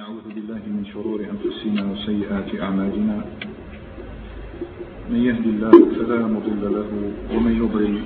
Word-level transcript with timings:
ونعوذ 0.00 0.32
بالله 0.34 0.62
من 0.76 0.84
شرور 0.92 1.20
أنفسنا 1.20 1.82
وسيئات 1.92 2.60
أعمالنا. 2.60 3.16
من 5.10 5.20
يهد 5.28 5.46
الله 5.46 5.76
فلا 5.96 6.20
مضل 6.26 6.62
له 6.76 6.90
ومن 7.36 7.52
يضلل 7.62 8.00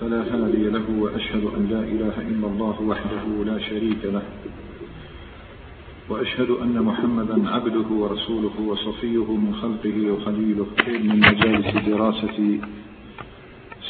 فلا 0.00 0.20
هادي 0.32 0.64
له 0.76 0.86
وأشهد 1.02 1.44
أن 1.44 1.62
لا 1.72 1.82
إله 1.92 2.16
إلا 2.32 2.46
الله 2.52 2.76
وحده 2.90 3.24
لا 3.50 3.58
شريك 3.68 4.02
له. 4.04 4.22
وأشهد 6.08 6.50
أن 6.50 6.76
محمدا 6.88 7.36
عبده 7.50 7.88
ورسوله 8.02 8.56
وصفيه 8.70 9.28
من 9.44 9.52
خلقه 9.62 9.96
وخليله 10.12 10.66
من 10.88 11.20
مجالس 11.20 11.70
دراسة 11.88 12.38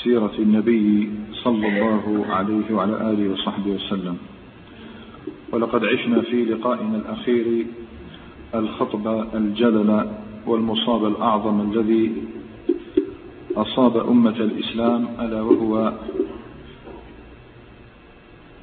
سيرة 0.03 0.35
النبي 0.39 1.11
صلى 1.45 1.67
الله 1.69 2.27
عليه 2.31 2.67
وعلى 2.75 2.95
آله 3.11 3.25
وصحبه 3.33 3.71
وسلم. 3.71 4.19
ولقد 5.53 5.85
عشنا 5.85 6.21
في 6.21 6.45
لقائنا 6.45 6.97
الأخير 6.97 7.67
الخطب 8.55 9.27
الجلل 9.35 10.11
والمصاب 10.47 11.05
الأعظم 11.07 11.61
الذي 11.61 12.13
أصاب 13.57 13.97
أمة 13.97 14.37
الإسلام 14.37 15.09
ألا 15.21 15.43
وهو 15.43 15.93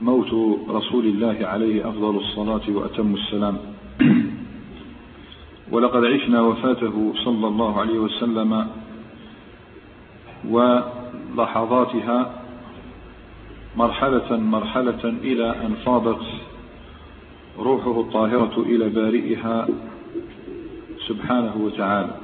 موت 0.02 0.60
رسول 0.70 1.06
الله 1.06 1.38
عليه 1.42 1.90
أفضل 1.90 2.18
الصلاة 2.18 2.62
وأتم 2.70 3.16
السلام. 3.16 3.58
ولقد 5.72 6.06
عشنا 6.06 6.42
وفاته 6.42 7.14
صلى 7.26 7.48
الله 7.48 7.80
عليه 7.80 8.00
وسلم 8.00 8.68
ولحظاتها 10.50 12.32
مرحلة 13.78 14.38
مرحلة 14.38 15.04
إلى 15.04 15.50
أن 15.50 15.76
فاضت 15.86 16.22
روحه 17.60 18.00
الطاهرة 18.00 18.54
إلى 18.58 18.90
بارئها 18.90 19.68
سبحانه 21.08 21.56
وتعالى. 21.62 22.16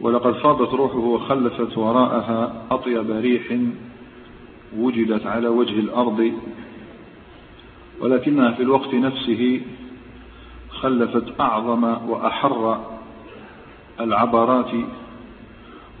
ولقد 0.00 0.32
فاضت 0.32 0.74
روحه 0.74 0.98
وخلفت 0.98 1.78
وراءها 1.78 2.62
أطيب 2.70 3.10
ريح 3.10 3.58
وجدت 4.76 5.26
على 5.26 5.48
وجه 5.48 5.80
الأرض 5.80 6.32
ولكنها 8.00 8.50
في 8.50 8.62
الوقت 8.62 8.94
نفسه 8.94 9.60
خلفت 10.70 11.40
أعظم 11.40 11.84
وأحر 11.84 12.80
العبرات 14.00 14.70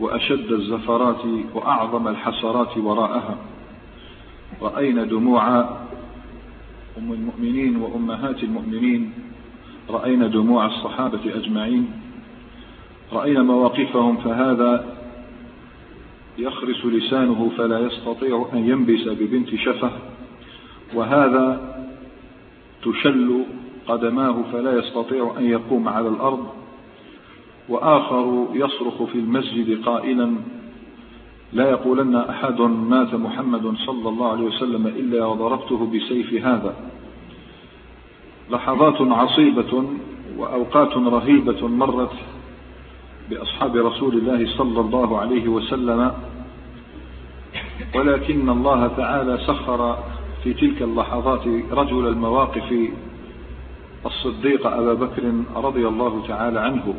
وأشد 0.00 0.52
الزفرات 0.52 1.24
وأعظم 1.54 2.08
الحسرات 2.08 2.78
وراءها. 2.78 3.36
رأينا 4.62 5.04
دموع 5.04 5.70
أم 6.98 7.12
المؤمنين 7.12 7.76
وأمهات 7.76 8.42
المؤمنين 8.42 9.12
رأينا 9.90 10.26
دموع 10.26 10.66
الصحابة 10.66 11.20
أجمعين. 11.34 11.90
رأينا 13.12 13.42
مواقفهم 13.42 14.16
فهذا 14.16 14.96
يخرس 16.38 16.86
لسانه 16.86 17.50
فلا 17.56 17.78
يستطيع 17.78 18.46
أن 18.52 18.68
ينبس 18.68 19.08
ببنت 19.08 19.54
شفه 19.54 19.90
وهذا 20.94 21.72
تشل 22.82 23.44
قدماه 23.88 24.42
فلا 24.52 24.78
يستطيع 24.78 25.34
أن 25.38 25.44
يقوم 25.44 25.88
على 25.88 26.08
الأرض 26.08 26.46
وآخر 27.68 28.46
يصرخ 28.54 29.02
في 29.02 29.18
المسجد 29.18 29.84
قائلا 29.84 30.36
لا 31.52 31.70
يقولن 31.70 32.16
أحد 32.16 32.60
مات 32.60 33.14
محمد 33.14 33.74
صلى 33.86 34.08
الله 34.08 34.28
عليه 34.32 34.44
وسلم 34.44 34.86
إلا 34.86 35.26
وضربته 35.26 35.86
بسيف 35.86 36.44
هذا. 36.44 36.74
لحظات 38.50 39.00
عصيبة 39.00 39.84
وأوقات 40.36 40.96
رهيبة 40.96 41.68
مرت 41.68 42.12
بأصحاب 43.30 43.76
رسول 43.76 44.14
الله 44.14 44.56
صلى 44.56 44.80
الله 44.80 45.18
عليه 45.18 45.48
وسلم 45.48 46.12
ولكن 47.94 48.48
الله 48.48 48.86
تعالى 48.86 49.38
سخر 49.46 49.98
في 50.44 50.54
تلك 50.54 50.82
اللحظات 50.82 51.46
رجل 51.72 52.08
المواقف 52.08 52.74
الصديق 54.06 54.66
أبا 54.66 54.94
بكر 54.94 55.22
رضي 55.56 55.88
الله 55.88 56.22
تعالى 56.28 56.60
عنه. 56.60 56.94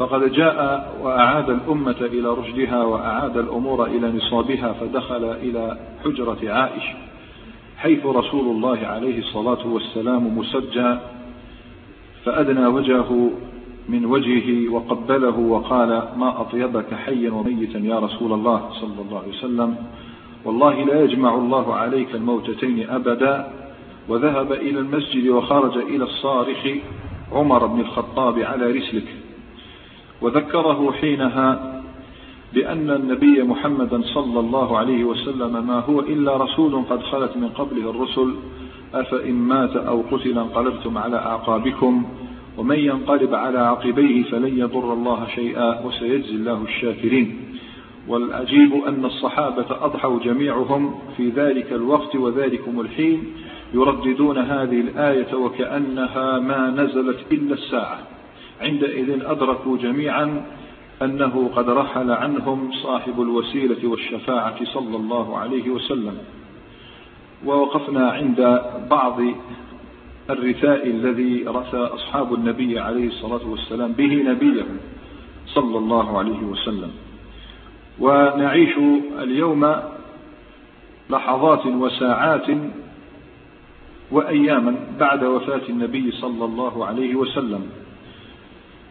فقد 0.00 0.32
جاء 0.32 0.90
وأعاد 1.02 1.50
الأمة 1.50 1.96
إلى 2.00 2.28
رشدها 2.28 2.84
وأعاد 2.84 3.36
الأمور 3.36 3.86
إلى 3.86 4.12
نصابها 4.12 4.72
فدخل 4.72 5.24
إلى 5.24 5.78
حجرة 6.04 6.38
عائشة 6.42 6.94
حيث 7.76 8.06
رسول 8.06 8.56
الله 8.56 8.78
عليه 8.86 9.18
الصلاة 9.18 9.66
والسلام 9.66 10.38
مسجى 10.38 10.96
فأدنى 12.24 12.66
وجهه 12.66 13.30
من 13.88 14.04
وجهه 14.04 14.72
وقبله 14.72 15.38
وقال 15.38 15.88
ما 16.16 16.40
أطيبك 16.40 16.94
حيا 16.94 17.30
وميتا 17.30 17.78
يا 17.78 17.98
رسول 17.98 18.32
الله 18.32 18.70
صلى 18.80 19.02
الله 19.08 19.18
عليه 19.18 19.38
وسلم 19.38 19.76
والله 20.44 20.84
لا 20.84 21.04
يجمع 21.04 21.34
الله 21.34 21.74
عليك 21.74 22.14
الموتتين 22.14 22.90
أبدا 22.90 23.50
وذهب 24.08 24.52
إلى 24.52 24.78
المسجد 24.78 25.28
وخرج 25.28 25.76
إلى 25.76 26.04
الصارخ 26.04 26.68
عمر 27.32 27.66
بن 27.66 27.80
الخطاب 27.80 28.38
على 28.38 28.66
رسلك. 28.66 29.19
وذكره 30.22 30.92
حينها 30.92 31.80
بأن 32.54 32.90
النبي 32.90 33.42
محمدا 33.42 34.02
صلى 34.02 34.40
الله 34.40 34.78
عليه 34.78 35.04
وسلم 35.04 35.66
ما 35.66 35.80
هو 35.80 36.00
إلا 36.00 36.36
رسول 36.36 36.84
قد 36.90 37.02
خلت 37.02 37.36
من 37.36 37.48
قبله 37.48 37.90
الرسل 37.90 38.34
أفإن 38.94 39.34
مات 39.34 39.76
أو 39.76 40.02
قتل 40.10 40.38
انقلبتم 40.38 40.98
على 40.98 41.16
أعقابكم 41.16 42.06
ومن 42.58 42.78
ينقلب 42.78 43.34
على 43.34 43.58
عقبيه 43.58 44.22
فلن 44.22 44.58
يضر 44.58 44.92
الله 44.92 45.26
شيئا 45.34 45.86
وسيجزي 45.86 46.34
الله 46.34 46.62
الشاكرين. 46.62 47.36
والعجيب 48.08 48.74
أن 48.88 49.04
الصحابة 49.04 49.66
أضحوا 49.70 50.18
جميعهم 50.18 50.94
في 51.16 51.28
ذلك 51.28 51.72
الوقت 51.72 52.16
وذلكم 52.16 52.80
الحين 52.80 53.24
يرددون 53.74 54.38
هذه 54.38 54.80
الآية 54.80 55.34
وكأنها 55.34 56.38
ما 56.38 56.70
نزلت 56.70 57.18
إلا 57.32 57.54
الساعة. 57.54 57.98
عندئذ 58.60 59.24
أدركوا 59.24 59.76
جميعا 59.76 60.46
أنه 61.02 61.50
قد 61.56 61.70
رحل 61.70 62.10
عنهم 62.10 62.72
صاحب 62.72 63.20
الوسيلة 63.20 63.88
والشفاعة 63.88 64.64
صلى 64.64 64.96
الله 64.96 65.38
عليه 65.38 65.70
وسلم. 65.70 66.18
ووقفنا 67.46 68.10
عند 68.10 68.62
بعض 68.90 69.20
الرثاء 70.30 70.86
الذي 70.86 71.44
رثى 71.48 71.76
أصحاب 71.76 72.34
النبي 72.34 72.78
عليه 72.78 73.08
الصلاة 73.08 73.50
والسلام 73.50 73.92
به 73.92 74.14
نبيه 74.14 74.66
صلى 75.46 75.78
الله 75.78 76.18
عليه 76.18 76.42
وسلم. 76.42 76.90
ونعيش 78.00 78.78
اليوم 79.22 79.76
لحظات 81.10 81.66
وساعات 81.66 82.46
وأياما 84.10 84.76
بعد 85.00 85.24
وفاة 85.24 85.68
النبي 85.68 86.10
صلى 86.12 86.44
الله 86.44 86.86
عليه 86.86 87.14
وسلم. 87.14 87.62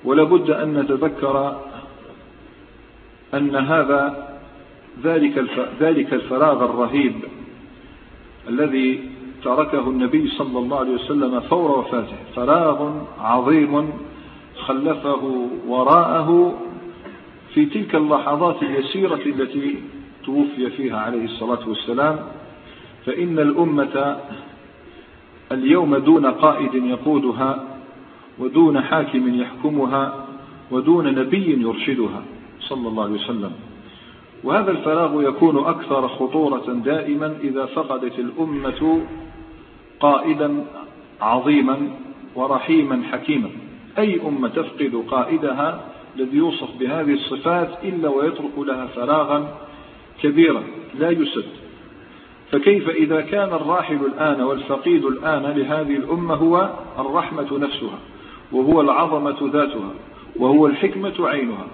ولابد 0.04 0.50
أن 0.50 0.74
نتذكر 0.74 1.60
أن 3.34 3.56
هذا 3.56 4.30
ذلك 5.04 5.46
ذلك 5.80 6.14
الفراغ 6.14 6.66
الرهيب 6.66 7.16
الذي 8.50 9.10
تركه 9.44 9.90
النبي 9.90 10.28
صلى 10.28 10.60
الله 10.60 10.80
عليه 10.80 10.94
وسلم 10.94 11.40
فور 11.40 11.80
وفاته. 11.80 12.16
فراغ 12.36 12.92
عظيم 13.20 13.94
خلفه 14.60 15.48
وراءه 15.68 16.60
في 17.54 17.66
تلك 17.66 17.96
اللحظات 17.96 18.64
اليسيرة 18.64 19.22
التي 19.26 19.76
توفي 20.26 20.70
فيها 20.70 21.00
عليه 21.00 21.26
الصلاة 21.26 21.70
والسلام. 21.70 22.20
فإن 23.06 23.40
الأمة 23.40 24.20
اليوم 25.52 25.96
دون 25.98 26.26
قائد 26.26 26.76
يقودها 26.76 27.69
ودون 28.40 28.82
حاكم 28.82 29.42
يحكمها 29.42 30.26
ودون 30.72 31.16
نبي 31.16 31.62
يرشدها 31.62 32.24
صلى 32.60 32.88
الله 32.88 33.04
عليه 33.04 33.14
وسلم. 33.14 33.52
وهذا 34.44 34.72
الفراغ 34.72 35.24
يكون 35.24 35.58
أكثر 35.58 36.08
خطورة 36.08 36.74
دائما 36.86 37.36
إذا 37.44 37.66
فقدت 37.66 38.20
الأمة 38.20 39.02
قائدا 40.00 40.66
عظيما 41.22 41.78
ورحيما 42.36 43.04
حكيما. 43.12 43.50
أي 43.98 44.22
أمة 44.28 44.48
تفقد 44.48 45.04
قائدها 45.12 45.86
الذي 46.16 46.38
يوصف 46.38 46.70
بهذه 46.80 47.14
الصفات 47.14 47.70
إلا 47.84 48.10
ويترك 48.10 48.58
لها 48.58 48.86
فراغا 48.86 49.58
كبيرا 50.22 50.64
لا 51.00 51.10
يسد. 51.10 51.46
فكيف 52.52 52.90
إذا 52.90 53.22
كان 53.22 53.50
الراحل 53.54 53.96
الآن 53.96 54.42
والفقيد 54.42 55.06
الآن 55.06 55.44
لهذه 55.44 55.96
الأمة 55.96 56.36
هو 56.36 56.70
الرحمة 57.00 57.58
نفسها؟ 57.58 58.00
وهو 58.52 58.82
العظمة 58.82 59.50
ذاتها 59.54 59.92
وهو 60.36 60.68
الحكمة 60.68 61.14
عينها. 61.20 61.68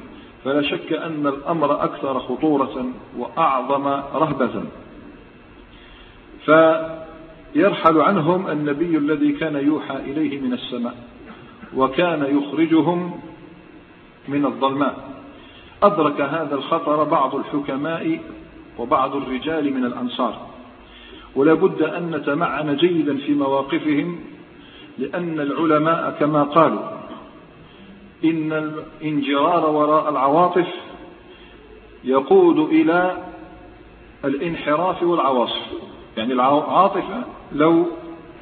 فلا 0.44 0.62
شك 0.62 0.94
أن 0.94 1.28
الأمر 1.28 1.84
أكثر 1.84 2.20
خطورة 2.20 2.86
وأعظم 3.18 3.88
رهبة. 4.16 4.64
يرحل 7.56 8.02
عنهم 8.02 8.48
النبي 8.48 8.98
الذي 8.98 9.32
كان 9.32 9.56
يوحى 9.56 9.96
إليه 9.96 10.42
من 10.42 10.54
السماء 10.54 10.96
وكان 11.76 12.38
يخرجهم 12.38 13.20
من 14.28 14.46
الظلماء. 14.46 14.96
أدرك 15.84 16.22
هذا 16.22 16.56
الخطر 16.56 17.04
بعض 17.04 17.36
الحكماء 17.36 18.20
وبعض 18.78 19.16
الرجال 19.16 19.74
من 19.74 19.86
الأنصار. 19.86 20.48
ولا 21.36 21.54
بد 21.54 21.82
أن 21.82 22.12
نتمعن 22.12 22.76
جيدا 22.76 23.18
في 23.18 23.34
مواقفهم 23.34 24.20
لأن 24.98 25.40
العلماء 25.40 26.18
كما 26.20 26.44
قالوا 26.44 26.96
إن 28.24 28.54
الانجرار 28.54 29.70
وراء 29.70 30.10
العواطف 30.10 30.68
يقود 32.04 32.60
إلى 32.60 33.18
الانحراف 34.26 35.04
والعواصف. 35.04 35.62
يعني 36.18 36.34
العاطفة 36.34 37.24
لو 37.52 37.86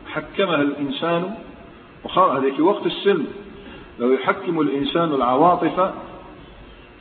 حكمها 0.08 0.62
الإنسان 0.62 1.36
هذا 2.16 2.52
في 2.56 2.62
وقت 2.62 2.86
السلم 2.86 3.28
لو 4.00 4.12
يحكم 4.12 4.60
الإنسان 4.60 5.14
العواطف 5.14 5.94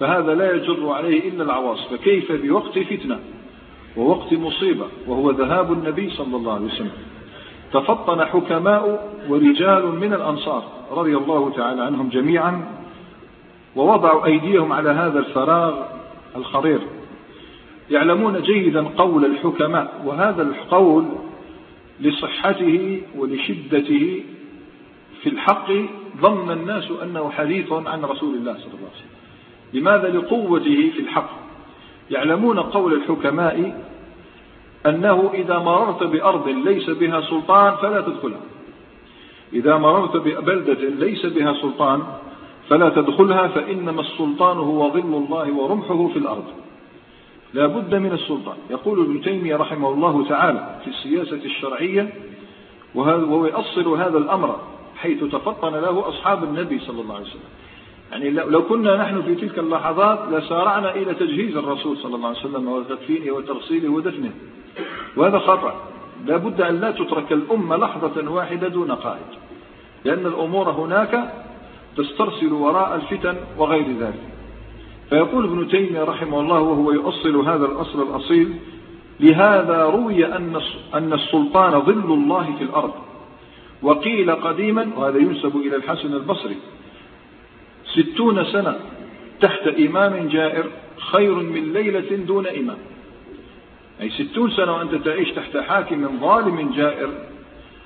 فهذا 0.00 0.34
لا 0.34 0.56
يجر 0.56 0.88
عليه 0.90 1.28
إلا 1.28 1.44
العواصف. 1.44 1.92
فكيف 1.92 2.32
بوقت 2.32 2.78
فتنة 2.78 3.20
ووقت 3.96 4.32
مصيبة؟ 4.32 4.86
وهو 5.06 5.30
ذهاب 5.30 5.72
النبي 5.72 6.10
صلى 6.10 6.36
الله 6.36 6.54
عليه 6.54 6.66
وسلم. 6.66 6.92
تفطن 7.72 8.24
حكماء 8.24 9.12
ورجال 9.28 9.86
من 9.86 10.12
الأنصار 10.14 10.64
رضي 10.90 11.16
الله 11.16 11.52
تعالى 11.56 11.82
عنهم 11.82 12.08
جميعا 12.08 12.64
ووضعوا 13.76 14.26
أيديهم 14.26 14.72
على 14.72 14.90
هذا 14.90 15.18
الفراغ 15.18 15.74
الخطير. 16.36 16.80
يعلمون 17.90 18.42
جيدا 18.42 18.82
قول 18.82 19.24
الحكماء 19.24 20.02
وهذا 20.04 20.42
القول 20.42 21.04
لصحته 22.00 23.02
ولشدته 23.16 24.22
في 25.22 25.28
الحق 25.28 25.72
ظن 26.20 26.50
الناس 26.50 26.90
أنه 27.02 27.30
حديث 27.30 27.72
عن 27.72 28.02
رسول 28.02 28.34
الله 28.34 28.52
صلى 28.52 28.64
الله 28.64 28.88
عليه 28.90 28.96
وسلم. 28.96 29.12
لماذا؟ 29.72 30.08
لقوته 30.08 30.90
في 30.94 31.00
الحق. 31.00 31.30
يعلمون 32.10 32.58
قول 32.58 32.92
الحكماء 32.92 33.84
أنه 34.86 35.30
إذا 35.34 35.58
مررت 35.58 36.02
بأرض 36.02 36.48
ليس 36.48 36.90
بها 36.90 37.20
سلطان 37.20 37.76
فلا 37.76 38.00
تدخلها. 38.00 38.40
إذا 39.52 39.76
مررت 39.76 40.16
ببلدة 40.16 40.88
ليس 40.88 41.26
بها 41.26 41.54
سلطان 41.54 42.02
فلا 42.68 42.88
تدخلها 42.88 43.48
فإنما 43.48 44.00
السلطان 44.00 44.58
هو 44.58 44.90
ظل 44.90 44.98
الله 45.00 45.52
ورمحه 45.52 46.08
في 46.08 46.18
الأرض. 46.18 46.44
لا 47.54 47.66
بد 47.66 47.94
من 47.94 48.12
السلطان. 48.12 48.56
يقول 48.70 49.00
ابن 49.00 49.20
تيمية 49.20 49.56
رحمه 49.56 49.88
الله 49.90 50.28
تعالى 50.28 50.80
في 50.84 50.90
السياسة 50.90 51.44
الشرعية 51.44 52.14
وهو 52.94 53.46
يؤصل 53.46 53.88
هذا 53.88 54.18
الأمر 54.18 54.60
حيث 54.96 55.24
تفطن 55.24 55.72
له 55.74 56.08
أصحاب 56.08 56.44
النبي 56.44 56.78
صلى 56.78 57.00
الله 57.00 57.14
عليه 57.14 57.24
وسلم. 57.24 57.40
يعني 58.12 58.30
لو 58.30 58.62
كنا 58.62 58.96
نحن 58.96 59.22
في 59.22 59.34
تلك 59.34 59.58
اللحظات 59.58 60.18
لسارعنا 60.30 60.94
إلى 60.94 61.14
تجهيز 61.14 61.56
الرسول 61.56 61.96
صلى 61.96 62.14
الله 62.16 62.28
عليه 62.28 62.38
وسلم 62.38 62.68
وتدفينه 62.68 63.32
وترسيله 63.32 63.88
ودفنه. 63.88 64.32
وهذا 65.16 65.38
خطأ. 65.38 65.74
لا 66.26 66.36
بد 66.36 66.60
أن 66.60 66.80
لا 66.80 66.90
تترك 66.90 67.32
الأمة 67.32 67.76
لحظة 67.76 68.30
واحدة 68.30 68.68
دون 68.68 68.90
قائد 68.92 69.26
لأن 70.04 70.26
الأمور 70.26 70.70
هناك 70.70 71.32
تسترسل 71.96 72.52
وراء 72.52 72.94
الفتن 72.94 73.36
وغير 73.58 73.86
ذلك. 74.00 74.22
فيقول 75.10 75.44
ابن 75.44 75.68
تيمية 75.68 76.04
رحمه 76.04 76.40
الله 76.40 76.60
وهو 76.60 76.92
يؤصل 76.92 77.36
هذا 77.36 77.66
الأصل 77.66 78.02
الأصيل 78.02 78.54
لهذا 79.20 79.84
روي 79.84 80.26
أن 80.94 81.12
السلطان 81.12 81.80
ظل 81.80 82.12
الله 82.12 82.54
في 82.58 82.64
الأرض. 82.64 82.92
وقيل 83.82 84.30
قديما 84.30 84.90
وهذا 84.96 85.18
ينسب 85.18 85.56
إلى 85.56 85.76
الحسن 85.76 86.14
البصري 86.14 86.56
ستون 87.84 88.44
سنة 88.44 88.76
تحت 89.40 89.68
إمام 89.68 90.28
جائر 90.28 90.64
خير 90.98 91.34
من 91.34 91.72
ليلة 91.72 92.16
دون 92.16 92.46
إمام. 92.46 92.78
أي 94.00 94.10
ستون 94.10 94.50
سنة 94.50 94.72
وأنت 94.72 94.94
تعيش 94.94 95.30
تحت 95.30 95.56
حاكم 95.56 96.20
ظالم 96.20 96.72
جائر 96.76 97.08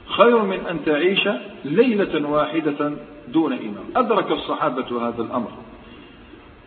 خير 0.08 0.42
من 0.42 0.66
أن 0.70 0.84
تعيش 0.86 1.28
ليلة 1.64 2.28
واحدة 2.28 2.92
دون 3.28 3.52
إمام. 3.52 3.84
أدرك 3.96 4.32
الصحابة 4.32 5.08
هذا 5.08 5.22
الأمر. 5.22 5.50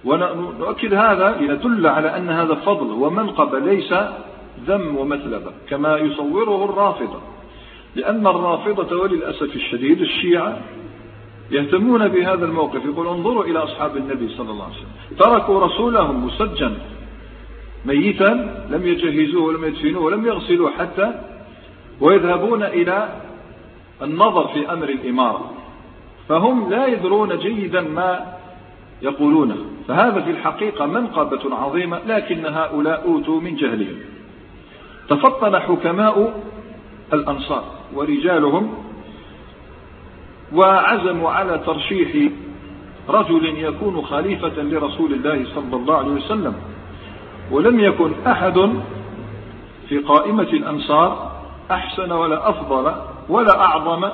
ونؤكد 0.05 0.93
هذا 0.93 1.37
لندل 1.41 1.87
على 1.87 2.17
أن 2.17 2.29
هذا 2.29 2.55
فضل 2.55 2.91
ومنقب 2.91 3.55
ليس 3.55 3.93
ذم 4.67 4.97
ومثلبة 4.97 5.51
كما 5.69 5.97
يصوره 5.97 6.65
الرافضة. 6.65 7.21
لأن 7.95 8.27
الرافضة 8.27 9.01
وللأسف 9.01 9.55
الشديد 9.55 10.01
الشيعة 10.01 10.59
يهتمون 11.51 12.07
بهذا 12.07 12.45
الموقف 12.45 12.85
يقول 12.85 13.07
انظروا 13.07 13.43
إلى 13.43 13.59
أصحاب 13.59 13.97
النبي 13.97 14.29
صلى 14.29 14.51
الله 14.51 14.63
عليه 14.63 14.75
وسلم. 14.75 15.17
تركوا 15.17 15.65
رسولهم 15.65 16.25
مسجن 16.25 16.77
ميتا 17.85 18.65
لم 18.69 18.87
يجهزوه 18.87 19.43
ولم 19.43 19.65
يدفنوه 19.65 20.03
ولم 20.03 20.25
يغسلوه 20.25 20.71
حتى 20.71 21.21
ويذهبون 22.01 22.63
إلى 22.63 23.09
النظر 24.01 24.47
في 24.47 24.73
أمر 24.73 24.89
الإمارة. 24.89 25.51
فهم 26.29 26.69
لا 26.69 26.87
يدرون 26.87 27.37
جيدا 27.37 27.81
ما 27.81 28.25
يقولونه 29.01 29.57
فهذا 29.87 30.21
في 30.21 30.31
الحقيقة 30.31 30.85
منقبة 30.85 31.55
عظيمة 31.55 31.99
لكن 32.07 32.45
هؤلاء 32.45 33.05
أوتوا 33.07 33.41
من 33.41 33.55
جهلهم. 33.55 33.97
تفطن 35.09 35.59
حكماء 35.59 36.43
الأنصار 37.13 37.63
ورجالهم 37.93 38.73
وعزموا 40.53 41.29
على 41.29 41.61
ترشيح 41.65 42.31
رجل 43.09 43.57
يكون 43.57 44.01
خليفة 44.01 44.61
لرسول 44.61 45.13
الله 45.13 45.45
صلى 45.55 45.75
الله 45.75 45.97
عليه 45.97 46.11
وسلم. 46.11 46.53
ولم 47.51 47.79
يكن 47.79 48.11
أحد 48.27 48.69
في 49.89 49.97
قائمة 49.97 50.43
الأنصار 50.43 51.31
أحسن 51.71 52.11
ولا 52.11 52.49
أفضل 52.49 52.93
ولا 53.29 53.61
أعظم 53.61 54.09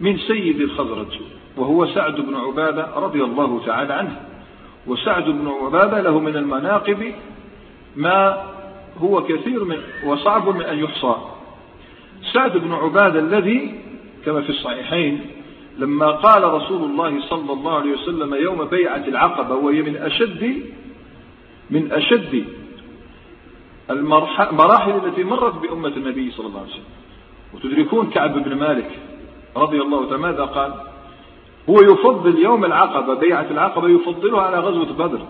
من 0.00 0.18
سيد 0.18 0.60
الخزرج 0.60 1.20
وهو 1.56 1.86
سعد 1.86 2.14
بن 2.14 2.34
عبادة 2.34 2.86
رضي 2.96 3.24
الله 3.24 3.60
تعالى 3.66 3.92
عنه. 3.92 4.16
وسعد 4.86 5.24
بن 5.24 5.48
عبادة 5.62 6.00
له 6.00 6.18
من 6.18 6.36
المناقب 6.36 7.14
ما 7.96 8.42
هو 9.02 9.22
كثير 9.22 9.64
من 9.64 9.76
وصعب 10.06 10.48
من 10.48 10.62
أن 10.62 10.78
يحصى. 10.78 11.14
سعد 12.32 12.56
بن 12.56 12.72
عبادة 12.72 13.20
الذي 13.20 13.80
كما 14.24 14.40
في 14.42 14.50
الصحيحين 14.50 15.20
لما 15.78 16.10
قال 16.10 16.54
رسول 16.54 16.90
الله 16.90 17.20
صلى 17.28 17.52
الله 17.52 17.78
عليه 17.78 17.92
وسلم 17.92 18.34
يوم 18.34 18.64
بيعة 18.64 19.04
العقبة 19.08 19.54
وهي 19.54 19.82
من 19.82 19.96
أشد 19.96 20.62
من 21.70 21.92
أشد 21.92 22.44
المراحل 23.90 25.06
التي 25.06 25.24
مرت 25.24 25.54
بأمة 25.54 25.88
النبي 25.88 26.30
صلى 26.30 26.46
الله 26.46 26.60
عليه 26.60 26.70
وسلم. 26.70 26.84
وتدركون 27.54 28.10
كعب 28.10 28.44
بن 28.44 28.56
مالك 28.56 28.90
رضي 29.56 29.80
الله 29.80 30.04
تعالى 30.04 30.22
ماذا 30.22 30.44
قال؟ 30.44 30.74
هو 31.70 31.76
يفضل 31.80 32.38
يوم 32.38 32.64
العقبة 32.64 33.14
بيعة 33.14 33.46
العقبة 33.50 33.88
يفضلها 33.88 34.42
على 34.42 34.58
غزوة 34.58 34.92
بدر. 34.92 35.20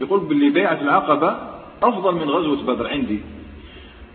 يقول 0.00 0.20
باللي 0.20 0.50
بيعة 0.50 0.80
العقبة 0.80 1.36
أفضل 1.82 2.14
من 2.14 2.30
غزوة 2.30 2.62
بدر 2.62 2.86
عندي. 2.88 3.20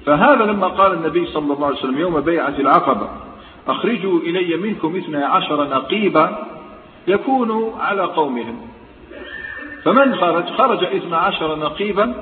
فهذا 0.06 0.46
لما 0.46 0.68
قال 0.68 0.94
النبي 0.94 1.26
صلى 1.26 1.54
الله 1.54 1.66
عليه 1.66 1.78
وسلم 1.78 2.00
يوم 2.00 2.20
بيعة 2.20 2.56
العقبة 2.60 3.10
أخرجوا 3.68 4.20
إلي 4.20 4.58
منكم 4.58 4.96
اثنى 4.96 5.24
عشر 5.24 5.70
نقيبا 5.70 6.48
يكونوا 7.08 7.78
على 7.78 8.02
قومهم. 8.02 8.69
فمن 9.84 10.16
خرج؟ 10.16 10.46
خرج 10.46 10.84
اثنى 10.84 11.16
عشر 11.16 11.56
نقيبا 11.56 12.14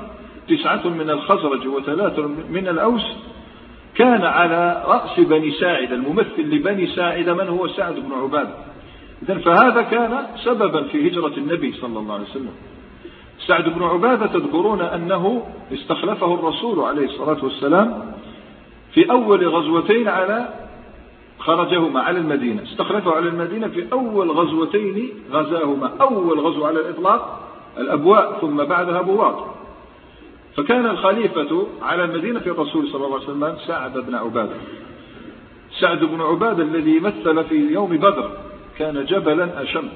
تسعة 0.48 0.88
من 0.88 1.10
الخزرج 1.10 1.66
وثلاثة 1.66 2.26
من 2.50 2.68
الأوس. 2.68 3.16
كان 3.94 4.24
على 4.24 4.84
رأس 4.86 5.20
بني 5.20 5.50
ساعدة 5.50 5.94
الممثل 5.94 6.40
لبني 6.40 6.86
ساعدة 6.86 7.34
من 7.34 7.48
هو؟ 7.48 7.68
سعد 7.68 7.94
بن 7.94 8.12
عبادة 8.22 8.54
إذن 9.22 9.38
فهذا 9.38 9.82
كان 9.82 10.26
سببا 10.44 10.82
في 10.82 11.08
هجرة 11.08 11.36
النبي 11.36 11.72
صلى 11.72 11.98
الله 11.98 12.14
عليه 12.14 12.24
وسلم. 12.24 12.52
سعد 13.46 13.68
بن 13.68 13.82
عبادة 13.82 14.26
تذكرون 14.26 14.80
أنه 14.80 15.42
استخلفه 15.72 16.34
الرسول 16.34 16.80
عليه 16.80 17.04
الصلاة 17.06 17.44
والسلام 17.44 18.12
في 18.94 19.10
أول 19.10 19.48
غزوتين 19.48 20.08
على 20.08 20.48
خرجهما 21.38 22.00
على 22.00 22.18
المدينة. 22.18 22.62
استخلفه 22.62 23.16
على 23.16 23.28
المدينة 23.28 23.68
في 23.68 23.92
أول 23.92 24.30
غزوتين 24.30 25.10
غزاهما. 25.32 25.90
أول 26.00 26.40
غزو 26.40 26.64
على 26.64 26.80
الإطلاق 26.80 27.47
الأبواء 27.78 28.38
ثم 28.40 28.64
بعدها 28.64 29.02
بواط 29.02 29.58
فكان 30.56 30.86
الخليفة 30.86 31.66
على 31.82 32.04
المدينة 32.04 32.40
في 32.40 32.50
الرسول 32.50 32.88
صلى 32.88 33.06
الله 33.06 33.14
عليه 33.14 33.24
وسلم 33.24 33.56
سعد 33.66 33.98
بن 33.98 34.14
عبادة. 34.14 34.56
سعد 35.80 36.04
بن 36.04 36.20
عبادة 36.20 36.62
الذي 36.62 37.00
مثل 37.00 37.44
في 37.44 37.54
يوم 37.54 37.96
بدر 37.96 38.30
كان 38.78 39.04
جبلا 39.04 39.62
أشم. 39.62 39.88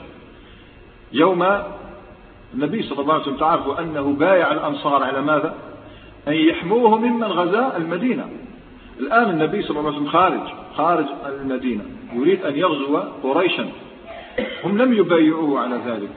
يوم 1.13 1.63
النبي 2.55 2.83
صلى 2.83 3.01
الله 3.01 3.15
عليه 3.15 3.23
وسلم 3.23 3.37
تعرفوا 3.37 3.81
أنه 3.81 4.13
بايع 4.13 4.53
الأنصار 4.53 5.03
على 5.03 5.23
ماذا؟ 5.23 5.55
أن 6.29 6.33
يحموه 6.33 6.99
ممن 6.99 7.25
غزا 7.25 7.77
المدينة. 7.77 8.29
الآن 9.01 9.31
النبي 9.31 9.63
صلى 9.63 9.71
الله 9.71 9.91
عليه 9.91 9.97
وسلم 9.97 10.09
خارج 10.09 10.41
خارج 10.77 11.07
المدينة. 11.27 11.85
يريد 12.13 12.45
أن 12.45 12.57
يغزو 12.57 12.99
قريشا. 13.23 13.69
هم 14.65 14.79
لم 14.79 14.93
يبايعوه 14.93 15.61
على 15.61 15.81
ذلك. 15.87 16.11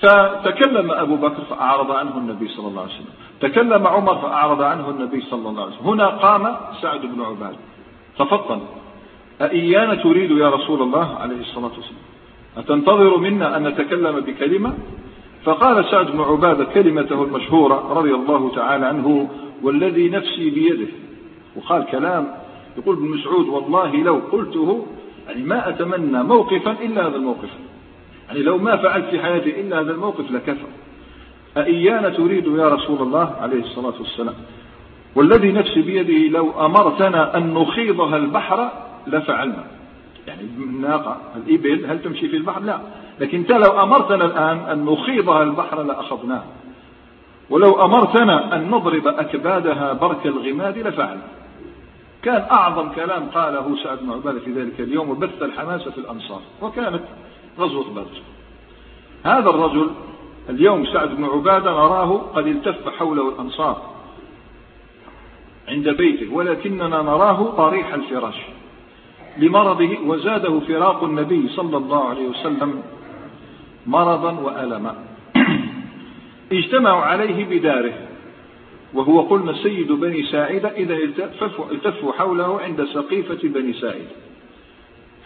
فتكلم 0.00 0.90
أبو 0.90 1.16
بكر 1.16 1.42
فأعرض 1.50 1.90
عنه 1.90 2.18
النبي 2.18 2.48
صلى 2.48 2.68
الله 2.68 2.82
عليه 2.82 2.92
وسلم. 2.92 3.14
تكلم 3.40 3.86
عمر 3.86 4.14
فأعرض 4.14 4.62
عنه 4.62 4.90
النبي 4.90 5.20
صلى 5.20 5.48
الله 5.48 5.62
عليه 5.62 5.72
وسلم. 5.72 5.86
هنا 5.86 6.06
قام 6.06 6.56
سعد 6.82 7.00
بن 7.00 7.22
عباد. 7.22 7.56
ففطن 8.18 8.60
أإيانا 9.40 9.94
تريد 9.94 10.30
يا 10.30 10.50
رسول 10.50 10.82
الله 10.82 11.16
عليه 11.20 11.40
الصلاة 11.40 11.72
والسلام. 11.76 12.02
أتنتظر 12.56 13.18
منا 13.18 13.56
أن 13.56 13.68
نتكلم 13.68 14.20
بكلمة؟ 14.20 14.74
فقال 15.44 15.84
سعد 15.90 16.10
بن 16.10 16.20
عبادة 16.20 16.64
كلمته 16.64 17.24
المشهورة 17.24 17.92
رضي 17.92 18.14
الله 18.14 18.54
تعالى 18.54 18.86
عنه 18.86 19.28
والذي 19.62 20.08
نفسي 20.08 20.50
بيده. 20.50 20.88
وقال 21.56 21.86
كلام. 21.86 22.34
يقول 22.78 22.96
ابن 22.96 23.08
مسعود 23.08 23.48
والله 23.48 23.96
لو 23.96 24.20
قلته 24.32 24.86
يعني 25.28 25.42
ما 25.42 25.68
أتمنى 25.68 26.22
موقفا 26.22 26.70
إلا 26.70 27.06
هذا 27.06 27.16
الموقف. 27.16 27.50
يعني 28.28 28.42
لو 28.42 28.58
ما 28.58 28.76
فعلت 28.76 29.04
في 29.10 29.22
حياتي 29.22 29.60
إلا 29.60 29.80
هذا 29.80 29.92
الموقف 29.92 30.30
لكفى 30.30 30.66
أإيانا 31.56 32.08
تريد 32.08 32.46
يا 32.46 32.68
رسول 32.68 33.02
الله 33.02 33.36
عليه 33.40 33.60
الصلاة 33.60 33.94
والسلام 33.98 34.34
والذي 35.14 35.52
نفسي 35.52 35.82
بيده 35.82 36.38
لو 36.38 36.66
أمرتنا 36.66 37.36
أن 37.36 37.54
نخيضها 37.54 38.16
البحر 38.16 38.70
لفعلنا. 39.06 39.64
يعني 40.26 40.42
الناقة 40.42 41.20
الإبل 41.36 41.86
هل 41.86 42.02
تمشي 42.02 42.28
في 42.28 42.36
البحر؟ 42.36 42.62
لا. 42.62 42.80
لكن 43.20 43.38
انت 43.38 43.52
لو 43.52 43.82
أمرتنا 43.82 44.24
الآن 44.24 44.58
أن 44.58 44.84
نخيضها 44.84 45.42
البحر 45.42 45.82
لأخذناه. 45.82 46.42
ولو 47.50 47.84
أمرتنا 47.84 48.56
أن 48.56 48.70
نضرب 48.70 49.06
أكبادها 49.08 49.92
برك 49.92 50.26
الغماد 50.26 50.78
لفعلنا. 50.78 51.22
كان 52.22 52.46
أعظم 52.50 52.88
كلام 52.88 53.28
قاله 53.34 53.76
سعد 53.84 53.98
بن 53.98 54.10
عبادة 54.10 54.40
في 54.40 54.52
ذلك 54.52 54.80
اليوم 54.80 55.10
وبث 55.10 55.42
الحماسة 55.42 55.90
في 55.90 55.98
الأنصار. 55.98 56.40
وكانت 56.62 57.02
غزوة 57.58 57.90
بدر. 57.90 58.22
هذا 59.24 59.50
الرجل 59.50 59.90
اليوم 60.50 60.86
سعد 60.86 61.16
بن 61.16 61.24
عبادة 61.24 61.70
نراه 61.70 62.18
قد 62.34 62.46
التف 62.46 62.88
حوله 62.88 63.28
الأنصار 63.28 63.82
عند 65.68 65.88
بيته 65.88 66.34
ولكننا 66.34 67.02
نراه 67.02 67.44
طريح 67.56 67.94
الفراش 67.94 68.34
لمرضه 69.36 69.98
وزاده 70.06 70.60
فراق 70.60 71.04
النبي 71.04 71.48
صلى 71.48 71.76
الله 71.76 72.08
عليه 72.08 72.28
وسلم 72.28 72.82
مرضا 73.86 74.32
وألما. 74.32 74.94
اجتمعوا 76.52 77.02
عليه 77.02 77.44
بداره 77.44 77.92
وهو 78.94 79.20
قلنا 79.20 79.52
سيد 79.52 79.92
بني 79.92 80.22
ساعدة 80.22 80.68
إذا 80.68 80.94
التفوا 81.70 82.12
حوله 82.12 82.60
عند 82.60 82.84
سقيفة 82.84 83.48
بني 83.48 83.72
ساعدة 83.72 84.16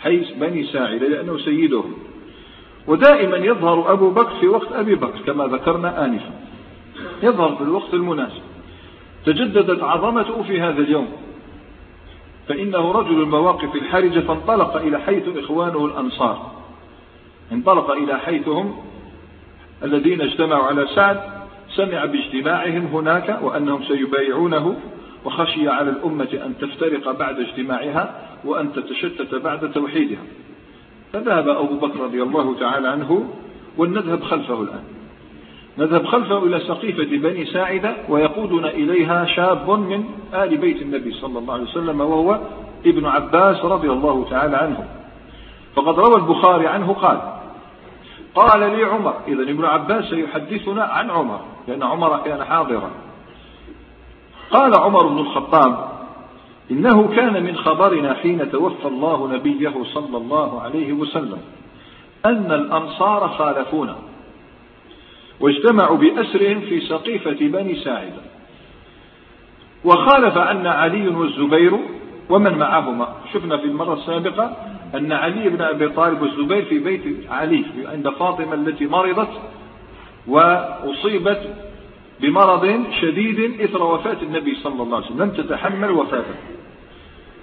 حيث 0.01 0.31
بني 0.31 0.65
ساعدة 0.65 1.09
لأنه 1.09 1.39
سيدهم. 1.39 1.95
ودائما 2.87 3.37
يظهر 3.37 3.93
أبو 3.93 4.11
بكر 4.11 4.35
في 4.41 4.49
وقت 4.49 4.73
أبي 4.73 4.95
بكر 4.95 5.19
كما 5.27 5.47
ذكرنا 5.47 6.05
آنفا. 6.05 6.31
يظهر 7.23 7.57
في 7.57 7.62
الوقت 7.62 7.95
المناسب. 7.95 8.43
تجددت 9.27 9.83
عظمته 9.83 10.43
في 10.43 10.61
هذا 10.61 10.81
اليوم. 10.81 11.09
فإنه 12.49 12.93
رجل 12.93 13.23
المواقف 13.23 13.75
الحرجة 13.75 14.21
فانطلق 14.21 14.77
إلى 14.77 14.99
حيث 14.99 15.25
إخوانه 15.37 15.87
الأنصار. 15.87 16.53
انطلق 17.53 17.91
إلى 17.91 18.19
حيث 18.19 18.49
هم 18.49 18.77
الذين 19.85 20.21
اجتمعوا 20.21 20.65
على 20.65 20.87
سعد 20.95 21.21
سمع 21.75 22.05
باجتماعهم 22.05 22.87
هناك 22.87 23.39
وأنهم 23.43 23.85
سيبايعونه 23.85 24.77
وخشي 25.25 25.69
على 25.69 25.91
الأمة 25.91 26.29
أن 26.33 26.55
تفترق 26.61 27.11
بعد 27.11 27.41
اجتماعها 27.41 28.29
وأن 28.45 28.73
تتشتت 28.73 29.35
بعد 29.35 29.73
توحيدها. 29.73 30.23
فذهب 31.12 31.49
أبو 31.49 31.75
بكر 31.75 32.00
رضي 32.00 32.23
الله 32.23 32.59
تعالى 32.61 32.88
عنه 32.88 33.25
ولنذهب 33.78 34.23
خلفه 34.23 34.62
الآن. 34.62 34.83
نذهب 35.78 36.07
خلفه 36.07 36.38
إلى 36.38 36.61
سقيفة 36.61 37.16
بني 37.16 37.47
ساعدة 37.47 37.97
ويقودنا 38.09 38.71
إليها 38.71 39.25
شاب 39.25 39.71
من 39.71 40.04
آل 40.35 40.59
بيت 40.59 40.83
النبي 40.83 41.12
صلى 41.12 41.38
الله 41.38 41.54
عليه 41.54 41.64
وسلم 41.64 42.00
وهو 42.00 42.40
ابن 42.87 43.07
عباس 43.07 43.64
رضي 43.64 43.90
الله 43.90 44.26
تعالى 44.31 44.57
عنه. 44.57 44.88
فقد 45.75 45.99
روى 45.99 46.16
البخاري 46.16 46.66
عنه 46.66 46.92
قال 46.92 47.21
قال 48.35 48.61
لي 48.61 48.85
عمر 48.85 49.14
إذا 49.28 49.42
ابن 49.42 49.64
عباس 49.64 50.04
سيحدثنا 50.04 50.85
عن 50.85 51.11
عمر 51.11 51.40
لأن 51.69 51.83
عمر 51.83 52.19
كان 52.25 52.45
حاضرا. 52.45 52.90
قال 54.50 54.75
عمر 54.75 55.07
بن 55.07 55.19
الخطاب 55.19 55.92
إنه 56.73 57.09
كان 57.17 57.43
من 57.43 57.57
خبرنا 57.57 58.14
حين 58.14 58.50
توفى 58.50 58.88
الله 58.88 59.33
نبيه 59.35 59.75
صلى 59.95 60.17
الله 60.17 60.61
عليه 60.61 60.93
وسلم 60.93 61.38
أن 62.26 62.52
الأنصار 62.52 63.29
خالفونا 63.29 63.97
واجتمعوا 65.41 65.97
بأسرهم 65.97 66.61
في 66.61 66.81
سقيفة 66.81 67.37
بني 67.41 67.75
ساعدة. 67.85 68.23
وخالف 69.85 70.37
عنا 70.38 70.71
علي 70.71 71.09
والزبير 71.09 71.79
ومن 72.31 72.59
معهما. 72.59 73.09
شفنا 73.33 73.57
في 73.57 73.64
المرة 73.64 73.95
السابقة 73.95 74.57
أن 74.95 75.12
علي 75.12 75.49
بن 75.49 75.62
أبي 75.62 75.88
طالب 75.88 76.23
والزبير 76.23 76.64
في 76.64 76.79
بيت 76.79 77.31
علي 77.31 77.64
عند 77.85 78.09
فاطمة 78.09 78.55
التي 78.55 78.87
مرضت 78.87 79.29
وأصيبت 80.26 81.72
بمرض 82.23 82.85
شديد 83.00 83.61
إثر 83.61 83.83
وفاة 83.83 84.17
النبي 84.23 84.55
صلى 84.55 84.83
الله 84.83 84.97
عليه 84.97 85.07
وسلم. 85.07 85.23
لم 85.23 85.31
تتحمل 85.31 85.91
وفاته. 85.91 86.35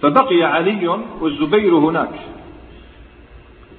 فبقي 0.02 0.44
علي 0.44 0.88
والزبير 1.22 1.76
هناك. 1.76 2.20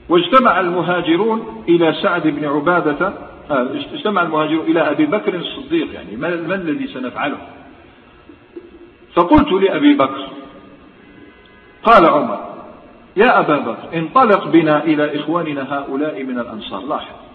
واجتمع 0.08 0.60
المهاجرون 0.60 1.64
إلى 1.68 1.94
سعد 2.02 2.26
بن 2.26 2.44
عبادة. 2.44 3.14
آه، 3.50 3.68
اجتمع 3.92 4.22
المهاجرون 4.22 4.66
إلى 4.66 4.90
أبي 4.90 5.06
بكر 5.06 5.34
الصديق. 5.34 5.94
يعني 5.94 6.16
ما, 6.16 6.54
الذي 6.54 6.86
سنفعله؟ 6.86 7.38
فقلت 9.14 9.52
لأبي 9.52 9.94
بكر 9.94 10.28
قال 11.82 12.06
عمر 12.06 12.50
يا 13.16 13.40
أبا 13.40 13.58
بكر 13.58 13.98
انطلق 13.98 14.48
بنا 14.48 14.84
إلى 14.84 15.20
إخواننا 15.20 15.78
هؤلاء 15.78 16.24
من 16.24 16.38
الأنصار. 16.38 16.86
لاحظ. 16.86 17.29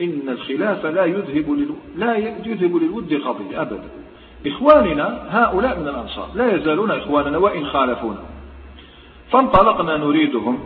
إن 0.00 0.28
الخلاف 0.28 0.86
لا 0.86 1.04
يذهب 1.04 1.50
للو... 1.50 1.74
لا 1.96 2.16
يذهب 2.16 2.76
للود 2.76 3.20
قضية 3.24 3.62
أبدا. 3.62 3.88
إخواننا 4.46 5.26
هؤلاء 5.30 5.80
من 5.80 5.88
الأنصار 5.88 6.28
لا 6.34 6.54
يزالون 6.54 6.90
إخواننا 6.90 7.38
وإن 7.38 7.66
خالفونا. 7.66 8.22
فانطلقنا 9.32 9.96
نريدهم. 9.96 10.58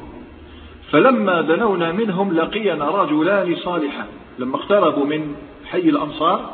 فلما 0.90 1.40
دنونا 1.40 1.92
منهم 1.92 2.32
لقينا 2.32 2.90
رجلان 2.90 3.56
صالحان. 3.56 4.06
لما 4.38 4.56
اقتربوا 4.56 5.06
من 5.06 5.34
حي 5.64 5.78
الأنصار 5.78 6.50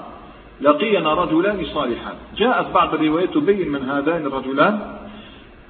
لقينا 0.61 1.15
رجلان 1.15 1.65
صالحان. 1.65 2.15
جاءت 2.37 2.67
بعض 2.75 2.95
الروايات 2.95 3.35
تبين 3.35 3.69
من 3.69 3.83
هذان 3.91 4.27
الرجلان. 4.27 4.97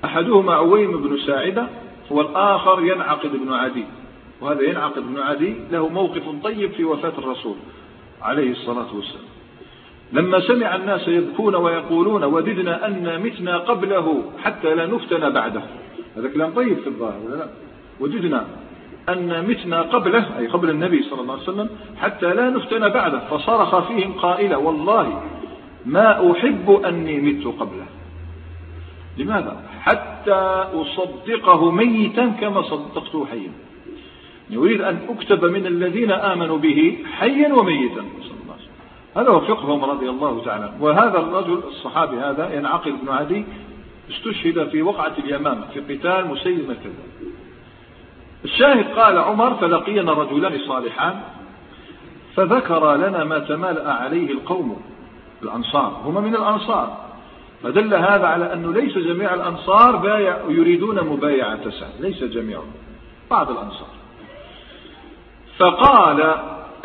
أحدهما 0.04 0.54
عويم 0.54 1.02
بن 1.02 1.18
ساعدة 1.26 1.66
والآخر 2.10 2.84
ينعقد 2.84 3.30
بن 3.36 3.52
عدي. 3.52 3.84
وهذا 4.40 4.62
ينعقد 4.62 5.02
بن 5.02 5.18
عدي 5.20 5.54
له 5.70 5.88
موقف 5.88 6.22
طيب 6.42 6.72
في 6.72 6.84
وفاة 6.84 7.12
الرسول 7.18 7.56
عليه 8.22 8.50
الصلاة 8.50 8.96
والسلام. 8.96 9.24
لما 10.12 10.40
سمع 10.40 10.76
الناس 10.76 11.08
يبكون 11.08 11.54
ويقولون 11.54 12.24
وددنا 12.24 12.86
أن 12.86 13.22
متنا 13.22 13.58
قبله 13.58 14.22
حتى 14.42 14.74
لا 14.74 14.86
نفتن 14.86 15.30
بعده. 15.30 15.62
هذا 16.16 16.28
كلام 16.28 16.50
طيب 16.50 16.78
في 16.78 16.86
الظاهر 16.86 17.20
ولا 17.26 17.36
لا. 17.36 17.48
وددنا 18.00 18.46
أن 19.08 19.48
متنا 19.48 19.82
قبله 19.82 20.38
أي 20.38 20.46
قبل 20.46 20.70
النبي 20.70 21.02
صلى 21.02 21.20
الله 21.20 21.32
عليه 21.32 21.42
وسلم 21.42 21.68
حتى 21.96 22.34
لا 22.34 22.50
نفتن 22.50 22.88
بعده. 22.88 23.18
فصرخ 23.18 23.88
فيهم 23.88 24.12
قائلا 24.12 24.56
والله 24.56 25.22
ما 25.86 26.32
أحب 26.32 26.70
أني 26.84 27.20
مت 27.20 27.46
قبله. 27.46 27.86
لماذا؟ 29.18 29.62
حتى 29.80 30.66
أصدقه 30.74 31.70
ميتا 31.70 32.26
كما 32.26 32.62
صدقته 32.62 33.26
حيا. 33.26 33.52
يريد 34.50 34.80
أن 34.80 34.98
أكتب 35.08 35.44
من 35.44 35.66
الذين 35.66 36.12
آمنوا 36.12 36.58
به 36.58 36.98
حيا 37.18 37.54
وميتا. 37.54 38.04
هذا 39.16 39.30
هو 39.30 39.40
فقههم 39.40 39.84
رضي 39.84 40.08
الله 40.08 40.44
تعالى. 40.44 40.72
وهذا 40.80 41.18
الرجل 41.18 41.62
الصحابي 41.68 42.16
هذا 42.16 42.54
ينعقد 42.54 42.92
بن 43.02 43.08
عدي 43.08 43.44
استشهد 44.10 44.68
في 44.68 44.82
وقعة 44.82 45.12
اليمامة 45.18 45.64
في 45.74 45.80
قتال 45.80 46.26
مسيلمة 46.26 46.70
الكذاب 46.70 47.10
الشاهد 48.44 48.84
قال 48.98 49.18
عمر 49.18 49.54
فلقينا 49.54 50.12
رجلان 50.12 50.58
صالحان 50.68 51.20
فذكر 52.36 52.96
لنا 52.96 53.24
ما 53.24 53.38
تمالأ 53.38 53.92
عليه 53.92 54.32
القوم 54.32 54.82
الأنصار. 55.42 56.00
هم 56.04 56.24
من 56.24 56.34
الأنصار. 56.34 57.10
فدل 57.62 57.94
هذا 57.94 58.26
على 58.26 58.52
أنه 58.52 58.72
ليس 58.72 58.98
جميع 58.98 59.34
الأنصار 59.34 59.96
بايع 59.96 60.36
يريدون 60.48 61.00
مبايعة 61.00 61.70
سعد 61.70 62.00
ليس 62.00 62.24
جميعهم 62.24 62.72
بعض 63.30 63.50
الأنصار. 63.50 63.99
فقال 65.60 66.34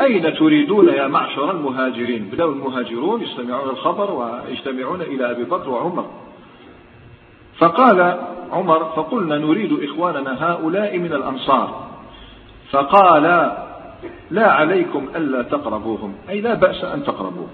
أين 0.00 0.34
تريدون 0.34 0.88
يا 0.88 1.06
معشر 1.06 1.50
المهاجرين؟ 1.50 2.28
بدأوا 2.32 2.52
المهاجرون 2.52 3.22
يستمعون 3.22 3.70
الخبر 3.70 4.12
ويجتمعون 4.12 5.00
إلى 5.00 5.30
أبي 5.30 5.44
بكر 5.44 5.70
وعمر. 5.70 6.04
فقال 7.58 8.18
عمر 8.52 8.84
فقلنا 8.84 9.38
نريد 9.38 9.84
إخواننا 9.84 10.52
هؤلاء 10.52 10.98
من 10.98 11.12
الأنصار. 11.12 11.86
فقال 12.70 13.22
لا 14.30 14.52
عليكم 14.52 15.08
ألا 15.16 15.42
تقربوهم. 15.42 16.14
أي 16.28 16.40
لا 16.40 16.54
بأس 16.54 16.84
أن 16.84 17.04
تقربوهم. 17.04 17.48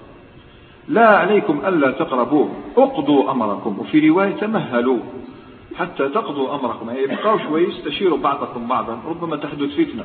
لا 0.87 1.17
عليكم 1.17 1.61
ألا 1.65 1.91
تقربوهم. 1.91 2.53
اقضوا 2.77 3.31
أمركم. 3.31 3.79
وفي 3.79 4.09
رواية 4.09 4.31
تمهلوا 4.31 4.99
حتى 5.75 6.09
تقضوا 6.09 6.55
أمركم. 6.55 6.89
أي 6.89 7.05
ابقوا 7.05 7.37
شوي 7.37 7.69
استشيروا 7.69 8.17
بعضكم 8.17 8.67
بعضا. 8.67 8.99
ربما 9.07 9.35
تحدث 9.35 9.71
فتنة. 9.75 10.03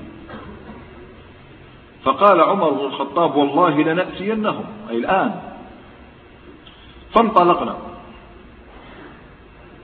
فقال 2.08 2.40
عمر 2.40 2.70
بن 2.70 2.84
الخطاب 2.84 3.36
والله 3.36 3.82
لنأتينهم. 3.82 4.64
أي 4.90 4.96
الآن. 4.96 5.40
فانطلقنا. 7.14 7.76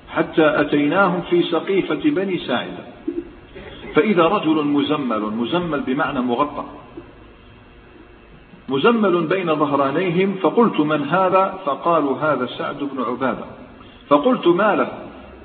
حتى 0.08 0.60
أتيناهم 0.60 1.20
في 1.20 1.42
سقيفة 1.42 2.10
بني 2.10 2.38
ساعدة. 2.38 2.84
فإذا 3.94 4.22
رجل 4.22 4.64
مزمل 4.64 5.20
مزمل 5.20 5.80
بمعنى 5.80 6.20
مغطى. 6.20 6.64
مزمل 8.68 9.26
بين 9.26 9.54
ظهرانيهم 9.54 10.34
فقلت 10.42 10.80
من 10.80 11.08
هذا؟ 11.08 11.58
فقالوا 11.66 12.18
هذا 12.18 12.46
سعد 12.46 12.78
بن 12.78 13.02
عبادة. 13.02 13.44
فقلت 14.08 14.46
ما 14.46 14.76
له؟ 14.76 14.88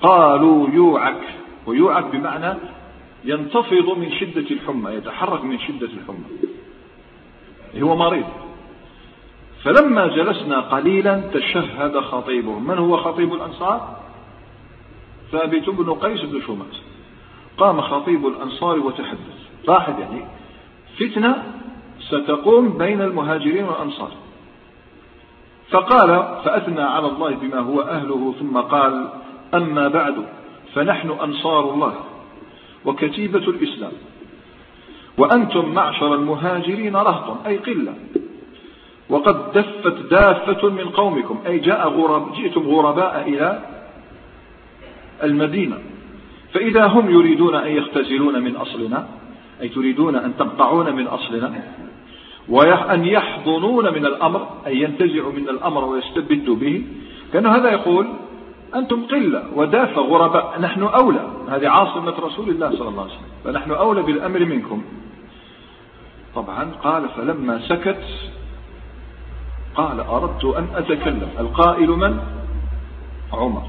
قالوا 0.02 0.70
يوعك. 0.70 1.22
ويوعك 1.66 2.06
بمعنى 2.06 2.58
ينتفض 3.26 3.98
من 3.98 4.12
شدة 4.12 4.48
الحمى 4.52 4.92
يتحرك 4.92 5.44
من 5.44 5.60
شدة 5.60 5.88
الحمى. 5.88 6.49
هو 7.76 7.96
مريض. 7.96 8.26
فلما 9.64 10.08
جلسنا 10.08 10.60
قليلا 10.60 11.22
تشهد 11.34 12.00
خطيبهم 12.00 12.68
من 12.68 12.78
هو 12.78 12.98
خطيب 12.98 13.34
الأنصار؟ 13.34 14.00
ثابت 15.32 15.70
بن 15.70 15.94
قيس 15.94 16.22
بن 16.22 16.42
شماس 16.42 16.82
قام 17.58 17.82
خطيب 17.82 18.28
الأنصار 18.28 18.80
وتحدث. 18.80 19.50
لاحظ 19.68 20.00
يعني 20.00 20.26
فتنة 21.00 21.44
ستقوم 22.00 22.78
بين 22.78 23.02
المهاجرين 23.02 23.64
والأنصار. 23.64 24.12
فقال 25.70 26.10
فأثنى 26.46 26.82
على 26.82 27.08
الله 27.08 27.36
بما 27.36 27.60
هو 27.60 27.82
أهله 27.82 28.34
ثم 28.40 28.58
قال 28.58 29.10
أما 29.54 29.88
بعد 29.88 30.26
فنحن 30.74 31.10
أنصار 31.10 31.74
الله 31.74 31.94
وكتيبة 32.86 33.40
الإسلام. 33.40 33.92
وأنتم 35.20 35.74
معشر 35.74 36.16
المهاجرين 36.16 36.96
رهط 36.96 37.46
أي 37.48 37.58
قلة. 37.58 37.94
وقد 39.10 39.52
دفت 39.52 40.12
دافة 40.12 40.70
من 40.70 40.90
قومكم 40.90 41.40
أي 41.48 41.60
جاء 41.60 41.90
غرب 41.90 42.34
جئتم 42.34 42.62
غرباء 42.62 43.24
إلى 43.28 43.60
المدينة. 45.24 45.78
فإذا 46.54 46.86
هم 46.86 47.10
يريدون 47.10 47.56
أن 47.56 47.72
يختزلون 47.72 48.44
من 48.44 48.56
أصلنا 48.56 49.08
أي 49.62 49.70
تريدون 49.70 50.16
أن 50.16 50.38
تقطعون 50.38 50.96
من 50.96 51.08
أصلنا 51.08 51.64
وأن 52.50 53.06
يحضنون 53.06 53.94
من 53.94 54.06
الأمر 54.06 54.48
أي 54.68 54.82
ينتزعوا 54.82 55.32
من 55.32 55.50
الأمر 55.50 55.86
ويستبدوا 55.86 56.56
به 56.56 56.84
كان 57.34 57.46
هذا 57.46 57.72
يقول 57.72 58.08
أنتم 58.76 59.06
قلة 59.06 59.44
ودافة 59.56 60.02
غرباء. 60.02 60.62
نحن 60.62 60.84
أولى. 60.84 61.28
هذه 61.50 61.70
عاصمة 61.70 62.14
رسول 62.20 62.50
الله 62.50 62.70
صلى 62.70 62.90
الله 62.90 63.02
عليه 63.02 63.14
وسلم. 63.14 63.30
فنحن 63.44 63.72
أولى 63.72 64.02
بالأمر 64.02 64.40
منكم. 64.40 64.84
طبعا 66.36 66.72
قال 66.84 67.10
فلما 67.10 67.60
سكت 67.68 68.04
قال 69.76 70.00
أردت 70.00 70.46
أن 70.46 70.68
أتكلم. 70.76 71.30
القائل 71.40 71.90
من؟ 71.90 72.20
عمر. 73.34 73.64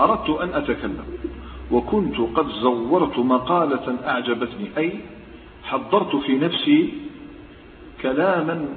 أردت 0.00 0.30
أن 0.30 0.54
أتكلم. 0.54 1.04
وكنت 1.72 2.16
قد 2.16 2.48
زورت 2.48 3.18
مقالة 3.18 3.96
أعجبتني. 4.06 4.70
أي 4.78 5.00
حضرت 5.64 6.16
في 6.16 6.38
نفسي 6.38 6.94
كلاما 8.02 8.68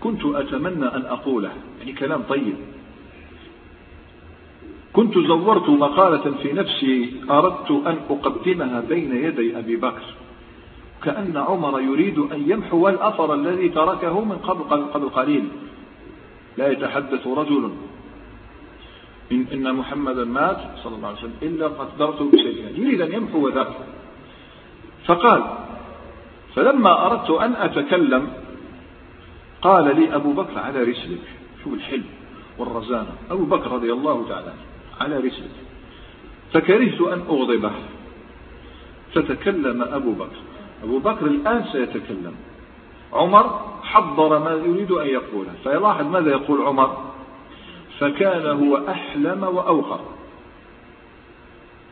كنت 0.00 0.24
أتمنى 0.24 0.86
أن 0.86 1.02
أقوله. 1.06 1.52
يعني 1.78 1.92
كلام 1.92 2.22
طيب. 2.28 2.54
كنت 4.92 5.18
زورت 5.18 5.68
مقالة 5.68 6.36
في 6.42 6.52
نفسي 6.52 7.20
أردت 7.30 7.70
أن 7.70 7.96
أقدمها 8.10 8.80
بين 8.80 9.16
يدي 9.24 9.58
أبي 9.58 9.76
بكر. 9.76 10.02
كأن 11.04 11.36
عمر 11.36 11.80
يريد 11.80 12.18
أن 12.18 12.50
يمحو 12.50 12.88
الأثر 12.88 13.34
الذي 13.34 13.68
تركه 13.68 14.24
من 14.24 14.36
قبل, 14.36 14.84
قبل 14.84 15.08
قليل. 15.08 15.48
لا 16.56 16.72
يتحدث 16.72 17.26
رجل. 17.26 17.70
إن, 19.32 19.46
إن 19.52 19.74
محمدا 19.74 20.24
مات 20.24 20.60
صلى 20.82 20.96
الله 20.96 21.08
عليه 21.08 21.18
وسلم 21.18 21.36
إلا 21.42 21.66
قدرته 21.68 22.30
بشيء. 22.30 22.64
يريد 22.76 23.00
أن 23.00 23.12
يمحو 23.12 23.48
ذاك. 23.48 23.76
فقال 25.06 25.42
فلما 26.54 27.06
أردت 27.06 27.30
أن 27.30 27.52
أتكلم 27.52 28.30
قال 29.62 30.00
لي 30.00 30.14
أبو 30.14 30.32
بكر 30.32 30.58
على 30.58 30.82
رسلك 30.82 31.24
شوف 31.64 31.74
الحلم 31.74 32.04
والرزانة. 32.58 33.12
أبو 33.30 33.44
بكر 33.44 33.72
رضي 33.72 33.92
الله 33.92 34.26
تعالى 34.28 34.52
على 35.00 35.16
رسلك 35.16 35.50
فكرهت 36.52 37.00
أن 37.00 37.20
أغضبه. 37.20 37.72
فتكلم 39.14 39.82
أبو 39.82 40.12
بكر. 40.12 40.36
أبو 40.84 40.98
بكر 40.98 41.26
الآن 41.26 41.64
سيتكلم. 41.72 42.34
عمر 43.12 43.60
حضر 43.82 44.38
ما 44.38 44.50
يريد 44.50 44.90
أن 44.92 45.06
يقوله. 45.06 45.52
فيلاحظ 45.64 46.06
ماذا 46.06 46.30
يقول 46.30 46.62
عمر؟ 46.62 47.08
فكان 47.98 48.46
هو 48.46 48.88
أحلم 48.88 49.42
وأوقر 49.42 50.00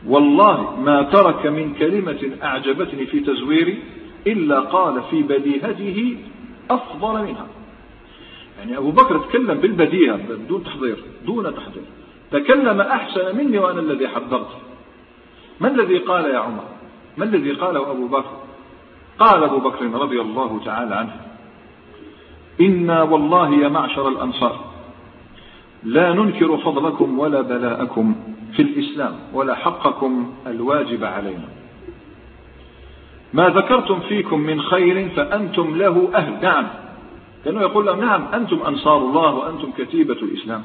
والله 0.06 0.80
ما 0.80 1.02
ترك 1.02 1.46
من 1.46 1.74
كلمة 1.74 2.36
أعجبتني 2.42 3.06
في 3.06 3.20
تزويري 3.20 3.82
إلا 4.26 4.60
قال 4.60 5.02
في 5.10 5.22
بديهته 5.22 6.16
أفضل 6.70 7.22
منها. 7.22 7.46
يعني 8.58 8.78
أبو 8.78 8.90
بكر 8.90 9.18
تكلم 9.18 9.54
بالبديهة 9.54 10.16
بدون 10.16 10.64
تحضير 10.64 11.04
دون 11.26 11.54
تحضير. 11.54 11.82
تكلم 12.30 12.80
أحسن 12.80 13.36
مني 13.36 13.58
وأنا 13.58 13.80
الذي 13.80 14.08
حضرت 14.08 14.48
ما 15.60 15.68
الذي 15.68 15.98
قال 15.98 16.24
يا 16.24 16.38
عمر؟ 16.38 16.64
ما 17.16 17.24
الذي 17.24 17.52
قاله 17.52 17.90
أبو 17.90 18.08
بكر؟ 18.08 18.36
قال 19.18 19.42
أبو 19.42 19.58
بكر 19.58 19.90
رضي 19.90 20.20
الله 20.20 20.60
تعالى 20.64 20.94
عنه 20.94 21.16
إنا 22.60 23.02
والله 23.02 23.54
يا 23.54 23.68
معشر 23.68 24.08
الأنصار 24.08 24.64
لا 25.84 26.12
ننكر 26.12 26.56
فضلكم 26.56 27.18
ولا 27.18 27.40
بلاءكم 27.40 28.14
في 28.56 28.62
الإسلام 28.62 29.18
ولا 29.32 29.54
حقكم 29.54 30.32
الواجب 30.46 31.04
علينا. 31.04 31.48
ما 33.34 33.48
ذكرتم 33.48 34.00
فيكم 34.00 34.40
من 34.40 34.62
خير 34.62 35.08
فأنتم 35.08 35.76
له 35.76 36.08
أهل. 36.14 36.42
نعم. 36.42 36.66
كانوا 37.44 37.62
يقول 37.62 37.86
لهم 37.86 38.00
نعم 38.00 38.26
أنتم 38.34 38.60
أنصار 38.66 38.98
الله 38.98 39.34
وأنتم 39.34 39.70
كتيبة 39.78 40.14
الإسلام. 40.14 40.62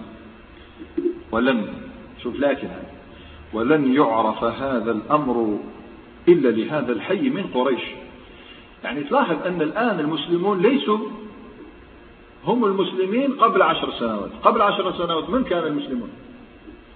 ولن 1.32 1.74
شوف 2.24 2.40
لكن 2.40 2.68
ولن 3.54 3.94
يعرف 3.94 4.44
هذا 4.44 4.92
الأمر 4.92 5.60
إلا 6.28 6.50
لهذا 6.50 6.92
الحي 6.92 7.30
من 7.30 7.44
قريش. 7.54 7.82
يعني 8.84 9.04
تلاحظ 9.04 9.36
أن 9.46 9.62
الآن 9.62 10.00
المسلمون 10.00 10.62
ليسوا 10.62 10.98
هم 12.46 12.66
المسلمين 12.66 13.34
قبل 13.34 13.62
عشر 13.62 13.92
سنوات. 13.92 14.32
قبل 14.44 14.62
عشر 14.62 14.94
سنوات 14.98 15.30
من 15.30 15.44
كان 15.44 15.64
المسلمون؟ 15.64 16.10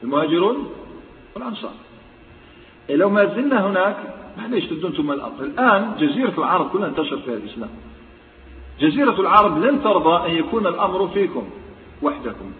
المهاجرون 0.04 0.69
والأنصار. 1.36 1.74
إيه 2.89 2.95
لو 2.95 3.10
ما 3.10 3.26
زلنا 3.26 3.67
هناك 3.67 3.98
معليش 4.38 4.65
تبدون 4.65 4.91
ثم 4.91 5.12
الأرض؟ 5.12 5.41
الآن 5.41 5.95
جزيرة 6.00 6.34
العرب 6.38 6.69
كلها 6.69 6.88
انتشر 6.88 7.17
فيها 7.17 7.34
الإسلام. 7.34 7.69
جزيرة 8.80 9.21
العرب 9.21 9.63
لن 9.63 9.84
ترضى 9.84 10.32
أن 10.32 10.38
يكون 10.38 10.67
الأمر 10.67 11.08
فيكم 11.08 11.50
وحدكم. 12.02 12.52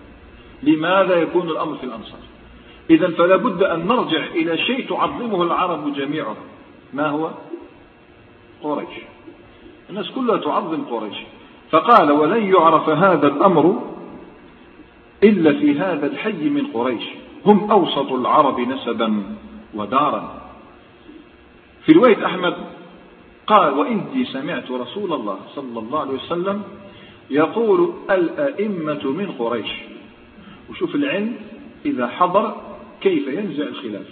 لماذا 0.64 1.16
يكون 1.16 1.50
الأمر 1.50 1.76
في 1.76 1.84
الأنصار 1.84 2.20
إذا 2.90 3.08
فلا 3.08 3.36
بد 3.36 3.64
أن 3.64 3.88
نرجع 3.88 4.26
إلى 4.26 4.58
شيء 4.58 4.90
تعظمه 4.90 5.44
العرب 5.44 5.94
جميعا. 5.94 6.36
ما 6.94 7.08
هو؟ 7.08 7.30
قريش. 8.64 8.96
الناس 9.90 10.12
كلها 10.12 10.38
تعظم 10.38 10.84
قريش. 10.84 11.18
فقال 11.72 12.12
ولن 12.12 12.54
يعرف 12.54 12.90
هذا 12.90 13.28
الأمر 13.28 13.82
إلا 15.24 15.60
في 15.60 15.80
هذا 15.80 16.08
الحي 16.08 16.50
من 16.50 16.68
قريش. 16.68 17.04
هم 17.46 17.72
أوسط 17.72 18.12
العرب 18.12 18.60
نسبا 18.60 19.24
ودارا. 19.74 20.42
في 21.86 21.92
رواية 21.92 22.26
أحمد 22.26 22.56
قال 23.48 23.74
وإني 23.74 24.26
سمعت 24.26 24.72
رسول 24.72 25.14
الله 25.14 25.38
صلى 25.56 25.80
الله 25.80 26.00
عليه 26.00 26.14
وسلم 26.14 26.64
يقول 27.30 27.94
الأئمة 28.12 29.04
من 29.04 29.32
قريش 29.40 29.68
وشوف 30.70 30.96
العلم 30.96 31.36
إذا 31.86 32.08
حضر 32.08 32.56
كيف 33.02 33.28
ينزع 33.28 33.64
الخلاف. 33.64 34.08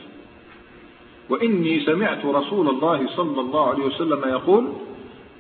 وإني 1.30 1.86
سمعت 1.86 2.26
رسول 2.26 2.70
الله 2.70 3.08
صلى 3.08 3.42
الله 3.42 3.70
عليه 3.70 3.84
وسلم 3.84 4.22
يقول 4.30 4.74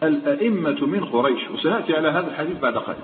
الأئمة 0.03 0.85
من 0.85 1.05
قريش 1.05 1.49
وسنأتي 1.51 1.93
على 1.93 2.07
هذا 2.07 2.27
الحديث 2.27 2.59
بعد 2.59 2.77
قليل. 2.77 2.97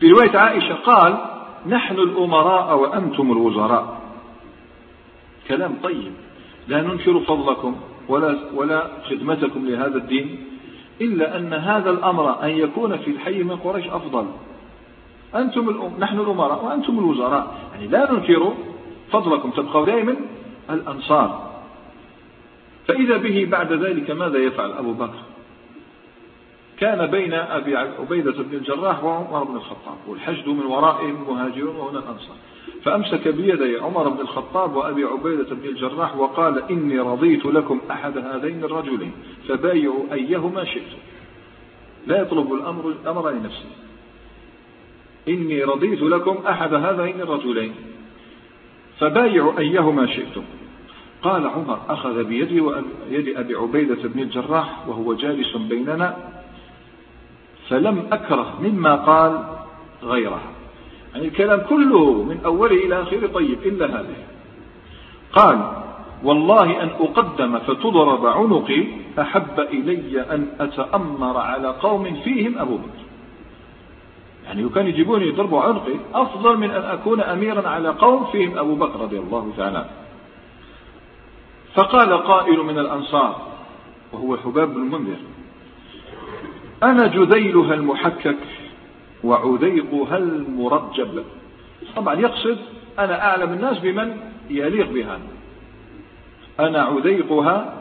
في 0.00 0.10
رواية 0.10 0.38
عائشة 0.38 0.74
قال 0.74 1.18
نحن 1.66 1.94
الأمراء 1.94 2.78
وأنتم 2.78 3.32
الوزراء. 3.32 4.00
كلام 5.48 5.74
طيب. 5.82 6.12
لا 6.68 6.82
ننكر 6.82 7.20
فضلكم 7.20 7.76
ولا 8.08 8.38
ولا 8.54 8.90
خدمتكم 9.04 9.66
لهذا 9.66 9.96
الدين 9.96 10.44
إلا 11.00 11.36
أن 11.36 11.52
هذا 11.52 11.90
الأمر 11.90 12.42
أن 12.42 12.50
يكون 12.50 12.96
في 12.96 13.10
الحي 13.10 13.42
من 13.42 13.56
قريش 13.56 13.86
أفضل. 13.86 14.26
أنتم 15.34 15.68
الأم 15.68 15.92
نحن 15.98 16.20
الأمراء 16.20 16.64
وأنتم 16.64 16.98
الوزراء. 16.98 17.70
يعني 17.72 17.86
لا 17.86 18.12
ننكر 18.12 18.52
فضلكم 19.12 19.50
تبقوا 19.50 19.86
دائما 19.86 20.16
الأنصار. 20.70 21.50
فإذا 22.88 23.16
به 23.16 23.48
بعد 23.50 23.72
ذلك 23.72 24.10
ماذا 24.10 24.38
يفعل 24.38 24.72
أبو 24.72 24.92
بكر؟ 24.92 25.18
كان 26.78 27.06
بين 27.06 27.34
أبي 27.34 27.76
عبيدة 27.76 28.32
بن 28.32 28.56
الجراح 28.56 29.04
وعمر 29.04 29.44
بن 29.44 29.56
الخطاب 29.56 29.96
والحشد 30.08 30.48
من 30.48 30.66
ورائهم 30.66 31.22
المهاجرون 31.22 31.76
وهنا 31.76 31.98
الأنصار. 31.98 32.36
فأمسك 32.82 33.28
بيدي 33.28 33.78
عمر 33.78 34.08
بن 34.08 34.20
الخطاب 34.20 34.76
وأبي 34.76 35.04
عبيدة 35.04 35.54
بن 35.54 35.68
الجراح 35.68 36.16
وقال 36.16 36.62
إني 36.70 36.98
رضيت 36.98 37.46
لكم 37.46 37.80
أحد 37.90 38.18
هذين 38.18 38.64
الرجلين 38.64 39.12
فبايعوا 39.48 40.04
أيهما 40.12 40.64
شئتم. 40.64 40.98
لا 42.06 42.20
يطلب 42.20 42.52
الأمر 42.52 42.88
الأمر 42.88 43.30
لنفسه. 43.30 43.70
إني 45.28 45.64
رضيت 45.64 46.02
لكم 46.02 46.36
أحد 46.48 46.74
هذين 46.74 47.20
الرجلين. 47.20 47.74
فبايعوا 48.98 49.58
أيهما 49.58 50.06
شئتم. 50.06 50.42
قال 51.22 51.46
عمر 51.46 51.78
أخذ 51.88 52.24
بيدي 52.24 52.60
ويد 52.60 53.36
أبي 53.36 53.54
عبيدة 53.54 54.08
بن 54.08 54.20
الجراح 54.20 54.88
وهو 54.88 55.14
جالس 55.14 55.56
بيننا 55.56 56.16
فلم 57.68 58.06
أكره 58.12 58.58
مما 58.62 58.94
قال 58.94 59.44
غيرها 60.02 60.50
يعني 61.14 61.26
الكلام 61.26 61.60
كله 61.60 62.22
من 62.22 62.40
أوله 62.44 62.84
إلى 62.84 63.02
آخره 63.02 63.26
طيب 63.26 63.58
إلا 63.64 63.86
هذه. 63.86 64.16
قال 65.32 65.72
والله 66.24 66.82
أن 66.82 66.88
أقدم 66.88 67.58
فتضرب 67.58 68.26
عنقي 68.26 68.84
أحب 69.18 69.60
إلي 69.60 70.20
أن 70.20 70.48
أتأمر 70.60 71.36
على 71.36 71.68
قوم 71.68 72.20
فيهم 72.24 72.58
أبو 72.58 72.76
بكر. 72.76 72.99
يعني 74.50 74.68
كان 74.68 74.86
يجيبوني 74.86 75.26
يضربوا 75.26 75.60
عنقي 75.60 75.94
أفضل 76.14 76.56
من 76.56 76.70
أن 76.70 76.82
أكون 76.82 77.20
أميرا 77.20 77.68
على 77.68 77.88
قوم 77.88 78.24
فيهم 78.24 78.58
أبو 78.58 78.74
بكر 78.74 79.00
رضي 79.00 79.18
الله 79.18 79.52
تعالى 79.56 79.84
فقال 81.74 82.12
قائل 82.12 82.58
من 82.58 82.78
الأنصار 82.78 83.46
وهو 84.12 84.36
حباب 84.36 84.74
بن 84.74 84.82
المنذر 84.82 85.16
أنا 86.82 87.06
جذيلها 87.06 87.74
المحكك 87.74 88.36
وعذيقها 89.24 90.16
المرجب. 90.16 91.24
طبعا 91.96 92.14
يقصد 92.14 92.58
أنا 92.98 93.26
أعلم 93.26 93.52
الناس 93.52 93.78
بمن 93.78 94.16
يليق 94.50 94.90
بها. 94.90 95.18
أنا 96.60 96.82
عذيقها 96.82 97.74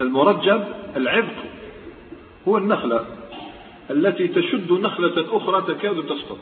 المرجب 0.00 0.64
العبق 0.96 1.36
هو 2.48 2.56
النخلة. 2.58 3.04
التي 3.90 4.28
تشد 4.28 4.72
نخلة 4.72 5.26
أخرى 5.36 5.62
تكاد 5.74 6.02
تسقط. 6.02 6.38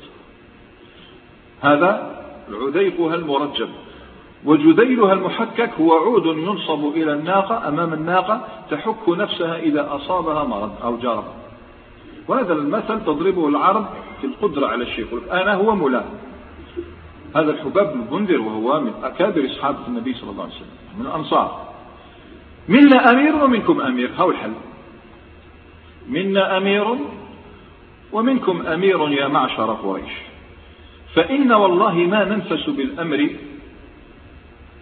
هذا 1.60 2.20
عذيقها 2.50 3.14
المرجب 3.14 3.68
وجذيلها 4.44 5.12
المحكك 5.12 5.70
هو 5.80 5.92
عود 5.92 6.26
ينصب 6.26 6.96
إلى 6.96 7.12
الناقة 7.12 7.68
أمام 7.68 7.92
الناقة 7.92 8.48
تحك 8.70 9.08
نفسها 9.08 9.58
إذا 9.58 9.94
أصابها 9.94 10.44
مرض 10.44 10.72
أو 10.82 10.96
جرب 10.96 11.24
وهذا 12.28 12.52
المثل 12.52 13.04
تضربه 13.04 13.48
العرب 13.48 13.86
في 14.20 14.26
القدرة 14.26 14.66
على 14.66 14.84
الشيء 14.84 15.20
أنا 15.32 15.54
هو 15.54 15.74
ملاه 15.74 16.04
هذا 17.36 17.50
الحباب 17.50 17.92
بن 17.92 18.16
منذر 18.16 18.40
وهو 18.40 18.80
من 18.80 18.92
أكابر 19.04 19.46
أصحاب 19.46 19.76
النبي 19.88 20.14
صلى 20.14 20.30
الله 20.30 20.42
عليه 20.42 20.54
وسلم 20.54 20.98
من 20.98 21.06
الأنصار. 21.06 21.74
منا 22.68 23.10
أمير 23.10 23.44
ومنكم 23.44 23.80
أمير. 23.80 24.10
هو 24.16 24.30
الحل. 24.30 24.52
منا 26.08 26.56
أمير 26.56 26.96
ومنكم 28.14 28.66
أمير 28.66 29.08
يا 29.12 29.28
معشر 29.28 29.72
قريش. 29.72 30.12
فإن 31.14 31.52
والله 31.52 31.94
ما 31.94 32.24
ننفس 32.24 32.70
بالأمر 32.70 33.30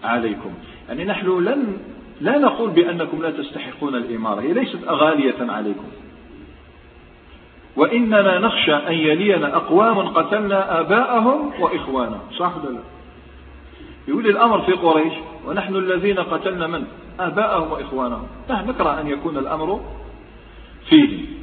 عليكم. 0.05 0.51
يعني 0.89 1.05
نحن 1.05 1.45
لن 1.45 1.79
لا 2.21 2.39
نقول 2.39 2.71
بأنكم 2.71 3.23
لا 3.23 3.31
تستحقون 3.31 3.95
الإمارة 3.95 4.41
هي 4.41 4.53
ليست 4.53 4.79
أغالية 4.89 5.53
عليكم. 5.53 5.85
وإننا 7.77 8.39
نخشى 8.39 8.75
أن 8.75 8.93
يلينا 8.93 9.57
أقوام 9.57 9.99
قتلنا 9.99 10.81
آباءهم 10.81 11.61
وإخوانهم. 11.61 12.21
صح 12.39 12.57
ولا 12.57 12.73
لا؟ 12.73 12.81
يقول 14.09 14.27
الأمر 14.27 14.63
في 14.63 14.73
قريش 14.73 15.13
ونحن 15.47 15.77
الذين 15.77 16.19
قتلنا 16.19 16.67
من؟ 16.67 16.85
آباءهم 17.21 17.73
وإخوانهم. 17.73 18.27
نحن 18.51 18.69
نكره 18.69 19.01
أن 19.01 19.07
يكون 19.07 19.39
الأمر 19.39 19.81
فيه 20.89 21.42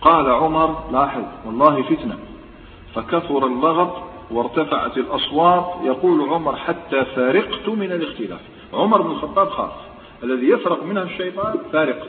قال 0.00 0.30
عمر 0.30 0.90
لاحظ 0.92 1.24
والله 1.46 1.82
فتنة. 1.82 2.18
فكثر 2.94 3.46
اللغط 3.46 4.02
وارتفعت 4.30 4.98
الأصوات 4.98 5.74
يقول 5.84 6.28
عمر 6.28 6.56
حتى 6.56 7.04
فارقت 7.04 7.68
من 7.68 7.92
الاختلاف. 7.92 8.40
عمر 8.72 9.02
بن 9.02 9.10
الخطاب 9.10 9.48
خاف 9.48 9.72
الذي 10.22 10.48
يفرق 10.48 10.84
منه 10.84 11.02
الشيطان 11.02 11.58
فارق. 11.72 12.08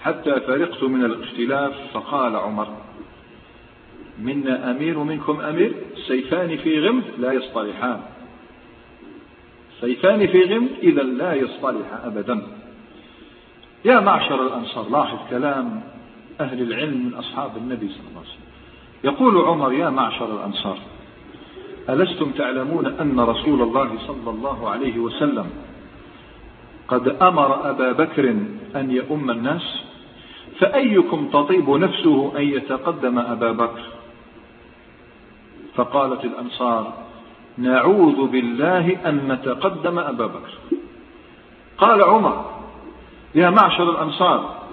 حتى 0.00 0.40
فرقت 0.40 0.82
من 0.82 1.04
الاختلاف 1.04 1.72
فقال 1.94 2.36
عمر 2.36 2.68
منا 4.22 4.70
أمير 4.70 4.98
ومنكم 4.98 5.40
أمير 5.40 5.74
سيفان 6.06 6.56
في 6.56 6.88
غمد 6.88 7.04
لا 7.18 7.32
يصطلحان. 7.32 8.00
سيفان 9.80 10.26
في 10.26 10.42
غمد 10.42 10.70
إذا 10.82 11.02
لا 11.02 11.34
يصطلح 11.34 12.04
أبدا. 12.04 12.42
يا 13.84 14.00
معشر 14.00 14.46
الأنصار 14.46 14.90
لاحظ 14.90 15.18
كلام 15.30 15.82
أهل 16.40 16.62
العلم 16.62 17.06
من 17.06 17.14
أصحاب 17.14 17.56
النبي 17.56 17.88
صلى 17.88 18.08
الله 18.08 18.20
عليه 18.20 18.28
وسلم. 18.28 18.46
يقول 19.04 19.44
عمر 19.48 19.72
يا 19.72 19.90
معشر 19.90 20.36
الأنصار 20.36 20.78
ألستم 21.90 22.30
تعلمون 22.30 22.86
أن 22.86 23.20
رسول 23.20 23.62
الله 23.62 23.90
صلى 24.06 24.30
الله 24.30 24.68
عليه 24.68 24.98
وسلم 24.98 25.46
قد 26.88 27.08
أمر 27.08 27.70
أبا 27.70 27.92
بكر 27.92 28.28
أن 28.76 28.90
يؤم 28.90 29.30
الناس؟ 29.30 29.82
فأيكم 30.58 31.28
تطيب 31.28 31.70
نفسه 31.70 32.32
أن 32.36 32.42
يتقدم 32.42 33.18
أبا 33.18 33.52
بكر؟ 33.52 33.82
فقالت 35.74 36.24
الأنصار 36.24 36.92
نعوذ 37.58 38.26
بالله 38.26 39.08
أن 39.08 39.32
نتقدم 39.32 39.98
أبا 39.98 40.26
بكر. 40.26 40.52
قال 41.78 42.02
عمر 42.02 42.44
يا 43.34 43.50
معشر 43.50 43.90
الأنصار 43.90 44.65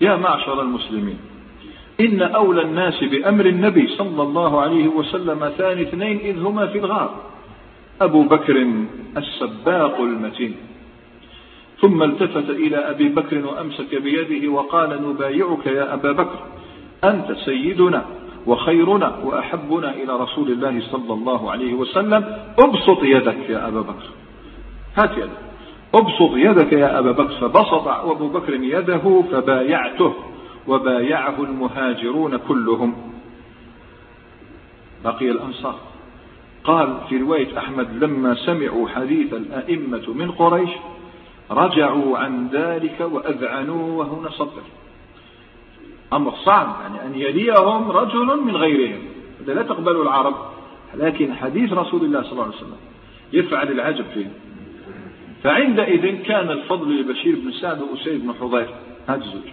يا 0.00 0.16
معشر 0.16 0.62
المسلمين 0.62 1.18
إن 2.00 2.22
أولى 2.22 2.62
الناس 2.62 3.04
بأمر 3.04 3.46
النبي 3.46 3.88
صلى 3.88 4.22
الله 4.22 4.60
عليه 4.60 4.88
وسلم 4.88 5.48
ثاني 5.58 5.82
اثنين 5.82 6.18
إذ 6.18 6.42
هما 6.42 6.66
في 6.66 6.78
الغار. 6.78 7.10
أبو 8.00 8.22
بكر 8.22 8.66
السباق 9.16 10.00
المتين. 10.00 10.56
ثم 11.80 12.02
التفت 12.02 12.50
إلى 12.50 12.76
أبي 12.76 13.08
بكر 13.08 13.46
وأمسك 13.46 13.94
بيده 13.94 14.48
وقال 14.48 15.02
نبايعك 15.02 15.66
يا 15.66 15.94
أبا 15.94 16.12
بكر 16.12 16.38
أنت 17.04 17.32
سيدنا 17.32 18.04
وخيرنا 18.46 19.16
وأحبنا 19.24 19.90
إلى 19.94 20.16
رسول 20.16 20.48
الله 20.52 20.80
صلى 20.80 21.12
الله 21.14 21.50
عليه 21.50 21.74
وسلم. 21.74 22.24
أبسط 22.58 23.02
يدك 23.02 23.50
يا 23.50 23.68
أبا 23.68 23.80
بكر. 23.80 24.06
هات 24.96 25.18
يدك. 25.18 25.38
ابسط 25.94 26.30
يدك 26.34 26.72
يا 26.72 26.98
أبا 26.98 27.12
بكر 27.12 27.34
فبسط 27.40 27.88
أبو 27.88 28.28
بكر 28.28 28.54
يده 28.54 29.22
فبايعته 29.32 30.14
وبايعه 30.68 31.42
المهاجرون 31.42 32.36
كلهم. 32.36 32.94
بقي 35.04 35.30
الأنصار. 35.30 35.78
قال 36.64 36.96
في 37.08 37.16
رواية 37.16 37.58
أحمد 37.58 38.04
لما 38.04 38.34
سمعوا 38.34 38.88
حديث 38.88 39.34
الأئمة 39.34 40.02
من 40.14 40.30
قريش 40.30 40.70
رجعوا 41.50 42.18
عن 42.18 42.48
ذلك 42.48 43.08
وأذعنوا 43.12 43.98
وهنا 43.98 44.30
صدر 44.30 44.62
أمر 46.12 46.34
صعب 46.44 46.76
يعني 46.82 47.06
أن 47.06 47.20
يليهم 47.20 47.90
رجل 47.90 48.40
من 48.44 48.56
غيرهم. 48.56 48.98
لا 49.46 49.62
تقبل 49.62 50.02
العرب 50.02 50.34
لكن 50.94 51.34
حديث 51.34 51.72
رسول 51.72 52.04
الله 52.04 52.22
صلى 52.22 52.32
الله 52.32 52.44
عليه 52.44 52.56
وسلم. 52.56 52.76
يفعل 53.32 53.68
العجب 53.68 54.04
فيه 54.14 54.30
فعندئذ 55.44 56.22
كان 56.22 56.50
الفضل 56.50 57.00
لبشير 57.00 57.34
بن 57.34 57.52
سعد 57.52 57.82
وأسيد 57.82 58.26
بن 58.26 58.34
حضير 58.40 58.68
هذا 59.06 59.24
الزوج. 59.24 59.48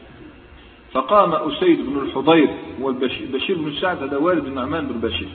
فقام 0.91 1.33
أسيد 1.33 1.79
بن 1.89 1.99
الحضير 1.99 2.49
والبشير 2.81 3.57
بن 3.57 3.71
سعد 3.81 4.03
هذا 4.03 4.17
والد 4.17 4.45
النعمان 4.45 4.87
بن 4.87 5.07
بشير. 5.07 5.29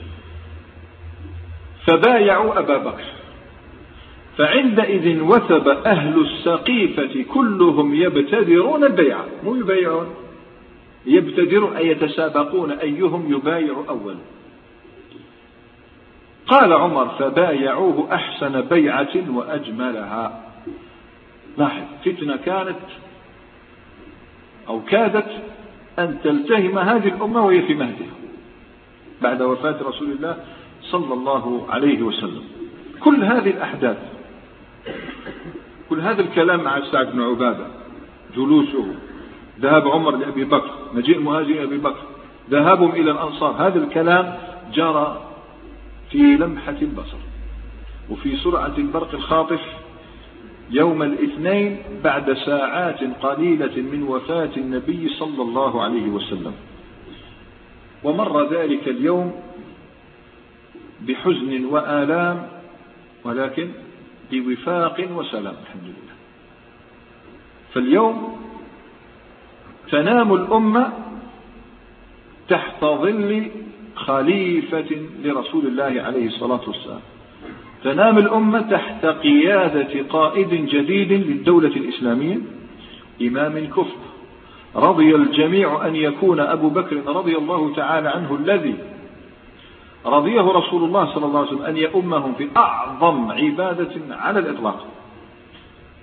فبايعوا 1.87 2.59
أبا 2.59 2.77
بكر. 2.77 3.03
فعندئذ 4.37 5.21
وثب 5.21 5.67
أهل 5.67 6.21
السقيفة 6.21 7.23
كلهم 7.33 7.95
يبتدرون 7.95 8.83
البيعة 8.83 9.25
مو 9.43 9.55
يبايعون 9.55 10.07
يبتدرون 11.05 11.75
أي 11.75 11.87
يتسابقون 11.87 12.71
أيهم 12.71 13.33
يبايع 13.33 13.83
أول. 13.89 14.15
قال 16.47 16.73
عمر 16.73 17.07
فبايعوه 17.07 18.15
أحسن 18.15 18.61
بيعة 18.61 19.29
وأجملها. 19.29 20.46
لاحظ 21.57 21.83
فتنة 22.05 22.35
كانت 22.35 22.79
أو 24.67 24.81
كادت 24.83 25.29
أن 25.99 26.17
تلتهم 26.23 26.79
هذه 26.79 27.07
الأمة 27.07 27.45
وهي 27.45 27.61
في 27.61 27.73
مهدها 27.73 28.17
بعد 29.21 29.41
وفاة 29.41 29.75
رسول 29.83 30.11
الله 30.11 30.37
صلى 30.81 31.13
الله 31.13 31.65
عليه 31.69 32.01
وسلم. 32.01 32.43
كل 32.99 33.23
هذه 33.23 33.49
الأحداث 33.49 33.97
كل 35.89 35.99
هذا 35.99 36.21
الكلام 36.21 36.63
مع 36.63 36.81
سعد 36.91 37.11
بن 37.11 37.21
عبادة 37.21 37.67
جلوسه 38.35 38.95
ذهاب 39.59 39.87
عمر 39.87 40.15
لأبي 40.15 40.43
بكر 40.43 40.71
مجيء 40.93 41.17
المهاجر 41.17 41.63
أبي 41.63 41.77
بكر 41.77 42.03
ذهابهم 42.49 42.91
إلى 42.91 43.11
الأنصار 43.11 43.67
هذا 43.67 43.79
الكلام 43.83 44.37
جرى 44.73 45.21
في 46.11 46.17
لمحة 46.17 46.75
البصر 46.81 47.17
وفي 48.09 48.37
سرعة 48.37 48.73
البرق 48.77 49.13
الخاطف 49.13 49.61
يوم 50.71 51.03
الاثنين 51.03 51.77
بعد 52.03 52.33
ساعات 52.33 52.99
قليلة 53.21 53.75
من 53.81 54.03
وفاة 54.03 54.49
النبي 54.57 55.09
صلى 55.09 55.41
الله 55.41 55.83
عليه 55.83 56.07
وسلم. 56.09 56.53
ومر 58.03 58.53
ذلك 58.53 58.87
اليوم 58.87 59.31
بحزن 61.01 61.65
وآلام 61.65 62.47
ولكن 63.23 63.67
بوفاق 64.31 65.07
وسلام 65.15 65.55
الحمد 65.63 65.83
لله. 65.83 66.15
فاليوم 67.73 68.37
تنام 69.91 70.33
الأمة 70.33 70.93
تحت 72.49 72.81
ظل 72.85 73.51
خليفة 73.95 74.91
لرسول 75.23 75.67
الله 75.67 76.01
عليه 76.01 76.27
الصلاة 76.27 76.61
والسلام. 76.67 77.01
تنام 77.83 78.17
الأمة 78.17 78.61
تحت 78.61 79.05
قيادة 79.05 80.03
قائد 80.09 80.49
جديد 80.49 81.11
للدولة 81.11 81.67
الإسلامية 81.67 82.37
إمام 83.21 83.65
كفر 83.65 83.97
رضي 84.75 85.15
الجميع 85.15 85.87
أن 85.87 85.95
يكون 85.95 86.39
أبو 86.39 86.69
بكر 86.69 86.97
رضي 87.07 87.37
الله 87.37 87.75
تعالى 87.75 88.09
عنه 88.09 88.35
الذي 88.35 88.75
رضيه 90.05 90.41
رسول 90.41 90.83
الله 90.83 91.13
صلى 91.15 91.25
الله 91.25 91.39
عليه 91.39 91.49
وسلم 91.49 91.65
أن 91.65 91.77
يؤمهم 91.77 92.33
في 92.33 92.47
أعظم 92.57 93.31
عبادة 93.31 93.91
على 94.09 94.39
الإطلاق. 94.39 94.85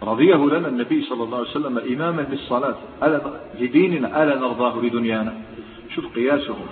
رضيه 0.02 0.36
لنا 0.36 0.68
النبي 0.68 1.02
صلى 1.02 1.24
الله 1.24 1.38
عليه 1.38 1.48
وسلم 1.48 1.78
إماما 1.78 2.26
للصلاة 2.30 2.74
لديننا 3.60 4.22
ألا 4.22 4.38
نرضاه 4.38 4.78
لدنيانا. 4.82 5.34
شوف 5.94 6.14
قياسهم. 6.14 6.66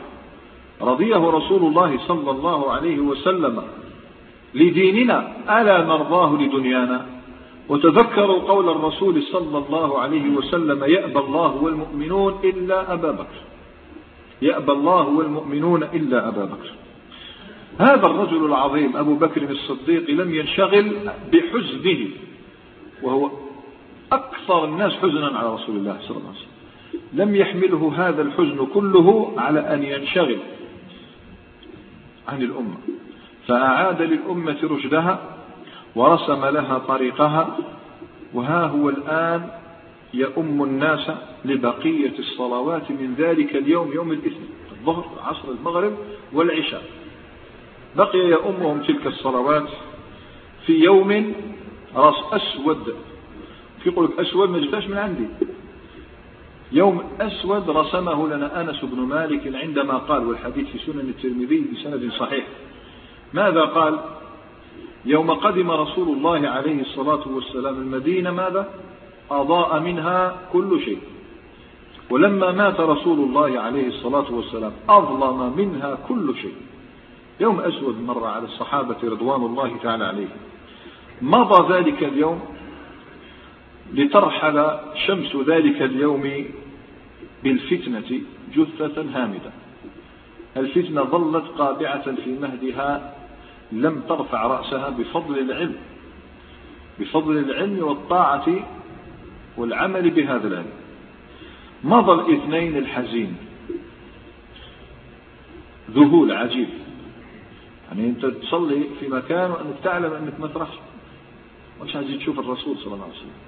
رضيه 0.82 1.30
رسول 1.30 1.62
الله 1.62 1.98
صلى 2.08 2.30
الله 2.30 2.72
عليه 2.72 2.98
وسلم 2.98 3.62
لديننا 4.54 5.36
ألا 5.60 5.84
نرضاه 5.84 6.42
لدنيانا؟ 6.42 7.06
وتذكروا 7.68 8.38
قول 8.38 8.68
الرسول 8.68 9.22
صلى 9.22 9.58
الله 9.58 9.98
عليه 9.98 10.30
وسلم 10.30 10.84
يأبى 10.84 11.18
الله 11.18 11.62
والمؤمنون 11.62 12.40
إلا 12.44 12.92
أبا 12.92 13.10
بكر. 13.10 13.40
يأبى 14.42 14.72
الله 14.72 15.08
والمؤمنون 15.08 15.82
إلا 15.82 16.28
أبا 16.28 16.44
بكر. 16.44 16.70
هذا 17.78 18.06
الرجل 18.06 18.46
العظيم 18.46 18.96
أبو 18.96 19.14
بكر 19.14 19.50
الصديق 19.50 20.10
لم 20.10 20.34
ينشغل 20.34 20.92
بحزنه 21.32 22.08
وهو 23.02 23.30
أكثر 24.12 24.64
الناس 24.64 24.92
حزنا 24.92 25.38
على 25.38 25.54
رسول 25.54 25.76
الله 25.76 25.98
صلى 26.00 26.16
الله 26.16 26.28
عليه 26.28 26.38
وسلم. 26.38 26.52
لم 27.12 27.36
يحمله 27.36 27.92
هذا 27.96 28.22
الحزن 28.22 28.66
كله 28.74 29.32
على 29.36 29.60
أن 29.60 29.82
ينشغل 29.82 30.38
عن 32.28 32.42
الأمة. 32.42 32.76
فأعاد 33.48 34.02
للأمة 34.02 34.58
رشدها 34.62 35.18
ورسم 35.94 36.44
لها 36.44 36.78
طريقها 36.78 37.56
وها 38.34 38.66
هو 38.66 38.88
الآن 38.88 39.48
يؤم 40.14 40.62
الناس 40.62 41.10
لبقية 41.44 42.18
الصلوات 42.18 42.90
من 42.90 43.14
ذلك 43.18 43.56
اليوم 43.56 43.92
يوم 43.92 44.12
الإثم 44.12 44.42
الظهر 44.72 45.04
عصر 45.24 45.48
المغرب 45.48 45.92
والعشاء. 46.32 46.82
بقي 47.96 48.18
يؤمهم 48.18 48.82
تلك 48.82 49.06
الصلوات 49.06 49.68
في 50.66 50.72
يوم 50.72 51.34
راس 51.94 52.14
أسود. 52.32 52.96
في 53.84 53.90
قولك 53.90 54.20
أسود 54.20 54.50
ما 54.50 54.58
جبتاش 54.58 54.86
من 54.86 54.98
عندي. 54.98 55.26
يوم 56.72 57.02
أسود 57.20 57.70
رسمه 57.70 58.28
لنا 58.28 58.60
أنس 58.60 58.84
بن 58.84 58.98
مالك 58.98 59.56
عندما 59.56 59.98
قال 59.98 60.26
والحديث 60.26 60.66
في 60.68 60.78
سنن 60.78 61.08
الترمذي 61.08 61.64
بسند 61.74 62.12
صحيح 62.12 62.44
ماذا 63.34 63.60
قال؟ 63.60 63.98
يوم 65.04 65.30
قدم 65.30 65.70
رسول 65.70 66.08
الله 66.08 66.48
عليه 66.48 66.80
الصلاة 66.80 67.28
والسلام 67.28 67.74
المدينة 67.74 68.30
ماذا؟ 68.30 68.68
أضاء 69.30 69.80
منها 69.80 70.36
كل 70.52 70.80
شيء. 70.84 70.98
ولما 72.10 72.52
مات 72.52 72.80
رسول 72.80 73.18
الله 73.18 73.60
عليه 73.60 73.88
الصلاة 73.88 74.32
والسلام 74.32 74.72
أظلم 74.88 75.56
منها 75.56 75.98
كل 76.08 76.34
شيء. 76.42 76.54
يوم 77.40 77.60
أسود 77.60 78.00
مر 78.00 78.24
على 78.24 78.44
الصحابة 78.44 78.96
رضوان 79.04 79.40
الله 79.46 79.76
تعالى 79.82 80.04
عليهم. 80.04 80.38
مضى 81.22 81.74
ذلك 81.74 82.02
اليوم؟ 82.04 82.40
لترحل 83.94 84.78
شمس 85.06 85.36
ذلك 85.36 85.82
اليوم 85.82 86.44
بالفتنة 87.44 88.20
جثة 88.54 89.02
هامدة. 89.14 89.52
الفتنة 90.56 91.02
ظلت 91.02 91.44
قابعة 91.58 92.14
في 92.14 92.30
مهدها 92.42 93.14
لم 93.72 94.00
ترفع 94.08 94.46
رأسها 94.46 94.90
بفضل 94.90 95.38
العلم 95.38 95.74
بفضل 97.00 97.38
العلم 97.38 97.84
والطاعة 97.84 98.46
والعمل 99.56 100.10
بهذا 100.10 100.48
العلم. 100.48 100.72
مضى 101.84 102.12
الاثنين 102.12 102.76
الحزين. 102.76 103.36
ذهول 105.90 106.32
عجيب. 106.32 106.68
يعني 107.88 108.06
أنت 108.08 108.26
تصلي 108.26 108.84
في 109.00 109.08
مكان 109.08 109.50
وأنك 109.50 109.74
تعلم 109.84 110.12
أنك 110.12 110.40
ما 110.40 110.46
تروحش 110.46 110.74
مش 111.82 111.96
عايز 111.96 112.18
تشوف 112.18 112.38
الرسول 112.38 112.78
صلى 112.78 112.94
الله 112.94 113.04
عليه 113.04 113.14
وسلم. 113.14 113.38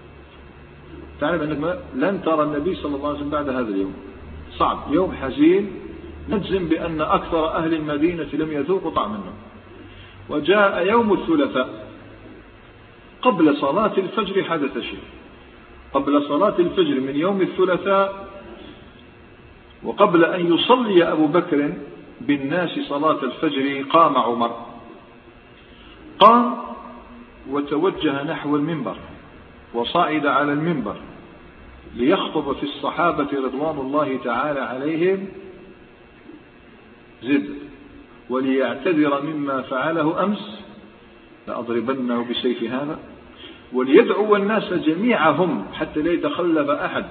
تعلم 1.21 1.41
أنك 1.41 1.81
لن 1.95 2.23
ترى 2.23 2.43
النبي 2.43 2.75
صلى 2.75 2.97
الله 2.97 3.09
عليه 3.09 3.19
وسلم 3.19 3.31
بعد 3.31 3.49
هذا 3.49 3.69
اليوم. 3.69 3.95
صعب. 4.59 4.79
يوم 4.91 5.13
حزين. 5.13 5.71
نجزم 6.29 6.69
بأن 6.69 7.01
أكثر 7.01 7.57
أهل 7.57 7.75
المدينة 7.75 8.29
لم 8.33 8.53
يذوقوا 8.53 8.91
طعم 8.91 9.15
النوم. 9.15 9.35
وجاء 10.29 10.87
يوم 10.87 11.13
الثلاثاء. 11.13 11.89
قبل 13.23 13.57
صلاة 13.57 13.93
الفجر 13.99 14.45
حدث 14.45 14.79
شيء. 14.79 15.05
قبل 15.95 16.23
صلاة 16.29 16.59
الفجر 16.59 17.01
من 17.01 17.17
يوم 17.17 17.43
الثلاثاء. 17.43 18.29
وقبل 19.83 20.25
أن 20.25 20.55
يصلي 20.55 21.13
أبو 21.13 21.27
بكر 21.27 21.73
بالناس 22.21 22.71
صلاة 22.89 23.19
الفجر 23.23 23.83
قام 23.91 24.17
عمر. 24.17 24.67
قام 26.19 26.57
وتوجه 27.51 28.23
نحو 28.23 28.57
المنبر 28.57 28.97
وصعد 29.75 30.27
على 30.27 30.53
المنبر 30.53 30.97
ليخطب 31.95 32.53
في 32.53 32.63
الصحابة 32.63 33.29
رضوان 33.33 33.79
الله 33.79 34.19
تعالى 34.25 34.61
عليهم. 34.61 35.29
زد. 37.23 37.74
وليعتذر 38.31 39.23
مما 39.23 39.63
فعله 39.63 40.25
أمس 40.25 40.61
لأضربنه 41.49 42.25
بسيف 42.31 42.63
هذا. 42.63 42.99
وليدعو 43.73 44.37
الناس 44.37 44.73
جميعهم 44.73 45.67
حتى 45.75 46.03
لا 46.03 46.13
يتخلف 46.13 46.71
أحد. 46.71 47.05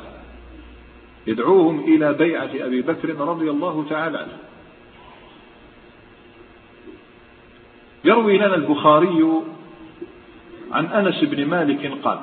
يدعوهم 1.28 1.80
إلى 1.80 2.14
بيعة 2.14 2.50
أبي 2.56 2.82
بكر 2.82 3.16
رضي 3.16 3.50
الله 3.50 3.86
تعالى 3.90 4.18
عنه. 4.18 4.38
يروي 8.06 8.38
لنا 8.38 8.56
البخاري 8.56 9.44
عن 10.72 10.86
أنس 10.86 11.24
بن 11.24 11.46
مالك 11.46 11.92
قال 12.04 12.20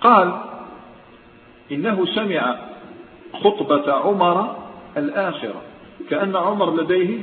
قال 0.00 0.40
إنه 1.72 2.06
سمع 2.06 2.58
خطبة 3.32 3.92
عمر 3.92 4.56
الآخرة. 4.96 5.62
كأن 6.10 6.36
عمر 6.36 6.82
لديه 6.82 7.20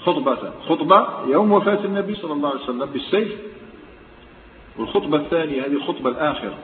خطبة 0.00 0.52
خطبة 0.68 1.08
يوم 1.26 1.52
وفاة 1.52 1.84
النبي 1.84 2.14
صلى 2.14 2.32
الله 2.32 2.48
عليه 2.48 2.60
وسلم 2.60 2.84
بالسيف. 2.84 3.32
والخطبة 4.78 5.16
الثانية 5.16 5.60
هذه 5.60 5.72
الخطبة 5.72 6.10
الآخرة. 6.10 6.58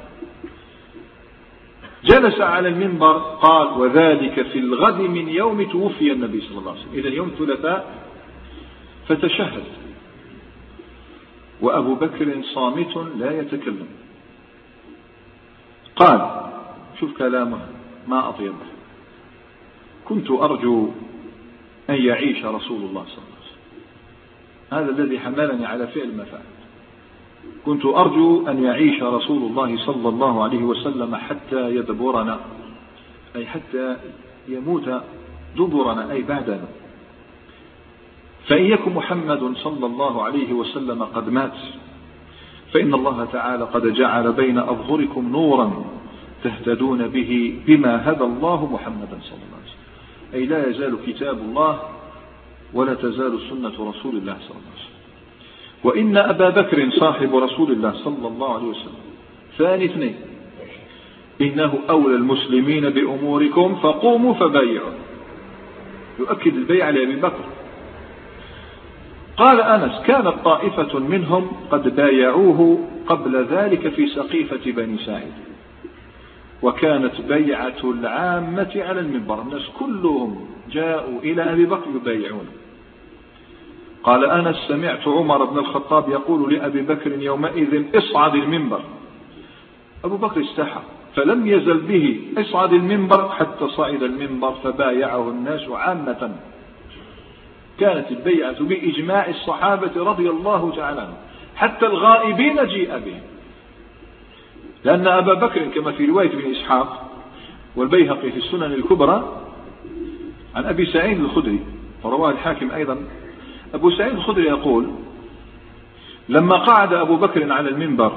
جلس 2.04 2.40
على 2.40 2.68
المنبر 2.68 3.18
قال 3.18 3.80
وذلك 3.80 4.42
في 4.42 4.58
الغد 4.58 5.00
من 5.00 5.28
يوم 5.28 5.70
توفي 5.70 6.12
النبي 6.12 6.40
صلى 6.40 6.58
الله 6.58 6.70
عليه 6.70 6.80
وسلم. 6.80 6.94
إذا 6.94 7.08
يوم 7.08 7.28
الثلاثاء 7.28 7.94
فتشهد. 9.08 9.64
وأبو 11.60 11.94
بكر 11.94 12.42
صامت 12.54 12.96
لا 12.96 13.40
يتكلم. 13.40 13.88
قال 15.96 16.50
شوف 17.00 17.18
كلامه 17.18 17.58
ما 18.08 18.28
أطيبه. 18.28 18.73
كنت 20.04 20.30
أرجو 20.30 20.88
أن 21.90 21.94
يعيش 21.94 22.44
رسول 22.44 22.80
الله 22.82 23.04
صلى 23.04 23.22
الله 23.24 23.34
عليه 23.34 23.44
وسلم. 23.44 23.64
هذا 24.72 24.90
الذي 24.90 25.18
حملني 25.18 25.66
على 25.66 25.86
فعل 25.86 26.16
ما 26.16 26.24
فعلت 26.24 26.54
كنت 27.66 27.86
أرجو 27.86 28.48
أن 28.48 28.64
يعيش 28.64 29.02
رسول 29.02 29.42
الله 29.42 29.86
صلى 29.86 30.08
الله 30.08 30.42
عليه 30.44 30.62
وسلم 30.62 31.16
حتى 31.16 31.76
يدبرنا 31.76 32.40
أي 33.36 33.46
حتى 33.46 33.96
يموت 34.48 35.02
دبرنا 35.56 36.12
أي 36.12 36.22
بعدنا 36.22 36.68
فإن 38.48 38.64
يكن 38.64 38.94
محمد 38.94 39.56
صلى 39.56 39.86
الله 39.86 40.22
عليه 40.22 40.52
وسلم 40.52 41.02
قد 41.02 41.28
مات. 41.28 41.56
فإن 42.72 42.94
الله 42.94 43.24
تعالى 43.32 43.64
قد 43.64 43.86
جعل 43.86 44.32
بين 44.32 44.58
أظهركم 44.58 45.28
نورا 45.28 45.84
تهتدون 46.44 47.08
به 47.08 47.60
بما 47.66 48.10
هدى 48.10 48.24
الله 48.24 48.72
محمدا 48.72 49.18
صلى 49.22 49.38
الله 49.46 49.58
عليه 49.58 49.70
وسلم. 49.70 49.83
أي 50.34 50.46
لا 50.46 50.70
يزال 50.70 50.96
كتاب 51.06 51.38
الله 51.38 51.80
ولا 52.74 52.94
تزال 52.94 53.38
سنة 53.50 53.68
رسول 53.68 54.16
الله 54.16 54.36
صلى 54.40 54.50
الله 54.50 54.70
عليه 54.72 54.76
وسلم. 54.76 54.94
وإن 55.84 56.16
أبا 56.16 56.50
بكر 56.50 56.90
صاحب 56.90 57.36
رسول 57.36 57.72
الله 57.72 57.92
صلى 57.92 58.28
الله 58.28 58.54
عليه 58.54 58.66
وسلم. 58.66 59.04
ثاني 59.58 59.84
اثنين. 59.84 60.14
إنه 61.40 61.78
أولى 61.90 62.16
المسلمين 62.16 62.90
بأموركم 62.90 63.74
فقوموا 63.74 64.34
فبايعوا. 64.34 64.92
يؤكد 66.18 66.56
البيع 66.56 66.90
لأبي 66.90 67.16
بكر. 67.16 67.44
قال 69.36 69.60
أنس 69.60 70.00
كانت 70.06 70.34
طائفة 70.44 70.98
منهم 70.98 71.52
قد 71.70 71.96
بايعوه 71.96 72.88
قبل 73.06 73.46
ذلك 73.50 73.88
في 73.88 74.06
سقيفة 74.06 74.72
بني 74.72 74.98
سعيد. 74.98 75.32
وكانت 76.64 77.20
بيعة 77.20 77.80
العامة 77.84 78.72
على 78.76 79.00
المنبر. 79.00 79.42
الناس 79.42 79.68
كلهم 79.78 80.46
جاءوا 80.70 81.20
إلى 81.20 81.52
أبي 81.52 81.64
بكر 81.64 81.90
يبايعونه 81.96 82.52
قال 84.02 84.24
أنس 84.24 84.56
سمعت 84.68 85.08
عمر 85.08 85.44
بن 85.44 85.58
الخطاب 85.58 86.08
يقول 86.08 86.54
لأبي 86.54 86.82
بكر 86.82 87.22
يومئذ 87.22 87.84
اصعد 87.94 88.34
المنبر. 88.34 88.80
أبو 90.04 90.16
بكر 90.16 90.40
استحى 90.40 90.80
فلم 91.14 91.46
يزل 91.46 91.78
به 91.78 92.20
اصعد 92.38 92.72
المنبر 92.72 93.28
حتى 93.28 93.68
صعد 93.68 94.02
المنبر 94.02 94.52
فبايعه 94.52 95.28
الناس 95.28 95.68
عامة. 95.68 96.36
كانت 97.80 98.10
البيعة 98.10 98.64
بإجماع 98.64 99.28
الصحابة 99.28 100.04
رضي 100.04 100.30
الله 100.30 100.72
تعالى 100.76 101.00
عنهم. 101.00 101.16
حتى 101.56 101.86
الغائبين 101.86 102.66
جيء 102.66 102.98
بهم. 102.98 103.33
لأن 104.84 105.06
أبا 105.06 105.34
بكر 105.34 105.64
كما 105.64 105.92
في 105.92 106.06
رواية 106.06 106.28
ابن 106.28 106.50
إسحاق 106.50 107.10
والبيهقي 107.76 108.30
في 108.30 108.38
السنن 108.38 108.72
الكبرى 108.72 109.42
عن 110.54 110.64
أبي 110.64 110.86
سعيد 110.86 111.20
الخدري 111.20 111.60
ورواه 112.02 112.30
الحاكم 112.30 112.70
أيضا. 112.70 112.98
أبو 113.74 113.90
سعيد 113.90 114.14
الخدري 114.14 114.44
يقول 114.44 114.86
لما 116.28 116.56
قعد 116.56 116.92
أبو 116.92 117.16
بكر 117.16 117.52
على 117.52 117.68
المنبر 117.68 118.12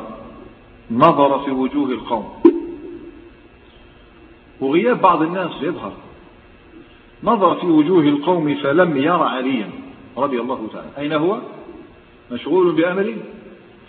نظر 0.92 1.40
في 1.40 1.52
وجوه 1.52 1.90
القوم. 1.90 2.30
وغياب 4.62 5.02
بعض 5.02 5.22
الناس 5.22 5.52
يظهر. 5.62 5.94
نظر 7.24 7.56
في 7.56 7.68
وجوه 7.68 8.04
القوم 8.04 8.56
فلم 8.56 8.98
ير 8.98 9.24
عليا 9.24 9.70
رضي 10.18 10.42
الله 10.42 10.68
تعالى 10.74 10.90
أين 10.98 11.14
هو؟ 11.14 11.38
مشغول 12.32 12.72
بأمر 12.72 13.16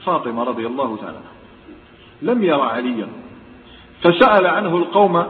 فاطمة 0.04 0.42
رضي 0.44 0.66
الله 0.66 0.96
تعالى 0.96 1.20
لم 2.22 2.44
ير 2.44 2.60
عليا. 2.60 3.08
فسأل 4.02 4.46
عنه 4.46 4.76
القوم 4.76 5.26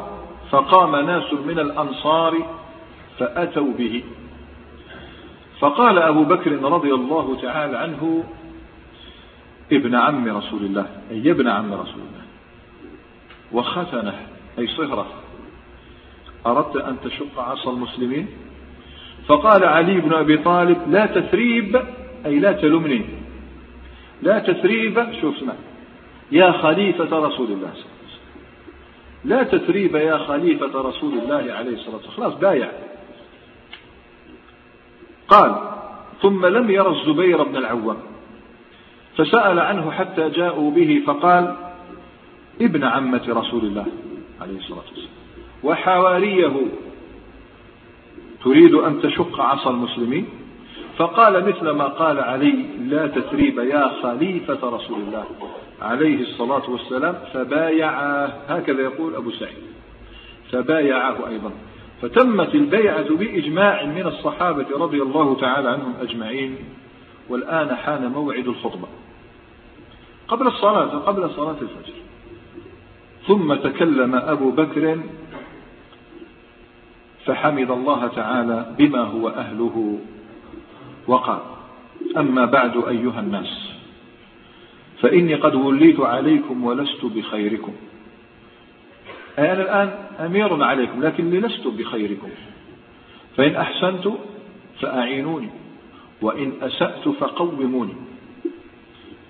فقام 0.50 0.96
ناس 1.06 1.32
من 1.32 1.58
الأنصار 1.58 2.34
فأتوا 3.18 3.72
به. 3.78 4.04
فقال 5.60 5.98
أبو 5.98 6.24
بكر 6.24 6.52
رضي 6.62 6.94
الله 6.94 7.38
تعالى 7.42 7.78
عنه 7.78 8.24
ابن 9.72 9.94
عم 9.94 10.36
رسول 10.36 10.62
الله 10.62 10.86
أي 11.10 11.30
ابن 11.30 11.48
عم 11.48 11.72
رسول 11.72 12.00
الله 12.00 12.24
وختنه 13.52 14.26
أي 14.58 14.66
صهره. 14.66 15.06
أردت 16.46 16.76
أن 16.76 16.96
تشق 17.04 17.40
عصا 17.40 17.72
المسلمين؟ 17.72 18.26
فقال 19.26 19.64
علي 19.64 20.00
بن 20.00 20.12
أبي 20.12 20.36
طالب 20.36 20.78
لا 20.90 21.06
تثريب 21.06 21.82
أي 22.26 22.38
لا 22.38 22.52
تلمني. 22.52 23.04
لا 24.22 24.38
تثريب 24.38 25.12
شوف 25.20 25.42
يا 26.32 26.52
خليفة 26.52 27.18
رسول 27.18 27.46
الله 27.46 27.70
صلى 27.74 27.84
الله 27.84 27.98
عليه 27.98 28.08
وسلم. 28.08 28.28
لا 29.24 29.42
تثريب 29.42 29.96
يا 29.96 30.18
خليفة 30.18 30.80
رسول 30.80 31.18
الله 31.18 31.52
عليه 31.52 31.74
الصلاة 31.74 31.96
والسلام. 31.96 32.16
خلاص 32.16 32.34
بايع. 32.34 32.70
قال 35.28 35.54
ثم 36.22 36.46
لم 36.46 36.70
ير 36.70 36.90
الزبير 36.90 37.42
بن 37.42 37.56
العوام. 37.56 37.96
فسأل 39.16 39.58
عنه 39.58 39.90
حتى 39.90 40.28
جاءوا 40.28 40.70
به 40.70 41.02
فقال 41.06 41.56
ابن 42.60 42.84
عمة 42.84 43.24
رسول 43.28 43.64
الله 43.64 43.86
عليه 44.40 44.58
الصلاة 44.58 44.78
والسلام. 44.78 45.18
وحواريه 45.64 46.52
تريد 48.44 48.74
أن 48.74 49.00
تشق 49.02 49.40
عصا 49.40 49.70
المسلمين؟ 49.70 50.28
فقال 50.98 51.48
مثل 51.48 51.70
ما 51.70 51.84
قال 51.84 52.20
علي 52.20 52.64
لا 52.88 53.06
تثريب 53.06 53.58
يا 53.58 53.90
خليفة 54.02 54.68
رسول 54.70 54.98
الله. 55.00 55.24
عليه 55.82 56.20
الصلاة 56.22 56.70
والسلام 56.70 57.14
فبايعاه 57.32 58.32
هكذا 58.48 58.80
يقول 58.80 59.14
أبو 59.14 59.30
سعيد. 59.30 59.62
فبايعاه 60.52 61.28
أيضا. 61.28 61.50
فتمت 62.02 62.54
البيعة 62.54 63.16
بإجماع 63.16 63.84
من 63.84 64.06
الصحابة 64.06 64.66
رضي 64.78 65.02
الله 65.02 65.36
تعالى 65.40 65.68
عنهم 65.68 65.94
أجمعين. 66.02 66.56
والآن 67.28 67.76
حان 67.76 68.06
موعد 68.06 68.48
الخطبة. 68.48 68.88
قبل 70.28 70.46
الصلاة 70.46 70.98
قبل 70.98 71.30
صلاة 71.30 71.56
الفجر. 71.62 71.94
ثم 73.26 73.54
تكلم 73.54 74.14
أبو 74.14 74.50
بكر 74.50 75.00
فحمد 77.26 77.70
الله 77.70 78.06
تعالى 78.06 78.74
بما 78.78 79.00
هو 79.00 79.28
أهله. 79.28 79.98
وقال 81.08 81.40
أما 82.16 82.44
بعد 82.44 82.76
أيها 82.76 83.20
الناس 83.20 83.68
فإني 85.00 85.34
قد 85.34 85.54
وليت 85.54 86.00
عليكم 86.00 86.64
ولست 86.64 87.04
بخيركم. 87.04 87.72
أنا 89.38 89.52
الآن 89.52 89.88
أمير 90.26 90.64
عليكم 90.64 91.02
لكني 91.02 91.40
لست 91.40 91.66
بخيركم. 91.66 92.28
فإن 93.36 93.54
أحسنت 93.54 94.08
فأعينوني 94.80 95.48
وإن 96.22 96.52
أسأت 96.62 97.08
فقوموني. 97.08 97.94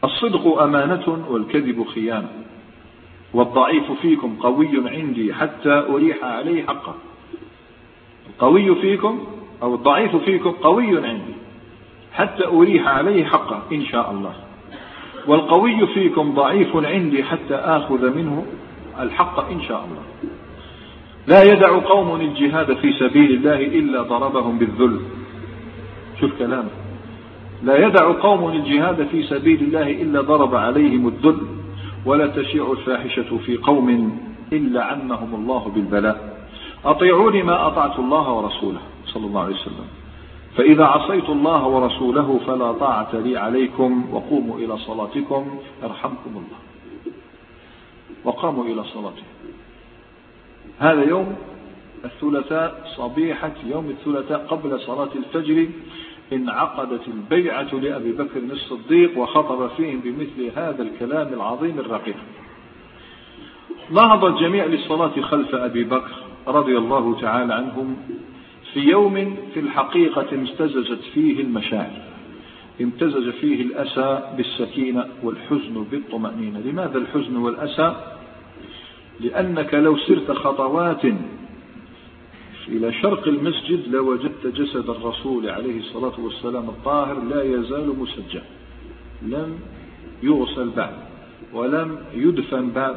الصدق 0.04 0.62
أمانة 0.62 1.26
والكذب 1.28 1.86
خيانة 1.86 2.28
والضعيف 3.34 3.92
فيكم 3.92 4.36
قوي 4.36 4.90
عندي 4.90 5.34
حتى 5.34 5.72
أريح 5.72 6.24
عليه 6.24 6.66
حقه. 6.66 6.94
القوي 8.28 8.74
فيكم 8.74 9.26
أو 9.62 9.74
الضعيف 9.74 10.16
فيكم 10.16 10.50
قوي 10.50 11.06
عندي. 11.06 11.37
حتى 12.18 12.46
أريح 12.46 12.88
عليه 12.88 13.24
حقه 13.24 13.62
إن 13.72 13.84
شاء 13.84 14.10
الله. 14.10 14.32
والقوي 15.26 15.86
فيكم 15.86 16.34
ضعيف 16.34 16.76
عندي 16.76 17.24
حتى 17.24 17.54
آخذ 17.54 18.16
منه 18.16 18.46
الحق 19.00 19.50
إن 19.50 19.62
شاء 19.62 19.84
الله. 19.84 20.32
لا 21.26 21.52
يدع 21.52 21.78
قوم 21.78 22.20
الجهاد 22.20 22.76
في 22.76 22.92
سبيل 22.92 23.30
الله 23.30 23.60
إلا 23.60 24.02
ضربهم 24.02 24.58
بالذل. 24.58 25.00
شوف 26.20 26.38
كلامه. 26.38 26.70
لا 27.62 27.86
يدع 27.86 28.12
قوم 28.12 28.48
الجهاد 28.48 29.06
في 29.06 29.22
سبيل 29.22 29.62
الله 29.62 29.90
إلا 30.02 30.20
ضرب 30.20 30.54
عليهم 30.54 31.08
الذل. 31.08 31.38
ولا 32.06 32.26
تشيع 32.26 32.72
الفاحشة 32.72 33.38
في 33.46 33.56
قوم 33.56 34.18
إلا 34.52 34.84
عمهم 34.84 35.34
الله 35.34 35.72
بالبلاء. 35.74 36.46
أطيعوني 36.84 37.42
ما 37.42 37.66
أطعت 37.66 37.98
الله 37.98 38.32
ورسوله. 38.32 38.80
صلى 39.06 39.26
الله 39.26 39.42
عليه 39.42 39.54
وسلم. 39.54 39.97
فإذا 40.58 40.84
عصيت 40.84 41.28
الله 41.28 41.66
ورسوله 41.66 42.40
فلا 42.46 42.72
طاعة 42.72 43.08
لي 43.12 43.36
عليكم 43.36 44.14
وقوموا 44.14 44.58
إلى 44.58 44.78
صلاتكم 44.78 45.58
يرحمكم 45.82 46.30
الله. 46.30 46.58
وقاموا 48.24 48.64
إلى 48.64 48.84
صلاتهم. 48.84 49.28
هذا 50.78 51.02
يوم 51.02 51.36
الثلاثاء 52.04 52.82
صبيحة 52.96 53.52
يوم 53.66 53.90
الثلاثاء 53.90 54.46
قبل 54.46 54.80
صلاة 54.80 55.08
الفجر 55.16 55.68
انعقدت 56.32 57.08
البيعة 57.08 57.74
لأبي 57.74 58.12
بكر 58.12 58.40
الصديق 58.52 59.18
وخطب 59.18 59.70
فيهم 59.76 60.00
بمثل 60.00 60.50
هذا 60.56 60.82
الكلام 60.82 61.32
العظيم 61.32 61.78
الرقيق. 61.78 62.16
نهض 63.90 64.24
الجميع 64.24 64.64
للصلاة 64.64 65.20
خلف 65.20 65.54
أبي 65.54 65.84
بكر 65.84 66.12
رضي 66.46 66.78
الله 66.78 67.20
تعالى 67.20 67.54
عنهم 67.54 67.96
في 68.78 68.84
يوم 68.84 69.36
في 69.54 69.60
الحقيقة 69.60 70.26
امتزجت 70.32 71.00
فيه 71.14 71.40
المشاعر 71.40 72.02
امتزج 72.80 73.30
فيه 73.30 73.62
الأسى 73.62 74.34
بالسكينة 74.36 75.06
والحزن 75.22 75.84
بالطمأنينة. 75.90 76.58
لماذا 76.60 76.98
الحزن 76.98 77.36
والأسى؟ 77.36 77.96
لأنك 79.20 79.74
لو 79.74 79.96
سرت 79.96 80.30
خطوات 80.30 81.04
إلى 82.68 82.92
شرق 82.92 83.28
المسجد 83.28 83.88
لوجدت 83.88 84.46
جسد 84.46 84.90
الرسول 84.90 85.50
عليه 85.50 85.78
الصلاة 85.78 86.20
والسلام 86.20 86.68
الطاهر 86.68 87.22
لا 87.22 87.42
يزال 87.42 87.92
مسجى 87.98 88.40
لم 89.22 89.58
يغسل 90.22 90.70
بعد 90.70 90.94
ولم 91.52 91.98
يدفن 92.14 92.70
بعد 92.70 92.96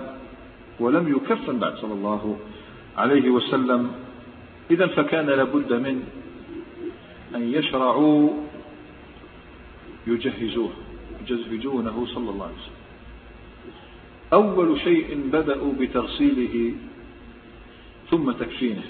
ولم 0.80 1.08
يكفن 1.16 1.60
بعد 1.60 1.76
صلى 1.78 1.94
الله 1.94 2.38
عليه 2.98 3.30
وسلم 3.30 3.92
إذا 4.72 4.88
فكان 4.88 5.26
لابد 5.26 5.74
من 5.74 6.04
أن 7.36 7.54
يشرعوا 7.54 8.30
يجهزوه 10.08 10.72
يجهزونه 11.22 12.06
صلى 12.06 12.30
الله 12.30 12.46
عليه 12.46 12.56
وسلم. 12.56 12.82
أول 14.34 14.80
شيء 14.80 15.30
بدأوا 15.34 15.74
بتغسيله 15.80 16.74
ثم 18.12 18.32
تكفينه. 18.32 18.84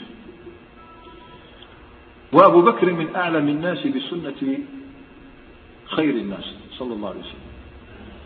وأبو 2.32 2.61
بكر 2.61 2.93
من 2.93 3.15
أعلم 3.15 3.47
الناس 3.47 3.88
بسنة 3.88 4.57
خير 5.86 6.13
الناس 6.15 6.53
صلى 6.71 6.93
الله 6.93 7.09
عليه 7.09 7.19
وسلم. 7.19 7.45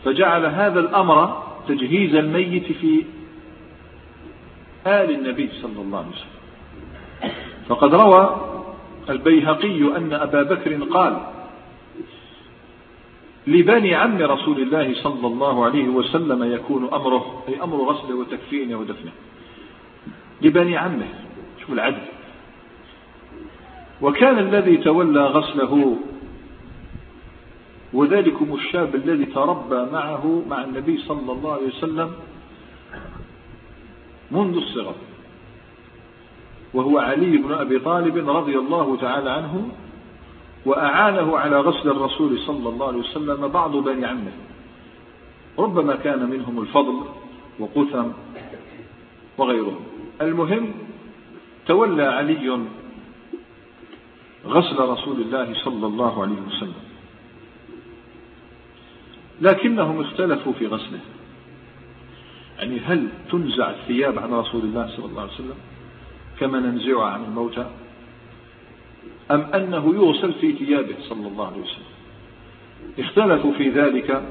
فجعل 0.06 0.46
هذا 0.46 0.80
الأمر 0.80 1.44
تجهيز 1.68 2.16
الميت 2.16 2.72
في 2.72 3.04
آل 4.88 5.12
النبي 5.12 5.50
صلى 5.62 5.82
الله 5.82 5.98
عليه 5.98 6.10
وسلم. 6.10 6.35
فقد 7.68 7.96
روى 7.96 8.42
البيهقي 9.10 9.98
أن 9.98 10.14
أبا 10.14 10.44
بكر 10.44 10.84
قال 10.84 11.18
لبني 13.48 13.96
عم 13.96 14.18
رسول 14.18 14.62
الله 14.62 14.94
صلى 15.04 15.28
الله 15.28 15.66
عليه 15.66 15.88
وسلم 15.88 16.54
يكون 16.54 16.84
أمره 16.94 17.44
أي 17.48 17.64
أمر 17.64 17.78
غسله 17.78 18.16
وتكفينه 18.16 18.76
ودفنه. 18.76 19.12
لبني 20.42 20.78
عمه 20.78 21.08
شوف 21.62 21.72
العدل. 21.74 22.06
وكان 24.02 24.40
الذي 24.40 24.78
تولى 24.78 25.26
غسله 25.26 25.98
وذلكم 27.94 28.54
الشاب 28.56 28.96
الذي 28.96 29.26
تربى 29.26 29.92
معه 29.92 30.44
مع 30.50 30.64
النبي 30.64 30.98
صلى 30.98 31.32
الله 31.32 31.54
عليه 31.54 31.68
وسلم 31.68 32.12
منذ 34.32 34.56
الصغر. 34.58 34.96
وهو 36.76 37.00
علي 37.00 37.38
بن 37.38 37.54
أبي 37.54 37.80
طالب 37.80 38.30
رضي 38.30 38.58
الله 38.58 38.98
تعالى 38.98 39.30
عنه 39.30 39.70
وأعانه 40.66 41.38
على 41.38 41.60
غسل 41.60 41.90
الرسول 41.90 42.40
صلى 42.40 42.70
الله 42.70 42.88
عليه 42.88 42.98
وسلم 42.98 43.48
بعض 43.48 43.76
بني 43.76 44.06
عمه. 44.06 44.32
ربما 45.60 45.96
كان 45.96 46.30
منهم 46.30 46.62
الفضل 46.62 47.02
وقثم 47.60 48.08
وغيرهم. 49.38 49.80
المهم 50.22 50.74
تولى 51.68 52.04
علي 52.04 52.60
غسل 54.46 54.80
رسول 54.80 55.22
الله 55.22 55.54
صلى 55.64 55.88
الله 55.88 56.22
عليه 56.22 56.42
وسلم. 56.48 56.84
لكنهم 59.42 60.02
اختلفوا 60.02 60.54
في 60.54 60.68
غسله. 60.68 61.00
يعني 62.60 62.80
هل 62.80 63.08
تنزع 63.32 63.70
الثياب 63.70 64.20
عن 64.20 64.34
رسول 64.34 64.62
الله 64.62 64.88
صلى 64.98 65.06
الله 65.06 65.22
عليه 65.22 65.34
وسلم؟ 65.34 65.58
كما 66.40 66.60
ننزعها 66.60 67.06
عن 67.06 67.24
الموتى 67.24 67.66
أم 69.32 69.42
أنه 69.42 69.96
يغسل 69.96 70.34
في 70.34 70.54
ثيابه 70.54 70.96
صلى 71.10 71.28
الله 71.28 71.48
عليه 71.48 71.62
وسلم. 71.62 71.96
اختلفوا 73.00 73.54
في 73.54 73.70
ذلك 73.70 74.24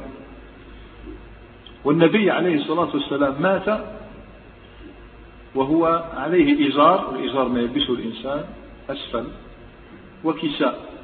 والنبي 1.85 2.31
عليه 2.31 2.55
الصلاة 2.55 2.89
والسلام 2.95 3.43
مات 3.43 3.85
وهو 5.55 6.05
عليه 6.17 6.69
إزار 6.69 7.11
والإزار 7.13 7.49
ما 7.49 7.61
يلبسه 7.61 7.93
الإنسان 7.93 8.45
أسفل 8.91 9.25
وكساء. 10.25 10.95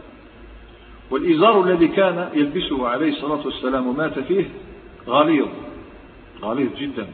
والإزار 1.11 1.65
الذي 1.65 1.89
كان 1.89 2.31
يلبسه 2.35 2.89
عليه 2.89 3.13
الصلاة 3.13 3.47
والسلام 3.47 3.87
ومات 3.87 4.19
فيه 4.19 4.51
غليظ 5.07 5.49
غليظ 6.43 6.77
جدا 6.77 7.07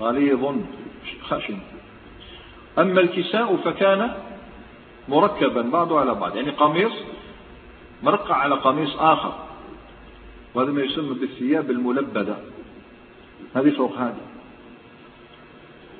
غليظ 0.00 0.54
خشن. 1.22 1.58
أما 2.78 3.00
الكساء 3.00 3.56
فكان 3.56 4.14
مركبا 5.08 5.62
بعضه 5.62 6.00
على 6.00 6.14
بعض. 6.14 6.36
يعني 6.36 6.50
قميص 6.50 6.92
مرقع 8.02 8.34
على 8.34 8.54
قميص 8.54 8.96
آخر. 8.96 9.32
وهذا 10.54 10.70
ما 10.70 10.82
يسمى 10.82 11.14
بالثياب 11.14 11.70
الملبدة. 11.70 12.36
هذه 13.54 13.70
فوق 13.70 13.98
هذه. 13.98 14.20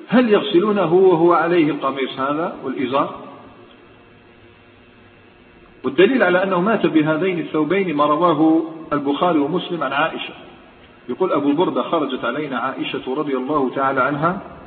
هل 0.07 0.29
يغسلونه 0.29 0.93
وهو 0.93 1.33
عليه 1.33 1.71
القميص 1.71 2.19
هذا 2.19 2.55
والإزار؟ 2.63 3.15
والدليل 5.83 6.23
على 6.23 6.43
أنه 6.43 6.61
مات 6.61 6.85
بهذين 6.85 7.39
الثوبين 7.39 7.95
ما 7.95 8.05
رواه 8.05 8.63
البخاري 8.93 9.39
ومسلم 9.39 9.83
عن 9.83 9.93
عائشة. 9.93 10.33
يقول 11.09 11.31
أبو 11.31 11.51
بردة 11.51 11.83
خرجت 11.83 12.25
علينا 12.25 12.59
عائشة 12.59 13.15
رضي 13.15 13.37
الله 13.37 13.71
تعالى 13.75 14.01
عنها 14.01 14.58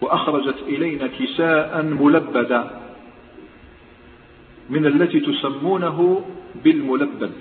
وأخرجت 0.00 0.56
إلينا 0.68 1.06
كساء 1.06 1.82
ملبدا 1.82 2.80
من 4.70 4.86
التي 4.86 5.20
تسمونه 5.20 6.24
بالملبد 6.64 7.32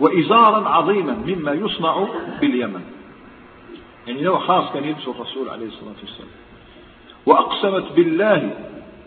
وإزارا 0.00 0.68
عظيما 0.68 1.12
مما 1.26 1.52
يصنع 1.52 2.08
باليمن. 2.40 2.84
يعني 4.06 4.22
نوع 4.22 4.38
خاص 4.38 4.72
كان 4.72 4.84
يلبسه 4.84 5.10
الرسول 5.10 5.48
عليه 5.48 5.66
الصلاة 5.66 5.94
والسلام. 6.00 6.28
وأقسمت 7.26 7.92
بالله 7.92 8.50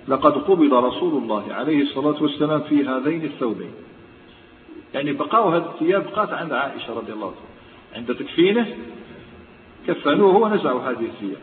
لقد 0.07 0.31
قبض 0.31 0.73
رسول 0.73 1.23
الله 1.23 1.53
عليه 1.53 1.81
الصلاة 1.81 2.23
والسلام 2.23 2.61
في 2.61 2.85
هذين 2.85 3.23
الثوبين. 3.23 3.71
يعني 4.93 5.13
بقاء 5.13 5.47
هذه 5.49 5.71
الثياب 5.73 6.05
بقات 6.05 6.29
عند 6.29 6.53
عائشة 6.53 6.93
رضي 6.93 7.13
الله 7.13 7.27
عنها. 7.27 7.95
عند 7.95 8.15
تكفينه 8.15 8.77
كفنوه 9.87 10.35
ونزعوا 10.35 10.81
هذه 10.81 11.05
الثياب. 11.05 11.41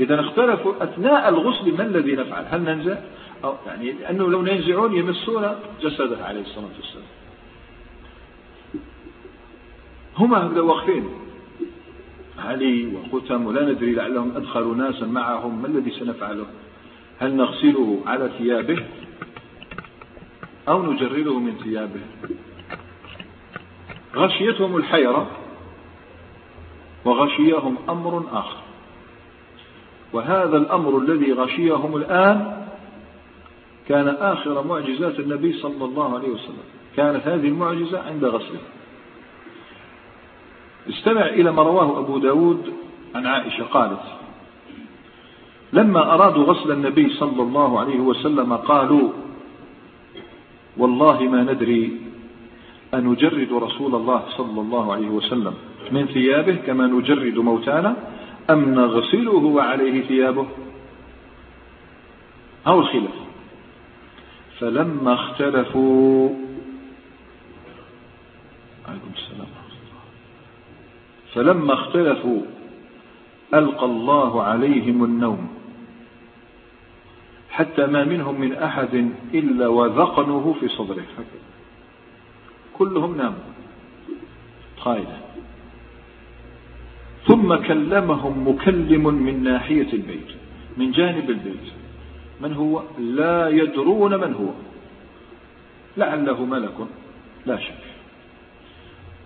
إذا 0.00 0.20
اختلفوا 0.20 0.84
أثناء 0.84 1.28
الغسل 1.28 1.76
ما 1.76 1.84
الذي 1.84 2.12
نفعل؟ 2.12 2.44
هل 2.50 2.60
ننزع 2.60 2.98
أو 3.44 3.54
يعني 3.66 3.92
لأنه 3.92 4.30
لو 4.30 4.46
ينزعون 4.46 4.96
يمسون 4.96 5.54
جسده 5.82 6.24
عليه 6.24 6.40
الصلاة 6.40 6.68
والسلام. 6.76 7.06
هما 10.18 10.60
واقفين. 10.60 11.08
علي 12.38 12.92
وختم 13.12 13.46
ولا 13.46 13.72
ندري 13.72 13.92
لعلهم 13.92 14.36
أدخلوا 14.36 14.74
ناسا 14.74 15.06
معهم. 15.06 15.62
ما 15.62 15.68
الذي 15.68 15.90
سنفعله؟ 15.90 16.46
هل 17.18 17.36
نغسله 17.36 18.00
على 18.06 18.30
ثيابه؟ 18.38 18.84
أو 20.68 20.92
نجرده 20.92 21.38
من 21.38 21.54
ثيابه؟ 21.64 22.00
غشيتهم 24.16 24.76
الحيرة 24.76 25.30
وغشيهم 27.04 27.76
أمر 27.88 28.24
آخر. 28.32 28.65
وهذا 30.12 30.56
الأمر 30.56 30.98
الذي 30.98 31.32
غشيهم 31.32 31.96
الآن 31.96 32.66
كان 33.88 34.08
آخر 34.08 34.66
معجزات 34.66 35.20
النبي 35.20 35.52
صلى 35.52 35.84
الله 35.84 36.14
عليه 36.14 36.28
وسلم. 36.28 36.66
كانت 36.96 37.26
هذه 37.26 37.48
المعجزة 37.48 38.02
عند 38.02 38.24
غسله. 38.24 38.60
استمع 40.88 41.26
إلى 41.26 41.52
ما 41.52 41.62
رواه 41.62 41.98
أبو 41.98 42.18
داود 42.18 42.72
عن 43.14 43.26
عائشة 43.26 43.64
قالت 43.64 44.02
لما 45.72 46.14
أرادوا 46.14 46.44
غسل 46.44 46.72
النبي 46.72 47.10
صلى 47.10 47.42
الله 47.42 47.80
عليه 47.80 48.00
وسلم 48.00 48.56
قالوا 48.56 49.08
والله 50.76 51.22
ما 51.22 51.42
ندري 51.42 52.00
أنجرد 52.94 53.52
رسول 53.52 53.94
الله 53.94 54.22
صلى 54.36 54.60
الله 54.60 54.92
عليه 54.92 55.08
وسلم 55.08 55.54
من 55.92 56.06
ثيابه 56.06 56.54
كما 56.54 56.86
نجرد 56.86 57.38
موتانا 57.38 57.96
أم 58.50 58.74
نغسله 58.74 59.44
وعليه 59.44 60.02
ثيابه؟ 60.02 60.46
أو 62.66 62.80
الخلاف. 62.80 63.14
فلما 64.58 65.14
اختلفوا 65.14 66.30
عليكم 68.88 69.10
السلام 69.16 69.46
فلما 71.34 71.74
اختلفوا 71.74 72.42
ألقى 73.54 73.84
الله 73.84 74.42
عليهم 74.42 75.04
النوم. 75.04 75.48
حتى 77.50 77.86
ما 77.86 78.04
منهم 78.04 78.40
من 78.40 78.52
أحد 78.52 79.10
إلا 79.34 79.68
وذقنه 79.68 80.56
في 80.60 80.68
صدره. 80.68 81.06
كلهم 82.78 83.16
ناموا. 83.16 83.38
قائلا 84.80 85.25
ثم 87.26 87.54
كلمهم 87.54 88.48
مكلم 88.48 89.14
من 89.14 89.42
ناحية 89.42 89.92
البيت 89.92 90.30
من 90.76 90.92
جانب 90.92 91.30
البيت. 91.30 91.66
من 92.40 92.52
هو؟ 92.52 92.82
لا 92.98 93.48
يدرون 93.48 94.14
من 94.14 94.34
هو. 94.34 94.48
لعله 95.96 96.44
ملك 96.44 96.74
لا 97.46 97.56
شك. 97.58 97.84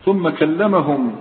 ثم 0.05 0.29
كلمهم 0.29 1.17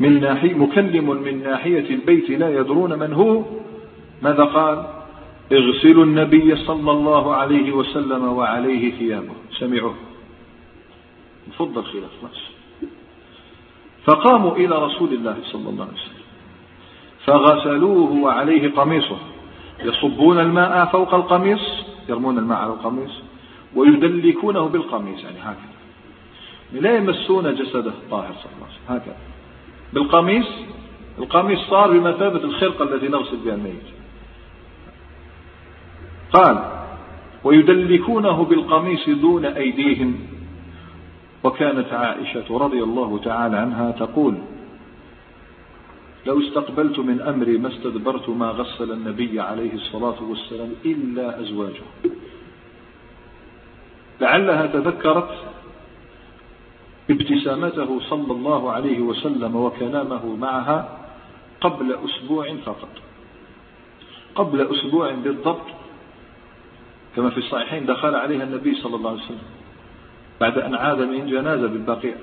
من 0.00 0.20
ناحية 0.20 0.54
مكلم 0.54 1.22
من 1.22 1.42
ناحية 1.42 1.90
البيت 1.90 2.30
لا 2.30 2.60
يدرون 2.60 2.98
من 2.98 3.12
هو. 3.12 3.44
ماذا 4.22 4.44
قال؟ 4.44 4.86
اغسلوا 5.52 6.04
النبي 6.04 6.56
صلى 6.56 6.90
الله 6.90 7.34
عليه 7.34 7.72
وسلم 7.72 8.24
وعليه 8.24 8.98
ثيابه. 8.98 9.34
سمعوه. 9.58 9.94
فضل 11.58 11.84
خلاف 11.84 12.14
ناس 12.22 12.59
فقاموا 14.04 14.56
إلى 14.56 14.84
رسول 14.84 15.12
الله 15.12 15.36
صلى 15.44 15.68
الله 15.68 15.84
عليه 15.84 16.00
وسلم. 16.00 16.20
فغسلوه 17.26 18.12
وعليه 18.12 18.74
قميصه. 18.74 19.18
يصبون 19.84 20.38
الماء 20.38 20.84
فوق 20.84 21.14
القميص 21.14 21.60
يرمون 22.08 22.38
الماء 22.38 22.58
على 22.58 22.72
القميص 22.72 23.10
ويدلكونه 23.74 24.68
بالقميص 24.68 25.24
يعني 25.24 25.38
هكذا. 25.38 25.70
لا 26.72 26.96
يمسون 26.96 27.54
جسده 27.54 27.90
الطاهر 27.90 28.32
صلى 28.32 28.52
الله 28.56 28.66
عليه 28.66 28.74
وسلم 28.74 28.96
هكذا. 28.96 29.16
بالقميص 29.92 30.46
القميص 31.18 31.58
صار 31.58 31.90
بمثابة 31.90 32.44
الخرقة 32.44 32.94
التي 32.94 33.08
نغسل 33.08 33.36
بها 33.36 33.54
الميت. 33.54 33.86
قال 36.32 36.64
ويدلكونه 37.44 38.44
بالقميص 38.44 39.08
دون 39.08 39.44
أيديهم 39.44 40.20
وكانت 41.44 41.92
عائشة 41.92 42.58
رضي 42.58 42.82
الله 42.82 43.18
تعالى 43.24 43.56
عنها 43.56 43.90
تقول 43.90 44.34
لو 46.26 46.40
استقبلت 46.40 46.98
من 46.98 47.20
أمري 47.20 47.58
ما 47.58 47.68
استدبرت 47.68 48.28
ما 48.28 48.46
غسل 48.50 48.92
النبي 48.92 49.40
عليه 49.40 49.74
الصلاة 49.74 50.22
والسلام 50.22 50.72
إلا 50.84 51.40
أزواجه. 51.40 51.82
لعلها 54.20 54.66
تذكرت 54.66 55.30
ابتسامته 57.10 58.00
صلى 58.00 58.32
الله 58.32 58.72
عليه 58.72 59.00
وسلم 59.00 59.56
وكلامه 59.56 60.36
معها 60.36 60.98
قبل 61.60 61.98
أسبوع 62.04 62.56
فقط. 62.56 62.88
قبل 64.34 64.60
أسبوع 64.60 65.12
بالضبط 65.12 65.66
كما 67.16 67.30
في 67.30 67.38
الصحيحين 67.38 67.86
دخل 67.86 68.14
عليها 68.14 68.44
النبي 68.44 68.74
صلى 68.74 68.96
الله 68.96 69.10
عليه 69.10 69.22
وسلم. 69.22 69.59
بعد 70.40 70.58
أن 70.58 70.74
عاد 70.74 71.00
من 71.00 71.26
جنازة 71.26 71.66
بالبقيع. 71.66 72.14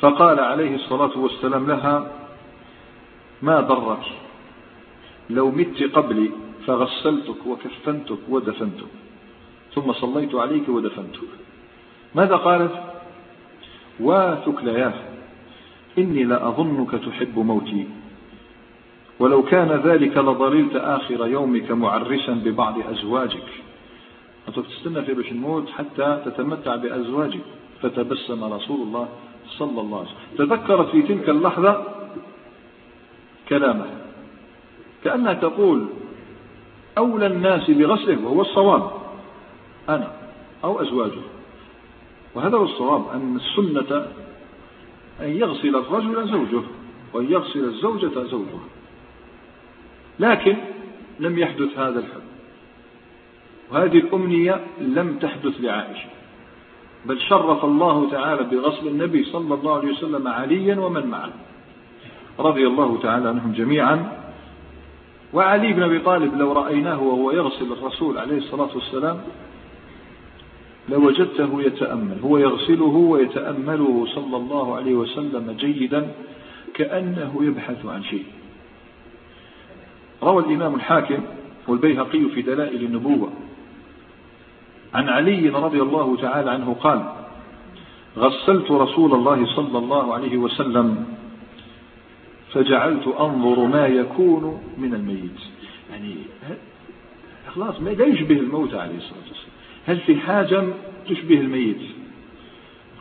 فقال 0.00 0.40
عليه 0.40 0.74
الصلاة 0.74 1.18
والسلام 1.18 1.66
لها 1.66 2.12
ما 3.42 3.60
ضرك؟ 3.60 4.02
لو 5.30 5.50
مت 5.50 5.82
قبلي 5.82 6.30
فغسلتك 6.66 7.46
وكفنتك 7.46 8.18
ودفنتك 8.28 8.86
ثم 9.74 9.92
صليت 9.92 10.34
عليك 10.34 10.68
ودفنتك. 10.68 11.28
ماذا 12.14 12.36
قالت؟ 12.36 12.72
واثكلياه 14.00 14.94
إني 15.98 16.24
لأظنك 16.24 16.90
تحب 16.90 17.38
موتي 17.38 17.88
ولو 19.18 19.42
كان 19.42 19.68
ذلك 19.68 20.16
لضللت 20.16 20.76
آخر 20.76 21.26
يومك 21.26 21.70
معرسا 21.70 22.32
ببعض 22.32 22.74
أزواجك. 22.90 23.48
أنت 24.48 24.58
تستنى 24.58 25.02
في 25.02 25.14
باش 25.14 25.32
الموت 25.32 25.70
حتى 25.70 26.22
تتمتع 26.24 26.76
بأزواجك 26.76 27.40
فتبسم 27.82 28.44
رسول 28.44 28.82
الله 28.82 29.08
صلى 29.48 29.80
الله 29.80 29.98
عليه 29.98 30.08
وسلم. 30.08 30.46
تذكرت 30.46 30.88
في 30.90 31.02
تلك 31.02 31.28
اللحظة 31.28 31.84
كلامه. 33.48 33.86
كأنها 35.04 35.32
تقول 35.32 35.86
أولى 36.98 37.26
الناس 37.26 37.70
بغسله 37.70 38.24
وهو 38.24 38.40
الصواب. 38.40 38.90
أنا 39.88 40.12
أو 40.64 40.82
أزواجه. 40.82 41.22
وهذا 42.34 42.56
هو 42.56 42.64
الصواب 42.64 43.08
أن 43.14 43.36
السنة 43.36 44.06
أن 45.20 45.36
يغسل 45.36 45.76
الرجل 45.76 46.28
زوجه 46.28 46.62
وأن 47.12 47.32
يغسل 47.32 47.64
الزوجة 47.64 48.22
زوجها. 48.24 48.64
لكن 50.20 50.56
لم 51.20 51.38
يحدث 51.38 51.78
هذا 51.78 51.98
الحب 51.98 52.29
وهذه 53.72 53.98
الأمنية 53.98 54.60
لم 54.80 55.18
تحدث 55.20 55.60
لعائشة 55.60 56.08
بل 57.06 57.20
شرف 57.20 57.64
الله 57.64 58.10
تعالى 58.10 58.44
بغسل 58.44 58.88
النبي 58.88 59.24
صلى 59.24 59.54
الله 59.54 59.76
عليه 59.76 59.92
وسلم 59.92 60.28
عليا 60.28 60.80
ومن 60.80 61.06
معه. 61.06 61.30
رضي 62.38 62.66
الله 62.66 62.98
تعالى 63.02 63.28
عنهم 63.28 63.52
جميعا. 63.52 64.20
وعلي 65.32 65.72
بن 65.72 65.82
أبي 65.82 65.98
طالب 65.98 66.34
لو 66.38 66.52
رأيناه 66.52 67.02
وهو 67.02 67.30
يغسل 67.30 67.72
الرسول 67.72 68.18
عليه 68.18 68.38
الصلاة 68.38 68.68
والسلام 68.74 69.20
لوجدته 70.88 71.62
يتأمل 71.62 72.18
هو 72.22 72.38
يغسله 72.38 72.84
ويتأمله 72.84 74.06
صلى 74.14 74.36
الله 74.36 74.76
عليه 74.76 74.94
وسلم 74.94 75.56
جيدا 75.58 76.12
كأنه 76.74 77.38
يبحث 77.40 77.86
عن 77.86 78.02
شيء. 78.02 78.24
روى 80.22 80.42
الإمام 80.44 80.74
الحاكم 80.74 81.20
والبيهقي 81.68 82.24
في 82.34 82.42
دلائل 82.42 82.84
النبوة 82.84 83.30
عن 84.94 85.08
علي 85.08 85.48
رضي 85.48 85.82
الله 85.82 86.16
تعالى 86.16 86.50
عنه 86.50 86.76
قال 86.80 87.12
غسلت 88.16 88.70
رسول 88.70 89.14
الله 89.14 89.46
صلى 89.56 89.78
الله 89.78 90.14
عليه 90.14 90.36
وسلم 90.36 91.06
فجعلت 92.52 93.06
أنظر 93.06 93.66
ما 93.66 93.86
يكون 93.86 94.62
من 94.78 94.94
الميت. 94.94 95.40
يعني 95.90 96.14
خلاص 97.54 97.80
ما 97.80 97.90
لا 97.90 98.06
يشبه 98.06 98.36
الموت 98.36 98.74
عليه 98.74 98.96
الصلاة 98.96 99.18
والسلام. 99.28 99.50
هل 99.86 99.98
في 99.98 100.20
حاجة 100.20 100.64
تشبه 101.08 101.40
الميت؟ 101.40 101.80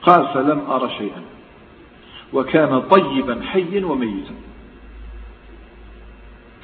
قال 0.02 0.28
فلم 0.34 0.60
أرى 0.60 0.90
شيئا. 0.98 1.22
وكان 2.34 2.82
طيبا 2.82 3.42
حيا 3.42 3.86
وميتا. 3.86 4.34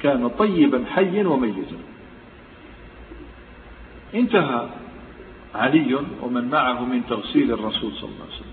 كان 0.02 0.28
طيبا 0.28 0.84
حيا 0.94 1.28
وميتا. 1.28 1.76
انتهى. 4.14 4.68
علي 5.56 5.94
ومن 6.22 6.48
معه 6.48 6.84
من 6.84 7.06
تغسيل 7.06 7.52
الرسول 7.52 7.92
صلى 7.92 8.10
الله 8.10 8.24
عليه 8.24 8.34
وسلم. 8.34 8.52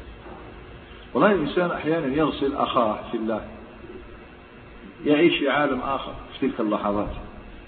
والله 1.14 1.32
الإنسان 1.32 1.72
أحيانا 1.72 2.16
يغسل 2.16 2.56
أخاه 2.56 3.12
في 3.12 3.18
الله 3.18 3.47
يعيش 5.06 5.38
في 5.38 5.49
عالم 5.49 5.80
آخر 5.80 6.14
في 6.39 6.47
تلك 6.47 6.60
اللحظات. 6.60 7.12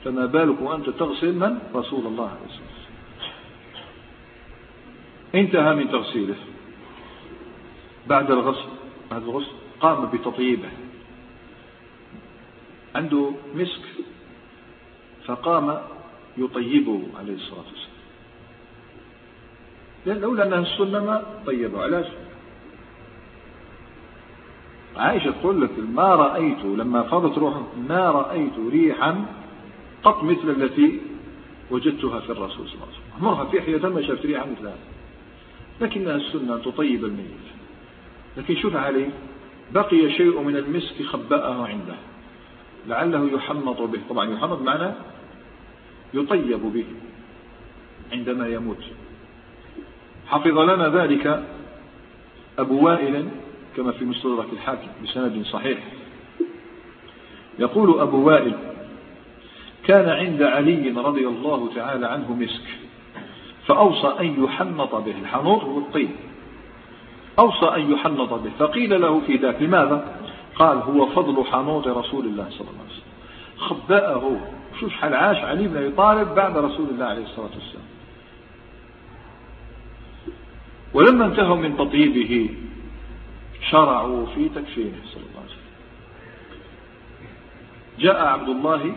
فما 0.04 0.26
بالك 0.26 0.62
وأنت 0.62 0.90
تغسل 0.90 1.34
من؟ 1.34 1.60
رسول 1.76 2.06
الله 2.08 2.30
عليه 2.30 2.46
وسلم. 2.50 2.76
انتهى 5.36 5.76
من 5.76 5.92
تغسيله. 5.92 6.36
بعد 8.08 8.32
الغسل 8.32 8.70
بعد 9.12 9.24
الغسل 9.24 9.52
قام 9.80 10.06
بتطييبه. 10.06 10.70
عنده 12.96 13.32
مسك 13.56 13.86
فقام 15.26 15.82
يطيبه 16.38 17.02
عليه 17.20 17.34
الصلاة 17.34 17.60
والسلام. 17.60 17.95
لولا 20.06 20.48
أنها 20.48 20.60
السنة 20.60 21.06
ما 21.06 21.24
طيبه 21.46 21.84
علاش؟ 21.84 22.06
عائشة 24.98 25.32
تقول 25.32 25.62
لك 25.62 25.72
ما 25.80 26.16
رأيت 26.16 26.66
لما 26.66 27.04
فاضت 27.04 27.38
روحه 27.38 27.64
ما 27.90 28.12
رأيت 28.12 28.54
ريحا 28.70 29.26
قط 30.04 30.24
مثل 30.24 30.50
التي 30.50 31.02
وجدتها 31.72 32.20
في 32.20 32.30
الرسول 32.30 32.68
صلى 32.68 32.76
الله 32.76 32.86
عليه 32.86 32.96
وسلم. 32.96 33.26
مرها 33.26 33.46
في 33.46 33.62
حياة 33.62 33.90
ما 33.90 34.02
شافت 34.02 34.26
ريحا 34.26 34.46
مثل 34.46 34.62
هذا 34.62 34.78
لكنها 35.82 36.16
السنة 36.16 36.58
تطيب 36.58 37.06
الميت. 37.06 37.46
لكن 38.38 38.56
شوف 38.56 38.76
عليه 38.76 39.10
بقي 39.72 40.12
شيء 40.12 40.42
من 40.42 40.58
المسك 40.58 41.04
خبأه 41.04 41.68
عنده. 41.68 41.96
لعله 42.88 43.34
يحمط 43.34 43.82
به. 43.82 44.00
طبعا 44.10 44.34
يحمط 44.34 44.62
معنى 44.62 44.92
يطيب 46.14 46.62
به 46.74 46.86
عندما 48.12 48.48
يموت. 48.48 48.84
حفظ 50.28 50.58
لنا 50.58 50.90
ذلك 50.90 51.44
أبو 52.60 52.86
وائل 52.86 53.28
كما 53.78 53.92
في 53.92 54.06
مستدرك 54.06 54.46
الحاكم 54.54 54.88
بسند 55.04 55.46
صحيح. 55.46 55.78
يقول 57.60 58.00
أبو 58.00 58.28
وائل 58.28 58.54
كان 59.84 60.10
عند 60.10 60.44
علي 60.44 60.92
رضي 60.92 61.28
الله 61.28 61.70
تعالى 61.76 62.08
عنه 62.08 62.34
مسك 62.34 62.68
فأوصى 63.68 64.16
أن 64.20 64.44
يحنط 64.44 64.96
به 64.96 65.16
الحنوط 65.22 65.64
هو 65.64 65.78
الطين 65.78 66.16
أوصى 67.40 67.66
أن 67.76 67.92
يحنط 67.92 68.34
به 68.34 68.52
فقيل 68.60 69.02
له 69.02 69.22
في 69.28 69.36
ذاك 69.36 69.62
لماذا؟ 69.62 70.20
قال 70.56 70.78
هو 70.78 71.06
فضل 71.06 71.44
حنوط 71.46 71.88
رسول 71.88 72.26
الله 72.26 72.48
صلى 72.50 72.68
الله 72.68 72.82
عليه 72.82 72.94
وسلم. 72.94 73.06
خبأه. 73.58 74.38
شوف 74.80 74.94
حال 74.94 75.14
عاش 75.14 75.38
علي 75.38 75.68
بن 75.68 75.78
أبي 75.78 75.90
طالب 75.90 76.36
بعد 76.36 76.58
رسول 76.58 76.86
الله 76.90 77.06
عليه 77.06 77.24
الصلاة 77.24 77.50
والسلام. 77.56 77.95
ولما 80.96 81.26
انتهوا 81.26 81.56
من 81.56 81.78
تطيبه 81.78 82.50
شرعوا 83.72 84.26
في 84.26 84.50
تكفينه 84.50 85.02
صلى 85.06 85.24
الله 85.24 85.42
عليه 85.42 85.52
وسلم. 85.52 85.72
جاء 88.00 88.26
عبد 88.26 88.50
الله 88.50 88.96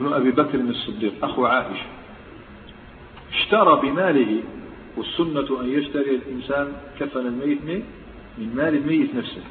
بن 0.00 0.12
أبي 0.12 0.30
بكر 0.30 0.60
الصديق 0.60 1.24
أخو 1.24 1.46
عائشة. 1.46 1.86
اشترى 3.32 3.80
بماله 3.82 4.42
والسنة 4.96 5.60
أن 5.60 5.68
يشتري 5.68 6.14
الإنسان 6.16 6.72
كفن 7.00 7.26
الميت 7.26 7.84
من 8.38 8.56
مال 8.56 8.74
الميت 8.74 9.14
نفسه. 9.14 9.44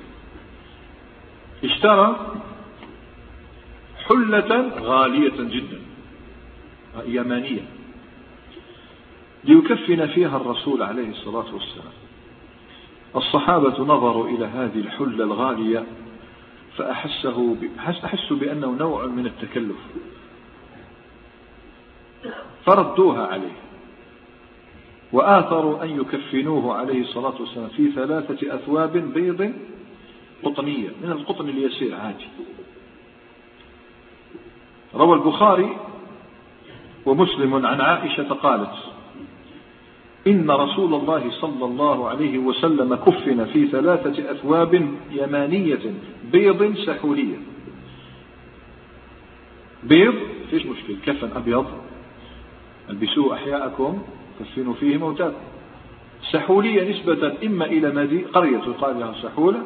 اشترى 1.63 2.35
حلة 4.07 4.71
غالية 4.79 5.37
جدا 5.37 5.79
يمانية. 7.05 7.76
ليكفن 9.47 10.07
فيها 10.07 10.37
الرسول 10.37 10.83
عليه 10.83 11.09
الصلاة 11.09 11.53
والسلام. 11.53 11.93
الصحابة 13.15 13.81
نظروا 13.83 14.27
إلى 14.27 14.45
هذه 14.45 14.79
الحلة 14.79 15.23
الغالية 15.23 15.85
فأحسه 16.77 17.55
أحسوا 18.05 18.37
بأنه 18.37 18.71
نوع 18.71 19.05
من 19.05 19.25
التكلف. 19.25 19.77
فردوها 22.65 23.27
عليه. 23.27 23.57
وآثروا 25.13 25.83
أن 25.83 26.01
يكفنوه 26.01 26.73
عليه 26.73 27.01
الصلاة 27.01 27.33
والسلام 27.39 27.67
في 27.67 27.91
ثلاثة 27.91 28.55
أثواب 28.55 28.97
بيض 28.97 29.53
قطنية 30.43 30.89
من 31.03 31.11
القطن 31.11 31.49
اليسير 31.49 31.95
عادي. 31.95 32.27
روى 34.95 35.15
البخاري 35.15 35.77
ومسلم 37.05 37.65
عن 37.65 37.81
عائشة 37.81 38.33
قالت 38.33 38.73
إن 40.27 40.51
رسول 40.51 40.93
الله 40.93 41.31
صلى 41.31 41.65
الله 41.65 42.09
عليه 42.09 42.37
وسلم 42.37 42.95
كفن 42.95 43.45
في 43.45 43.67
ثلاثة 43.67 44.31
أثواب 44.31 44.91
يمانية. 45.11 45.93
بيض 46.31 46.75
سحولية 46.85 47.37
بيض 49.83 50.15
فيش 50.49 50.65
مشكل 50.65 50.95
كفن 51.05 51.29
أبيض. 51.35 51.65
البسوه 52.89 53.35
أحياءكم 53.35 54.01
كفنوا 54.39 54.73
فيه 54.73 54.97
موتاكم. 54.97 55.37
سحولية 56.31 56.91
نسبة 56.91 57.33
إما 57.45 57.65
إلى 57.65 57.91
مدي 57.91 58.23
قرية 58.23 58.57
يقال 58.57 58.99
لها 58.99 59.13
سحولة 59.23 59.63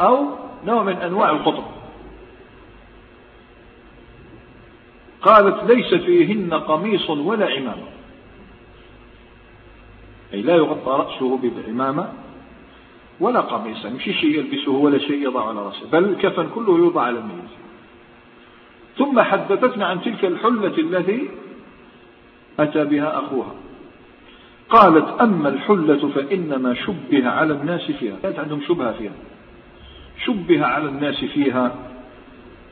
أو 0.00 0.26
نوع 0.66 0.82
من 0.82 0.92
أنواع 0.92 1.30
القطر 1.30 1.64
قالت 5.22 5.70
ليس 5.70 5.94
فيهن 5.94 6.54
قميص 6.54 7.10
ولا 7.10 7.46
عمامة 7.46 7.82
أي 10.34 10.42
لا 10.42 10.56
يغطى 10.56 10.90
رأسه 10.90 11.38
بعمامة 11.42 12.08
ولا 13.20 13.40
قميصا 13.40 13.88
مش 13.88 14.04
شيء 14.04 14.38
يلبسه 14.38 14.72
ولا 14.72 14.98
شيء 14.98 15.22
يضع 15.22 15.48
على 15.48 15.58
رأسه 15.58 15.90
بل 15.92 16.04
الكفن 16.04 16.48
كله 16.54 16.78
يوضع 16.78 17.02
على 17.02 17.18
الميت 17.18 17.50
ثم 18.98 19.20
حدثتنا 19.20 19.86
عن 19.86 20.00
تلك 20.02 20.24
الحلة 20.24 20.78
التي 20.78 21.28
أتى 22.58 22.84
بها 22.84 23.18
أخوها. 23.18 23.54
قالت 24.68 25.20
أما 25.20 25.48
الحلة 25.48 26.08
فإنما 26.08 26.74
شبه 26.74 27.28
على 27.28 27.54
الناس 27.54 27.90
فيها. 27.90 28.16
كانت 28.22 28.38
عندهم 28.38 28.60
شبهة 28.60 28.92
فيها. 28.92 29.12
شبه 30.24 30.66
على 30.66 30.88
الناس 30.88 31.24
فيها 31.24 31.74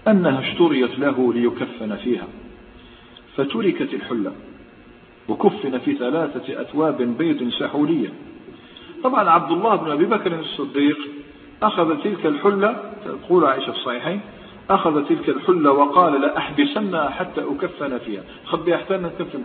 أنها 0.09 0.41
اشتريت 0.41 0.99
له 0.99 1.33
ليكفن 1.33 1.97
فيها. 1.97 2.27
فتركت 3.37 3.95
الحلة. 3.95 4.33
وكفن 5.29 5.79
في 5.79 5.95
ثلاثة 5.95 6.61
أثواب 6.61 7.03
بيض 7.19 7.49
سحولية 7.49 8.09
طبعا 9.05 9.31
عبد 9.31 9.51
الله 9.53 9.77
بن 9.77 9.91
أبي 9.91 10.05
بكر 10.05 10.39
الصديق 10.41 10.99
أخذ 11.63 11.97
تلك 12.03 12.27
الحلة 12.27 12.77
تقول 13.05 13.45
عائشة 13.45 13.73
في 13.73 13.79
الصحيحين 13.79 14.21
أخذ 14.71 15.05
تلك 15.05 15.29
الحلة 15.29 15.71
وقال 15.71 16.21
لا 16.21 16.39
أحبسنها 16.39 17.11
حتى 17.11 17.41
أكفن 17.41 17.99
فيها. 17.99 18.23
خبي 18.45 18.75
أحتاج 18.75 19.01
كفن 19.19 19.45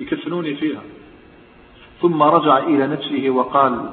يكفنوني 0.00 0.54
فيها. 0.54 0.82
ثم 2.02 2.22
رجع 2.22 2.58
إلى 2.58 2.86
نفسه 2.86 3.30
وقال 3.30 3.90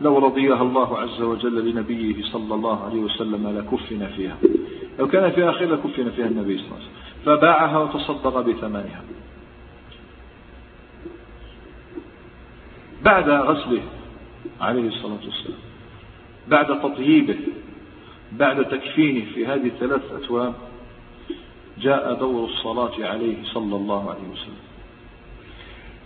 لو 0.00 0.18
رضيها 0.18 0.62
الله 0.62 0.98
عز 0.98 1.22
وجل 1.22 1.70
لنبيه 1.70 2.22
صلى 2.22 2.54
الله 2.54 2.84
عليه 2.84 3.00
وسلم 3.00 3.58
لكفن 3.58 4.06
فيها. 4.16 4.36
لو 4.98 5.08
كان 5.08 5.30
فيها 5.30 5.52
خير 5.52 5.72
لكفن 5.72 6.10
فيها 6.10 6.26
النبي 6.26 6.58
صلى 6.58 6.66
الله 6.66 6.76
عليه 6.76 6.86
وسلم. 6.86 7.36
فباعها 7.36 7.78
وتصدق 7.78 8.40
بثمنها. 8.40 9.02
بعد 13.04 13.28
غسله 13.30 13.82
عليه 14.60 14.88
الصلاة 14.88 15.18
والسلام 15.24 15.58
بعد 16.48 16.80
تطييبه 16.80 17.36
بعد 18.32 18.64
تكفينه 18.64 19.24
في 19.34 19.46
هذه 19.46 19.66
الثلاث 19.66 20.02
أتواب 20.12 20.54
جاء 21.78 22.14
دور 22.14 22.44
الصلاة 22.44 22.92
عليه 23.00 23.36
صلى 23.44 23.76
الله 23.76 24.10
عليه 24.10 24.28
وسلم. 24.32 24.58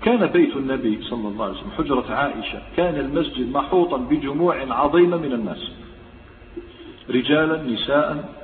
كان 0.03 0.27
بيت 0.27 0.57
النبي 0.57 1.03
صلى 1.03 1.29
الله 1.29 1.45
عليه 1.45 1.55
وسلم 1.55 1.71
حجرة 1.79 2.15
عائشة 2.15 2.63
كان 2.77 2.95
المسجد 2.97 3.53
محوطا 3.53 3.97
بجموع 3.97 4.57
عظيمة 4.71 5.17
من 5.17 5.33
الناس 5.33 5.71
رجالا 7.11 7.63
نساء 7.63 8.35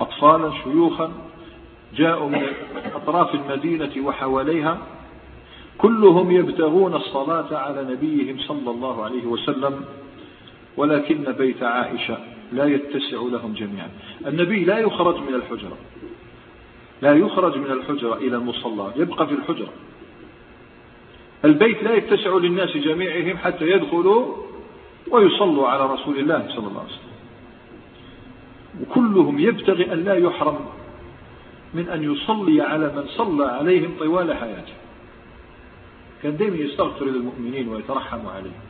أطفالا 0.00 0.52
شيوخا 0.64 1.12
جاءوا 1.96 2.28
من 2.28 2.42
أطراف 2.94 3.34
المدينة 3.34 4.06
وحواليها 4.06 4.78
كلهم 5.78 6.30
يبتغون 6.30 6.94
الصلاة 6.94 7.56
على 7.56 7.84
نبيهم 7.84 8.38
صلى 8.38 8.70
الله 8.70 9.04
عليه 9.04 9.26
وسلم 9.26 9.84
ولكن 10.76 11.32
بيت 11.32 11.62
عائشة 11.62 12.18
لا 12.52 12.64
يتسع 12.64 13.16
لهم 13.16 13.52
جميعا. 13.52 13.90
النبي 14.26 14.64
لا 14.64 14.78
يخرج 14.78 15.16
من 15.16 15.34
الحجرة 15.34 15.76
لا 17.02 17.14
يخرج 17.14 17.58
من 17.58 17.70
الحجرة 17.70 18.14
إلى 18.14 18.36
المصلى 18.36 18.92
يبقى 18.96 19.26
في 19.26 19.34
الحجرة. 19.34 19.72
البيت 21.44 21.82
لا 21.82 21.94
يتسع 21.94 22.36
للناس 22.36 22.76
جميعهم 22.76 23.36
حتى 23.36 23.64
يدخلوا 23.70 24.26
ويصلوا 25.10 25.68
على 25.68 25.92
رسول 25.92 26.18
الله 26.18 26.48
صلى 26.48 26.66
الله 26.66 26.80
عليه 26.80 26.90
وسلم. 26.90 27.16
وكلهم 28.82 29.38
يبتغي 29.38 29.92
أن 29.92 30.04
لا 30.04 30.14
يحرم 30.14 30.58
من 31.74 31.88
أن 31.88 32.12
يصلي 32.12 32.60
على 32.60 32.92
من 32.96 33.04
صلى 33.08 33.46
عليهم 33.46 33.90
طوال 33.98 34.34
حياته. 34.34 34.72
كان 36.22 36.36
دائما 36.36 36.56
يستغفر 36.56 37.04
للمؤمنين 37.04 37.68
ويترحم 37.68 38.26
عليهم. 38.26 38.60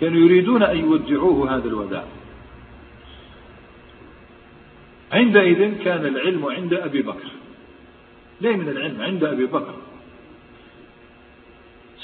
كانوا 0.00 0.20
يريدون 0.20 0.62
أن 0.62 0.76
يودعوه 0.76 1.56
هذا 1.56 1.68
الوداع. 1.68 2.04
عندئذ 5.12 5.84
كان 5.84 6.06
العلم 6.06 6.46
عند 6.46 6.74
أبي 6.74 7.02
بكر. 7.02 7.28
ليه 8.40 8.56
من 8.56 8.68
العلم؟ 8.68 9.02
عند 9.02 9.24
أبي 9.24 9.46
بكر. 9.46 9.74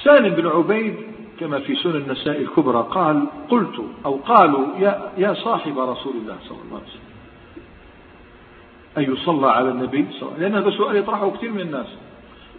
سالم 0.02 0.34
بن 0.34 0.46
عبيد 0.46 0.96
كما 1.40 1.60
في 1.60 1.76
سنن 1.76 1.96
النساء 1.96 2.40
الكبرى 2.40 2.88
قال 2.90 3.26
قلت 3.48 3.84
أو 4.04 4.16
قالوا 4.16 4.66
يا, 4.78 5.12
يا 5.18 5.34
صاحب 5.34 5.78
رسول 5.78 6.14
الله 6.16 6.38
صلى 6.48 6.58
الله 6.64 6.76
عليه 6.76 6.86
وسلم 6.86 7.10
أن 8.98 9.12
يصلى 9.12 9.50
على 9.50 9.68
النبي 9.68 10.06
صلى 10.10 10.22
الله 10.22 10.34
عليه 10.34 10.36
وسلم 10.36 10.42
لأن 10.42 10.62
هذا 10.62 10.70
سؤال 10.76 10.96
يطرحه 10.96 11.30
كثير 11.30 11.50
من 11.52 11.60
الناس. 11.60 11.86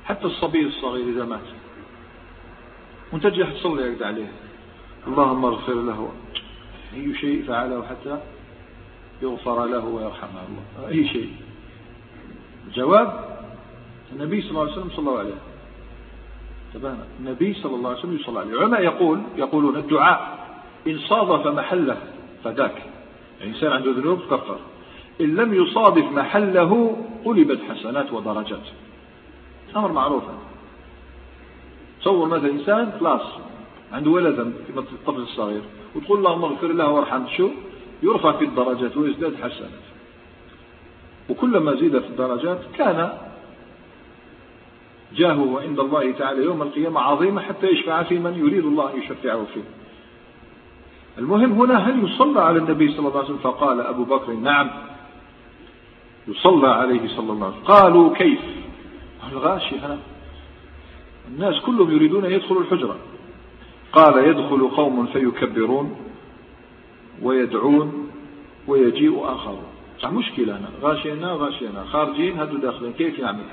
حتى 0.06 0.26
الصبي 0.26 0.68
الصغير 0.68 1.10
إذا 1.10 1.26
مات. 1.26 1.40
وانت 3.14 3.28
تجي 3.28 3.44
تصلي 3.44 3.82
يقد 3.82 4.04
عليه. 4.04 4.32
اللهم 5.08 5.46
اغفر 5.46 5.74
له. 5.74 6.12
أي 6.94 7.16
شيء 7.16 7.44
فعله 7.48 7.86
حتى 7.90 8.20
يغفر 9.22 9.66
له 9.66 9.86
ويرحمه 9.86 10.42
الله. 10.50 10.90
أي 10.90 11.08
شيء. 11.08 11.34
جواب؟ 12.74 13.32
النبي 14.12 14.42
صلى 14.42 14.50
الله 14.50 14.62
عليه 14.62 14.72
وسلم 14.72 14.90
صلى 14.90 15.00
الله 15.00 15.20
عليه 15.20 15.34
تبانا 16.74 17.06
النبي 17.20 17.54
صلى 17.54 17.76
الله 17.76 17.90
عليه 17.90 18.00
وسلم 18.00 18.16
يصلى 18.16 18.40
عليه. 18.40 18.52
العلماء 18.52 18.82
يقول 18.82 19.22
يقولون 19.36 19.76
الدعاء 19.76 20.48
إن 20.88 21.00
صادف 21.00 21.48
محله 21.48 21.98
فذاك. 22.44 22.84
يعني 23.40 23.52
إنسان 23.52 23.72
عنده 23.72 23.92
ذنوب 23.92 24.20
كفر 24.20 24.60
إن 25.22 25.36
لم 25.36 25.54
يصادف 25.54 26.12
محله 26.12 26.98
قلبت 27.26 27.60
حسنات 27.70 28.14
ودرجات. 28.14 28.68
أمر 29.76 29.92
معروف. 29.92 30.24
تصور 32.02 32.28
مثلا 32.28 32.52
إنسان 32.52 32.92
خلاص 33.00 33.22
عنده 33.92 34.12
ولدا 34.12 34.54
كما 34.68 34.80
الطفل 34.80 35.22
الصغير 35.22 35.62
وتقول 35.96 36.18
اللهم 36.18 36.44
اغفر 36.44 36.68
له 36.68 36.90
وارحمه 36.90 37.28
شو؟ 37.38 37.50
يرفع 38.04 38.32
في 38.32 38.46
الدرجات 38.46 38.98
ويزداد 38.98 39.36
حسنات 39.36 39.82
وكلما 41.30 41.76
زيد 41.76 42.00
في 42.00 42.08
الدرجات 42.08 42.60
كان 42.78 43.18
جاهه 45.16 45.62
عند 45.62 45.80
الله 45.80 46.12
تعالى 46.12 46.44
يوم 46.44 46.62
القيامة 46.62 47.00
عظيمة 47.00 47.42
حتى 47.42 47.68
يشفع 47.68 48.04
في 48.04 48.20
من 48.20 48.34
يريد 48.38 48.66
الله 48.66 48.94
أن 48.94 49.00
يشفعه 49.00 49.46
فيه. 49.54 49.64
المهم 51.18 51.52
هنا 51.52 51.78
هل 51.78 52.04
يصلى 52.04 52.42
على 52.42 52.60
النبي 52.60 52.92
صلى 52.92 53.00
الله 53.00 53.12
عليه 53.18 53.26
وسلم؟ 53.26 53.38
فقال 53.38 53.82
أبو 53.82 54.04
بكر 54.04 54.34
نعم 54.34 54.70
يصلى 56.28 56.68
عليه 56.68 57.08
صلى 57.08 57.32
الله 57.32 57.46
عليه 57.46 57.56
وسلم. 57.56 57.66
قالوا 57.66 58.16
كيف؟ 58.16 58.40
الغاشي 59.32 59.76
هذا 59.76 60.00
الناس 61.28 61.60
كلهم 61.60 61.92
يريدون 61.92 62.26
أن 62.26 62.32
يدخلوا 62.32 62.62
الحجرة. 62.62 62.96
قال 63.94 64.28
يدخل 64.28 64.68
قوم 64.68 65.06
فيكبرون 65.06 65.96
ويدعون 67.22 68.10
ويجيء 68.68 69.20
آخرون. 69.24 69.66
مشكلة 70.06 70.58
هنا. 70.58 70.70
غاشينا 70.82 71.34
غاشينا. 71.34 71.84
خارجين 71.84 72.40
هدو 72.40 72.58
داخلين. 72.58 72.94
كيف 72.94 73.20
يعمل 73.20 73.44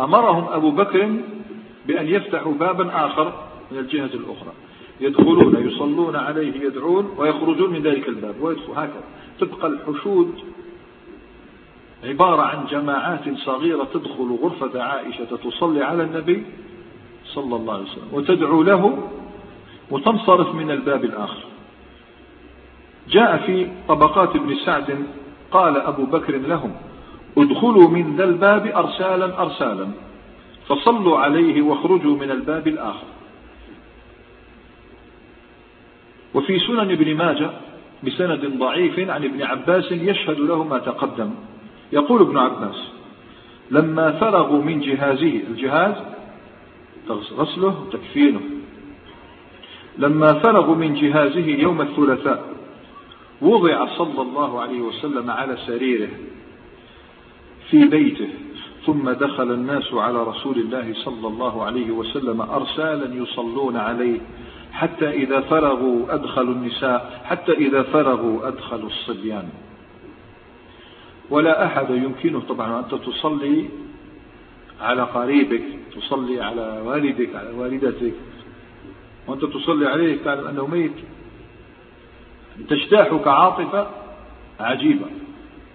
أمرهم 0.00 0.44
أبو 0.48 0.70
بكر 0.70 1.16
بأن 1.86 2.06
يفتحوا 2.06 2.52
بابا 2.52 3.06
آخر 3.06 3.32
من 3.72 3.78
الجهة 3.78 4.10
الأخرى. 4.14 4.52
يدخلون 5.00 5.68
يصلون 5.68 6.16
عليه 6.16 6.60
يدعون 6.60 7.14
ويخرجون 7.18 7.70
من 7.70 7.82
ذلك 7.82 8.08
الباب. 8.08 8.34
ويدخل 8.40 8.72
هكذا. 8.72 9.04
تبقى 9.40 9.68
الحشود 9.68 10.34
عبارة 12.04 12.42
عن 12.42 12.66
جماعات 12.70 13.20
صغيرة 13.36 13.88
تدخل 13.94 14.38
غرفة 14.42 14.82
عائشة 14.82 15.36
تصلي 15.44 15.84
على 15.84 16.02
النبي 16.02 16.44
صلى 17.24 17.56
الله 17.56 17.74
عليه 17.74 17.82
وسلم 17.82 18.08
وتدعو 18.12 18.62
له 18.62 19.08
وتنصرف 19.90 20.54
من 20.54 20.70
الباب 20.70 21.04
الآخر. 21.04 21.44
جاء 23.08 23.36
في 23.46 23.70
طبقات 23.88 24.36
ابن 24.36 24.54
سعد 24.54 25.06
قال 25.50 25.76
أبو 25.76 26.04
بكر 26.04 26.36
لهم 26.36 26.74
ادخلوا 27.38 27.88
من 27.88 28.16
ذا 28.16 28.24
الباب 28.24 28.66
أرسالا 28.66 29.42
أرسالا 29.42 29.88
فصلوا 30.68 31.18
عليه 31.18 31.62
واخرجوا 31.62 32.16
من 32.16 32.30
الباب 32.30 32.68
الآخر. 32.68 33.06
وفي 36.34 36.58
سنن 36.58 36.90
ابن 36.90 37.16
ماجه 37.16 37.50
بسند 38.04 38.58
ضعيف 38.58 39.10
عن 39.10 39.24
ابن 39.24 39.42
عباس 39.42 39.92
يشهد 39.92 40.38
له 40.38 40.64
ما 40.64 40.78
تقدم. 40.78 41.30
يقول 41.92 42.22
ابن 42.22 42.38
عباس 42.38 42.76
لما 43.70 44.12
فرغوا 44.12 44.62
من 44.62 44.80
جهازه 44.80 45.40
الجهاز 45.50 45.94
غسله 47.10 47.86
تكفينه. 47.92 48.40
لما 49.98 50.32
فرغوا 50.32 50.74
من 50.74 50.94
جهازه 50.94 51.46
يوم 51.46 51.80
الثلاثاء 51.80 52.54
وضع 53.42 53.96
صلى 53.96 54.22
الله 54.22 54.60
عليه 54.60 54.80
وسلم 54.80 55.30
على 55.30 55.56
سريره 55.66 56.08
في 57.70 57.84
بيته 57.84 58.28
ثم 58.86 59.10
دخل 59.10 59.52
الناس 59.52 59.94
على 59.94 60.22
رسول 60.22 60.58
الله 60.58 60.94
صلى 60.94 61.28
الله 61.28 61.64
عليه 61.64 61.90
وسلم 61.90 62.40
أرسالا 62.40 63.14
يصلون 63.22 63.76
عليه 63.76 64.20
حتى 64.72 65.10
إذا 65.10 65.40
فرغوا 65.40 66.14
أدخلوا 66.14 66.54
النساء 66.54 67.20
حتى 67.24 67.52
إذا 67.52 67.82
فرغوا 67.82 68.48
أدخلوا 68.48 68.88
الصبيان. 68.88 69.48
ولا 71.30 71.66
أحد 71.66 71.90
يمكنه 71.90 72.40
طبعا 72.40 72.80
أنت 72.80 72.94
تصلي 72.94 73.68
على 74.80 75.02
قريبك 75.02 75.62
تصلي 75.96 76.40
على 76.40 76.82
والدك 76.84 77.34
على 77.34 77.50
والدتك. 77.50 78.14
وأنت 79.26 79.44
تصلي 79.44 79.86
عليه 79.86 80.18
تعلم 80.24 80.46
أنه 80.46 80.66
ميت. 80.66 80.92
تجتاحك 82.68 83.26
عاطفة 83.28 83.86
عجيبة. 84.60 85.06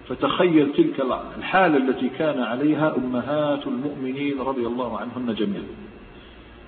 فتخيل 0.08 0.72
تلك 0.72 1.00
الحالة 1.38 1.76
التي 1.76 2.08
كان 2.08 2.42
عليها 2.42 2.96
أمهات 2.96 3.66
المؤمنين 3.66 4.40
رضي 4.40 4.66
الله 4.66 4.98
عنهن 4.98 5.34
جميعا. 5.34 5.64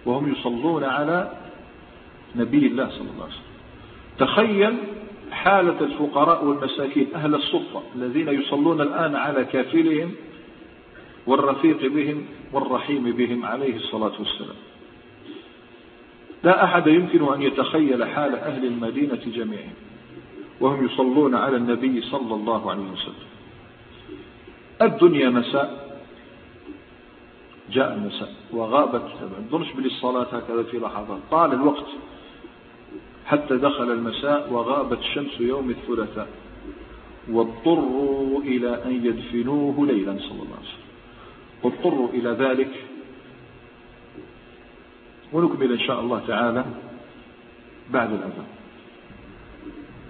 وهم 0.07 0.33
يصلون 0.33 0.85
على 0.85 1.33
نبي 2.37 2.67
الله 2.67 2.89
صلى 2.89 3.01
الله 3.01 3.25
عليه 3.25 3.35
وسلم. 3.35 3.53
تخيل 4.19 4.77
حالة 5.33 5.81
الفقراء 5.81 6.45
والمساكين 6.45 7.07
أهل 7.15 7.35
السلطة 7.35 7.83
الذين 7.97 8.29
يصلون 8.29 8.81
الآن 8.81 9.17
على 9.17 9.45
كافلهم 9.45 10.15
والرفيق 11.27 11.87
بهم 11.93 12.27
والرحيم 12.53 13.13
بهم 13.13 13.45
عليه 13.45 13.77
الصلاة 13.77 14.13
والسلام. 14.19 14.57
لا 16.45 16.65
أحد 16.65 16.87
يمكن 16.87 17.33
أن 17.35 17.43
يتخيل 17.43 18.05
حال 18.05 18.35
أهل 18.35 18.67
المدينة 18.67 19.21
جميعهم 19.27 19.75
وهم 20.61 20.85
يصلون 20.85 21.35
على 21.35 21.57
النبي 21.57 22.01
صلى 22.03 22.35
الله 22.35 22.71
عليه 22.71 22.91
وسلم. 22.91 23.29
الدنيا 24.83 25.31
مساء 25.31 26.01
جاء 27.71 27.95
المساء 27.95 28.35
وغابت 28.53 29.03
ما 29.03 29.47
تظنش 29.49 29.73
بالصلاة 29.73 30.27
هكذا 30.33 30.63
في 30.63 30.79
لحظات. 30.79 31.21
طال 31.31 31.53
الوقت 31.53 31.87
حتى 33.27 33.57
دخل 33.57 33.91
المساء 33.91 34.53
وغابت 34.53 34.99
شمس 35.15 35.41
يوم 35.41 35.71
الثلاثاء 35.71 36.29
واضطروا 37.31 38.43
إلى 38.43 38.85
أن 38.85 39.07
يدفنوه 39.07 39.87
ليلا 39.87 40.13
صلى 40.19 40.43
الله 40.43 40.57
عليه 40.59 40.69
وسلم. 40.69 40.83
واضطروا 41.63 42.09
إلى 42.09 42.31
ذلك. 42.31 42.71
ونكمل 45.33 45.73
إن 45.73 45.81
شاء 45.81 46.01
الله 46.01 46.23
تعالى 46.27 46.65
بعد 47.93 48.13
الأذان. 48.13 48.47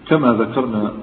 كما 0.08 0.32
ذكرنا 0.32 0.94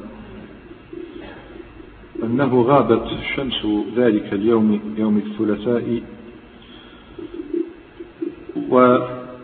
أنه 2.24 2.62
غابت 2.62 3.08
شمس 3.36 3.68
ذلك 3.96 4.34
اليوم 4.34 4.96
يوم 4.98 5.18
الثلاثاء 5.18 6.02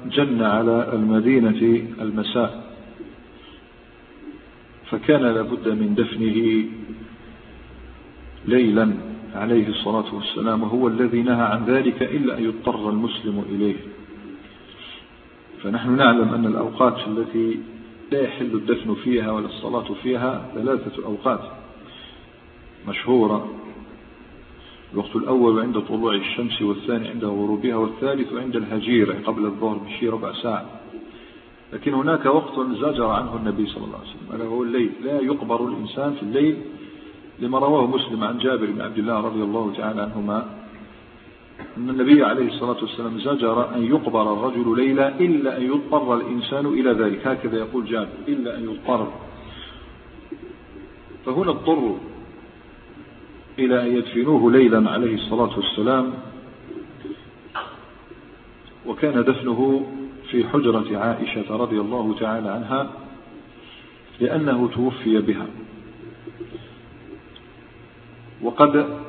وجن 0.05 0.41
على 0.41 0.89
المدينة 0.93 1.87
المساء. 2.01 2.75
فكان 4.89 5.21
لابد 5.21 5.67
من 5.69 5.95
دفنه 5.95 6.65
ليلا 8.45 8.93
عليه 9.35 9.67
الصلاة 9.67 10.15
والسلام 10.15 10.63
وهو 10.63 10.87
الذي 10.87 11.21
نهى 11.21 11.43
عن 11.43 11.65
ذلك 11.65 12.03
إلا 12.03 12.37
أن 12.37 12.43
يضطر 12.43 12.89
المسلم 12.89 13.45
إليه. 13.49 13.75
فنحن 15.63 15.95
نعلم 15.95 16.33
أن 16.33 16.45
الأوقات 16.45 17.07
التي 17.07 17.59
لا 18.11 18.21
يحل 18.21 18.55
الدفن 18.55 18.95
فيها 18.95 19.31
ولا 19.31 19.45
الصلاة 19.45 19.93
فيها 20.03 20.51
ثلاثة 20.55 21.05
أوقات. 21.05 21.51
مشهورة 22.87 23.49
الوقت 24.95 25.15
الأول 25.15 25.59
عند 25.59 25.79
طلوع 25.79 26.15
الشمس 26.15 26.61
والثاني 26.61 27.07
عند 27.07 27.25
غروبها 27.25 27.75
والثالث 27.75 28.33
عند 28.33 28.55
الهجيرة 28.55 29.15
قبل 29.25 29.45
الظهر 29.45 29.77
بشي 29.77 30.09
ربع 30.09 30.33
ساعة. 30.33 30.65
لكن 31.73 31.93
هناك 31.93 32.25
وقت 32.25 32.59
زجر 32.71 33.05
عنه 33.05 33.35
النبي 33.35 33.65
صلى 33.65 33.83
الله 33.83 33.97
عليه 33.97 34.09
وسلم. 34.09 34.35
ألا 34.35 34.45
هو 34.45 34.63
الليل. 34.63 34.91
لا 35.03 35.19
يقبر 35.21 35.67
الإنسان 35.67 36.13
في 36.13 36.23
الليل 36.23 36.57
لما 37.39 37.59
رواه 37.59 37.87
مسلم 37.87 38.23
عن 38.23 38.37
جابر 38.37 38.65
بن 38.65 38.81
عبد 38.81 38.97
الله 38.97 39.19
رضي 39.19 39.43
الله 39.43 39.73
تعالى 39.77 40.01
عنهما 40.01 40.49
أن 41.77 41.89
النبي 41.89 42.23
عليه 42.23 42.47
الصلاة 42.47 42.77
والسلام 42.81 43.19
زجر 43.19 43.75
أن 43.75 43.83
يقبر 43.83 44.33
الرجل 44.33 44.77
ليلا 44.77 45.19
إلا 45.19 45.57
أن 45.57 45.63
يضطر 45.63 46.15
الإنسان 46.15 46.65
إلى 46.65 46.91
ذلك. 46.91 47.27
هكذا 47.27 47.57
يقول 47.57 47.85
جابر. 47.85 48.09
إلا 48.27 48.57
أن 48.57 48.63
يضطر. 48.63 49.07
فهنا 51.25 51.51
اضطروا 51.51 51.97
إلى 53.59 53.81
أن 53.81 53.97
يدفنوه 53.97 54.51
ليلا 54.51 54.89
عليه 54.91 55.15
الصلاة 55.15 55.57
والسلام 55.57 56.13
وكان 58.85 59.23
دفنه 59.23 59.91
في 60.31 60.47
حجرة 60.47 60.97
عائشة 60.97 61.57
رضي 61.57 61.79
الله 61.79 62.15
تعالى 62.19 62.49
عنها 62.49 62.91
لأنه 64.19 64.69
توفي 64.73 65.21
بها. 65.21 65.47
وقد 68.41 68.99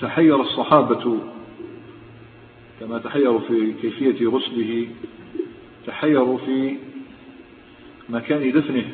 تحير 0.00 0.40
الصحابة 0.40 1.18
كما 2.80 2.98
تحيروا 2.98 3.40
في 3.40 3.72
كيفية 3.82 4.26
غسله 4.26 4.86
تحيروا 5.86 6.38
في 6.38 6.76
مكان 8.08 8.52
دفنه. 8.52 8.84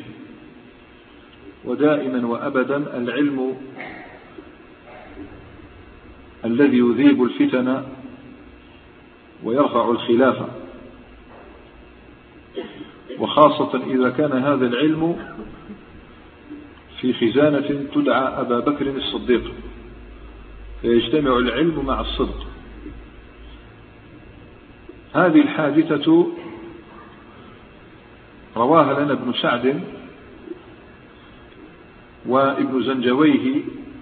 ودائما 1.65 2.27
وأبدا 2.27 2.97
العلم 2.97 3.57
الذي 6.45 6.77
يذيب 6.77 7.23
الفتن 7.23 7.83
ويرفع 9.43 9.89
الخلافة 9.89 10.47
وخاصة 13.19 13.81
إذا 13.87 14.09
كان 14.09 14.31
هذا 14.31 14.67
العلم 14.67 15.17
في 17.01 17.13
خزانة 17.13 17.85
تدعى 17.95 18.41
أبا 18.41 18.59
بكر 18.59 18.89
الصديق 18.89 19.51
فيجتمع 20.81 21.37
العلم 21.37 21.85
مع 21.85 22.01
الصدق. 22.01 22.47
هذه 25.13 25.41
الحادثة 25.41 26.27
رواها 28.57 29.03
لنا 29.03 29.13
ابن 29.13 29.33
سعد 29.33 29.81
وابن 32.25 32.83
زنجويه 32.83 33.61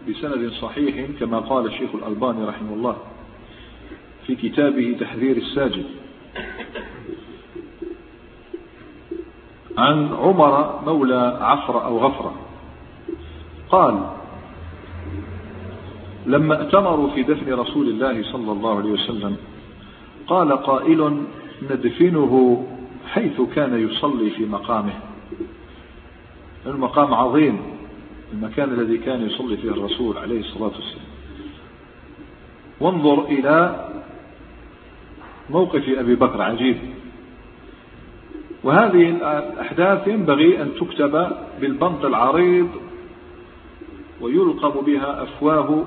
بسند 0.09 0.51
صحيح 0.51 1.07
كما 1.19 1.39
قال 1.39 1.65
الشيخ 1.65 1.89
الألباني 1.95 2.45
رحمه 2.45 2.73
الله 2.73 2.95
في 4.27 4.35
كتابه 4.35 4.97
تحذير 4.99 5.37
الساجد. 5.37 5.85
عن 9.77 10.13
عمر 10.13 10.79
مولى 10.85 11.37
عفر 11.41 11.85
أو 11.85 11.97
غفرة 11.97 12.33
قال 13.69 14.09
لما 16.25 16.61
ائتمروا 16.61 17.09
في 17.09 17.23
دفن 17.23 17.53
رسول 17.53 17.89
الله 17.89 18.23
صلى 18.23 18.51
الله 18.51 18.77
عليه 18.77 18.91
وسلم 18.91 19.37
قال 20.27 20.51
قائل 20.51 21.23
ندفنه 21.71 22.65
حيث 23.07 23.41
كان 23.55 23.89
يصلي 23.89 24.29
في 24.29 24.45
مقامه. 24.45 24.93
المقام 26.65 27.13
عظيم. 27.13 27.59
المكان 28.33 28.73
الذي 28.73 28.97
كان 28.97 29.27
يصلي 29.27 29.57
فيه 29.57 29.69
الرسول 29.69 30.17
عليه 30.17 30.39
الصلاة 30.39 30.71
والسلام. 30.75 31.05
وانظر 32.79 33.25
إلى 33.25 33.89
موقف 35.49 35.89
أبي 35.89 36.15
بكر 36.15 36.41
عجيب. 36.41 36.77
وهذه 38.63 39.09
الأحداث 39.09 40.07
ينبغي 40.07 40.61
أن 40.61 40.71
تكتب 40.79 41.31
بالبنط 41.61 42.05
العريض 42.05 42.69
ويلقم 44.21 44.81
بها 44.81 45.23
أفواه 45.23 45.85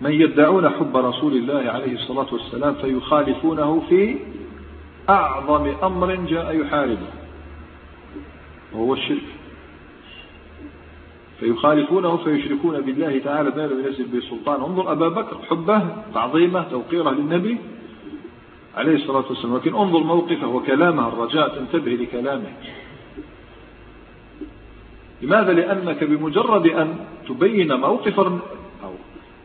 من 0.00 0.12
يدعون 0.12 0.68
حب 0.68 0.96
رسول 0.96 1.36
الله 1.36 1.70
عليه 1.70 1.92
الصلاة 1.94 2.26
والسلام 2.32 2.74
فيخالفونه 2.74 3.82
في 3.88 4.16
أعظم 5.08 5.74
أمر 5.82 6.14
جاء 6.14 6.56
يحاربه 6.56 7.10
وهو 8.72 8.94
الشرك. 8.94 9.41
فيخالفونه 11.42 12.16
فيشركون 12.16 12.80
بالله 12.80 13.18
تعالى 13.18 13.50
ما 13.50 13.66
لم 13.66 13.86
ينزل 13.86 14.04
به 14.04 14.20
سلطان 14.30 14.60
انظر 14.60 14.92
أبا 14.92 15.08
بكر 15.08 15.36
حبه 15.50 15.82
تعظيمه 16.14 16.62
توقيره 16.62 17.10
للنبي 17.10 17.56
عليه 18.76 18.94
الصلاة 18.94 19.24
والسلام. 19.28 19.56
لكن 19.56 19.74
انظر 19.74 19.98
موقفه 19.98 20.46
وكلامه 20.46 21.08
الرجاء 21.08 21.48
تنتبه 21.48 21.90
لكلامه. 21.90 22.52
لماذا؟ 25.22 25.52
لأنك 25.52 26.04
بمجرد 26.04 26.66
أن 26.66 26.96
تبين 27.28 27.74
موقف 27.74 28.20
أو 28.20 28.38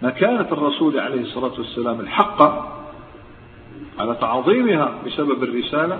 مكانة 0.01 0.47
الرسول 0.51 0.99
عليه 0.99 1.21
الصلاة 1.21 1.53
والسلام 1.57 1.99
الحق 1.99 2.41
على 3.99 4.15
تعظيمها 4.21 5.01
بسبب 5.05 5.43
الرسالة 5.43 5.99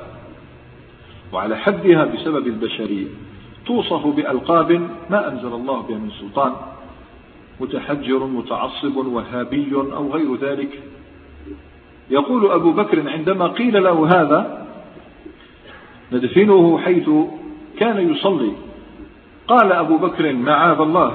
وعلى 1.34 1.58
حدها 1.58 2.06
بسبب 2.06 2.48
البشرية. 2.48 3.08
توصف 3.68 4.07
بألقاب 4.07 4.72
ما 5.09 5.32
أنزل 5.32 5.53
الله 5.53 5.82
بها 5.82 5.97
من 5.97 6.11
سلطان 6.20 6.53
متحجر 7.59 8.26
متعصب 8.26 8.97
وهابي 8.97 9.74
أو 9.76 10.11
غير 10.11 10.36
ذلك. 10.36 10.84
يقول 12.09 12.51
أبو 12.51 12.72
بكر 12.72 13.09
عندما 13.09 13.47
قيل 13.47 13.84
له 13.84 14.22
هذا 14.22 14.68
ندفنه 16.11 16.80
حيث 16.80 17.09
كان 17.80 18.11
يصلي. 18.11 18.51
قال 19.47 19.72
أبو 19.72 19.97
بكر 19.97 20.34
معاذ 20.34 20.80
الله 20.80 21.13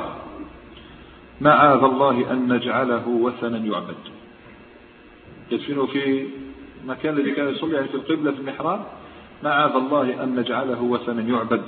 معاذ 1.41 1.85
الله 1.85 2.33
أن 2.33 2.53
نجعله 2.53 3.09
وثنا 3.09 3.59
يعبد. 3.59 4.03
يدفنه 5.51 5.87
في 5.87 6.27
المكان 6.85 7.17
الذي 7.17 7.31
كان 7.31 7.49
يصلي 7.49 7.75
يعني 7.75 7.89
في 7.89 7.95
القبلة 7.95 8.31
في 8.31 8.41
المحراب 8.41 8.81
معاذ 9.45 9.73
الله 9.77 10.25
أن 10.25 10.37
نجعله 10.41 10.83
وثنا 10.83 11.23
يعبد. 11.23 11.63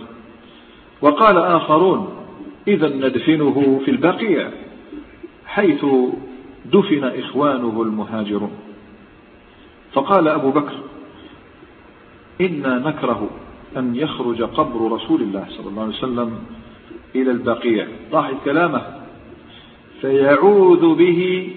وقال 1.02 1.38
آخرون 1.38 2.26
إذا 2.68 2.88
ندفنه 2.88 3.80
في 3.84 3.90
البقيع 3.90 4.50
حيث 5.46 5.86
دفن 6.64 7.04
إخوانه 7.04 7.82
المهاجرون. 7.82 8.52
فقال 9.92 10.28
أبو 10.28 10.50
بكر 10.50 10.74
إنا 12.40 12.78
نكره 12.78 13.30
أن 13.76 13.96
يخرج 13.96 14.42
قبر 14.42 14.92
رسول 14.92 15.22
الله 15.22 15.46
صلى 15.50 15.68
الله 15.68 15.82
عليه 15.82 15.94
وسلم 15.94 16.38
إلى 17.14 17.30
البقيع. 17.30 17.86
لاحظ 18.12 18.34
كلامه. 18.44 18.82
فيعوذ 20.00 20.94
به 20.94 21.52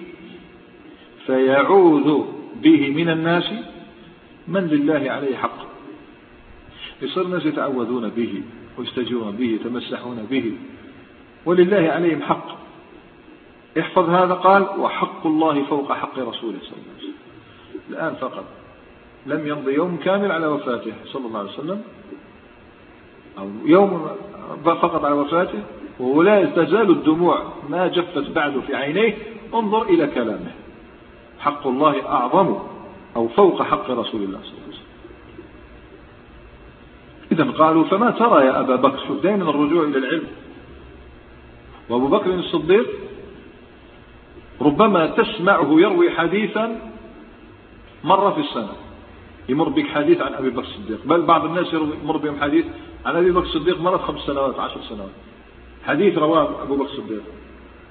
فيعوذ 1.26 2.24
به 2.62 2.94
من 2.94 3.10
الناس 3.10 3.52
من 4.48 4.62
لله 4.62 5.12
عليه 5.12 5.36
حق. 5.36 5.68
يصير 7.02 7.26
الناس 7.26 7.46
يتعوذون 7.46 8.10
به. 8.10 8.44
ويستجيرون 8.78 9.32
به 9.32 9.46
يتمسحون 9.46 10.28
به. 10.30 10.54
ولله 11.46 11.90
عليهم 11.90 12.22
حق. 12.22 12.48
احفظ 13.80 14.10
هذا 14.10 14.34
قال 14.34 14.62
وحق 14.80 15.28
الله 15.28 15.64
فوق 15.64 15.94
حق 15.94 16.20
رسوله 16.20 16.58
صلى 16.62 16.74
الله 16.74 16.94
عليه 16.98 16.98
وسلم. 16.98 17.14
الآن 17.90 18.16
فقط. 18.16 18.44
لم 19.26 19.48
يمضي 19.48 19.74
يوم 19.74 19.98
كامل 20.04 20.32
على 20.32 20.48
وفاته 20.48 20.94
صلى 21.06 21.26
الله 21.26 21.40
عليه 21.40 21.50
وسلم. 21.50 21.84
أو 23.38 23.50
يوم 23.66 24.10
فقط 24.66 25.06
على 25.06 25.16
وفاته. 25.16 25.60
ولا 26.00 26.46
تزال 26.46 26.90
الدموع. 26.92 27.54
ما 27.70 27.88
جفت 27.88 28.30
بعد 28.32 28.60
في 28.60 28.76
عينيه. 28.76 29.18
انظر 29.54 29.82
إلى 29.82 30.08
كلامه. 30.08 30.52
حق 31.40 31.68
الله 31.68 32.08
أعظم 32.08 32.56
أو 33.16 33.28
فوق 33.28 33.62
حق 33.62 33.90
رسول 33.90 34.22
الله 34.24 34.40
صلى 34.44 34.52
الله 34.52 34.62
عليه 34.62 34.67
وسلم. 34.67 34.67
إذا 37.38 37.52
قالوا 37.52 37.84
فما 37.84 38.12
ترى 38.12 38.46
يا 38.46 38.60
أبا 38.60 38.76
بكر 38.76 39.00
شوف 39.08 39.24
دائما 39.24 39.50
الرجوع 39.50 39.84
إلى 39.84 39.98
العلم. 39.98 40.28
وأبو 41.90 42.08
بكر 42.08 42.34
الصديق 42.34 42.88
ربما 44.62 45.08
تسمعه 45.08 45.80
يروي 45.80 46.12
حديثا 46.12 46.92
مرة 48.04 48.30
في 48.30 48.40
السنة 48.40 48.74
يمر 49.50 49.70
بك 49.70 49.88
حديث 49.88 50.22
عن 50.22 50.34
أبي 50.34 50.50
بكر 50.50 50.68
الصديق. 50.68 51.00
بل 51.06 51.22
بعض 51.22 51.46
الناس 51.46 51.74
يمر 51.74 52.18
بهم 52.18 52.40
حديث 52.42 52.66
عن 53.06 53.16
أبي 53.16 53.32
بكر 53.32 53.46
الصديق 53.46 53.82
مرة 53.82 53.98
خمس 53.98 54.20
سنوات 54.20 54.60
عشر 54.60 54.82
سنوات. 54.90 55.12
حديث 55.86 56.18
رواه 56.18 56.64
أبو 56.64 56.76
بكر 56.76 56.92
الصديق. 56.92 57.24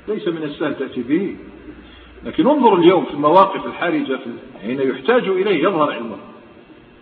ليس 0.09 0.29
من 0.29 0.43
السهل 0.43 0.75
تأتي 0.75 1.03
به. 1.03 1.37
لكن 2.25 2.49
انظر 2.49 2.75
اليوم 2.75 3.05
في 3.05 3.11
المواقف 3.15 3.67
الحرجة 3.67 4.21
حين 4.63 4.81
يحتاج 4.81 5.29
إليه 5.29 5.65
يظهر 5.65 5.93
علمه. 5.93 6.17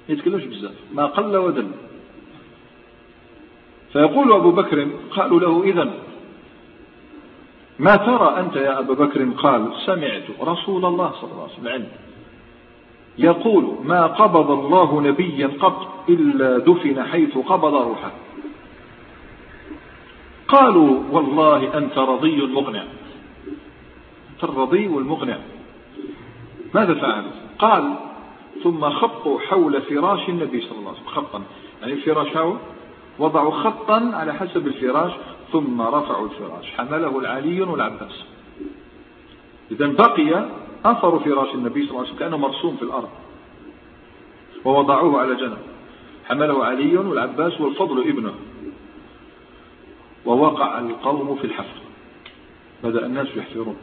يتكلمش 0.08 0.44
بزاف. 0.44 0.74
ما 0.94 1.06
قل 1.06 1.36
ودل. 1.36 1.66
فيقول 3.94 4.32
أبو 4.32 4.50
بكر 4.50 4.88
قالوا 5.16 5.40
له 5.40 5.62
إذا 5.62 5.90
ما 7.78 7.96
ترى 7.96 8.36
أنت 8.40 8.56
يا 8.56 8.78
أبا 8.78 8.94
بكر؟ 8.94 9.24
قال 9.24 9.72
سمعت 9.86 10.22
رسول 10.40 10.84
الله 10.84 11.12
صلى 11.20 11.30
الله 11.30 11.42
عليه 11.42 11.52
وسلم. 11.52 11.88
يقول 13.18 13.74
ما 13.84 14.06
قبض 14.06 14.50
الله 14.50 15.00
نبيا 15.00 15.50
قط 15.60 16.08
إلا 16.08 16.58
دفن 16.58 17.02
حيث 17.02 17.38
قبض 17.38 17.74
روحه. 17.74 18.12
قالوا 20.48 21.00
والله 21.10 21.78
أنت 21.78 21.98
رضي 21.98 22.46
مقنع. 22.46 22.82
أنت 24.34 24.44
الرضي 24.44 24.88
والمقنع. 24.88 25.38
ماذا 26.74 26.94
فعل؟ 26.94 27.24
قال 27.58 27.94
ثم 28.62 28.90
خطوا 28.90 29.40
حول 29.40 29.82
فراش 29.82 30.28
النبي 30.28 30.60
صلى 30.60 30.78
الله 30.78 30.90
عليه 30.90 31.00
وسلم. 31.00 31.14
خطا 31.14 31.42
يعني 31.80 31.92
الفراش 31.92 32.36
هو 32.36 32.56
وضعوا 33.18 33.50
خطا 33.50 34.10
على 34.14 34.34
حسب 34.34 34.66
الفراش 34.66 35.12
ثم 35.52 35.82
رفعوا 35.82 36.28
الفراش. 36.28 36.70
حمله 36.70 37.18
العلي 37.18 37.60
والعباس. 37.62 38.24
إذا 39.70 39.86
بقي 39.86 40.48
أثر 40.84 41.18
فراش 41.18 41.54
النبي 41.54 41.86
صلى 41.86 41.90
الله 41.90 42.00
عليه 42.00 42.08
وسلم 42.08 42.18
كأنه 42.18 42.36
مرسوم 42.36 42.76
في 42.76 42.82
الأرض. 42.82 43.08
ووضعوه 44.64 45.20
على 45.20 45.34
جنب. 45.34 45.58
حمله 46.24 46.64
علي 46.64 46.96
والعباس 46.96 47.60
والفضل 47.60 48.00
ابنه. 48.00 48.34
ووقع 50.26 50.78
القوم 50.78 51.36
في 51.36 51.44
الحفر. 51.44 51.80
بدأ 52.84 53.06
الناس 53.06 53.26
يحفرون. 53.36 53.76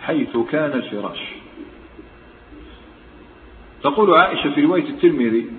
حيث 0.00 0.36
كان 0.36 0.72
الفراش. 0.72 1.18
تقول 3.82 4.14
عائشة 4.14 4.50
في 4.50 4.62
رواية 4.62 4.88
الترمذي 4.88 5.50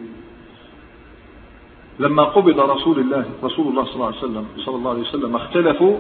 لما 2.00 2.24
قبض 2.24 2.60
رسول 2.60 3.00
الله 3.00 3.26
رسول 3.44 3.68
الله 3.68 3.86
صلى 3.86 3.96
الله 3.96 4.06
عليه 4.08 4.18
وسلم 4.18 4.46
صلى 4.58 4.76
الله 4.76 4.90
عليه 4.92 5.02
وسلم 5.02 5.36
اختلفوا 5.36 5.98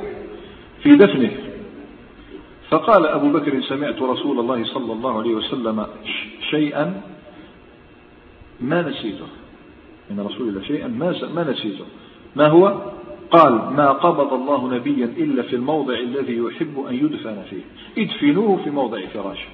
في 0.83 0.95
دفنه. 0.95 1.31
فقال 2.69 3.05
أبو 3.07 3.29
بكر 3.29 3.61
سمعت 3.61 4.01
رسول 4.01 4.39
الله 4.39 4.63
صلى 4.63 4.93
الله 4.93 5.19
عليه 5.19 5.35
وسلم 5.35 5.87
شيئا 6.49 7.01
ما 8.61 8.81
نسيته. 8.81 9.27
من 10.11 10.19
رسول 10.19 10.49
الله 10.49 10.61
شيئا 10.61 10.87
ما 10.87 11.15
ما 11.35 11.51
نسيته. 11.51 11.85
ما 12.35 12.47
هو؟ 12.47 12.91
قال 13.31 13.53
ما 13.53 13.91
قبض 13.91 14.33
الله 14.33 14.73
نبيا 14.75 15.05
إلا 15.05 15.43
في 15.43 15.55
الموضع 15.55 15.93
الذي 15.93 16.37
يحب 16.37 16.85
أن 16.89 16.95
يدفن 16.95 17.43
فيه. 17.49 17.61
ادفنوه 18.03 18.63
في 18.63 18.69
موضع 18.69 18.99
فراشه. 19.13 19.49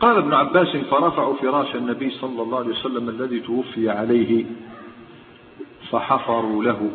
قال 0.00 0.16
ابن 0.16 0.34
عباس 0.34 0.76
فرفعوا 0.76 1.34
فراش 1.34 1.76
النبي 1.76 2.10
صلى 2.10 2.42
الله 2.42 2.58
عليه 2.58 2.68
وسلم 2.68 3.08
الذي 3.08 3.40
توفي 3.40 3.90
عليه 3.90 4.44
فحفروا 5.90 6.64
له. 6.64 6.90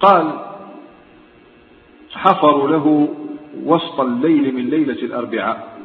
قال 0.00 0.40
حفروا 2.12 2.68
له 2.68 3.08
وسط 3.64 4.00
الليل 4.00 4.54
من 4.54 4.70
ليلة 4.70 5.02
الأربعاء. 5.02 5.78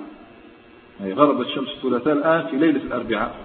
أي 1.04 1.14
غربت 1.14 1.48
شمس 1.48 1.70
الثلاثاء 1.70 2.14
الآن 2.14 2.48
في 2.48 2.58
ليلة 2.58 2.84
الأربعاء. 2.84 3.36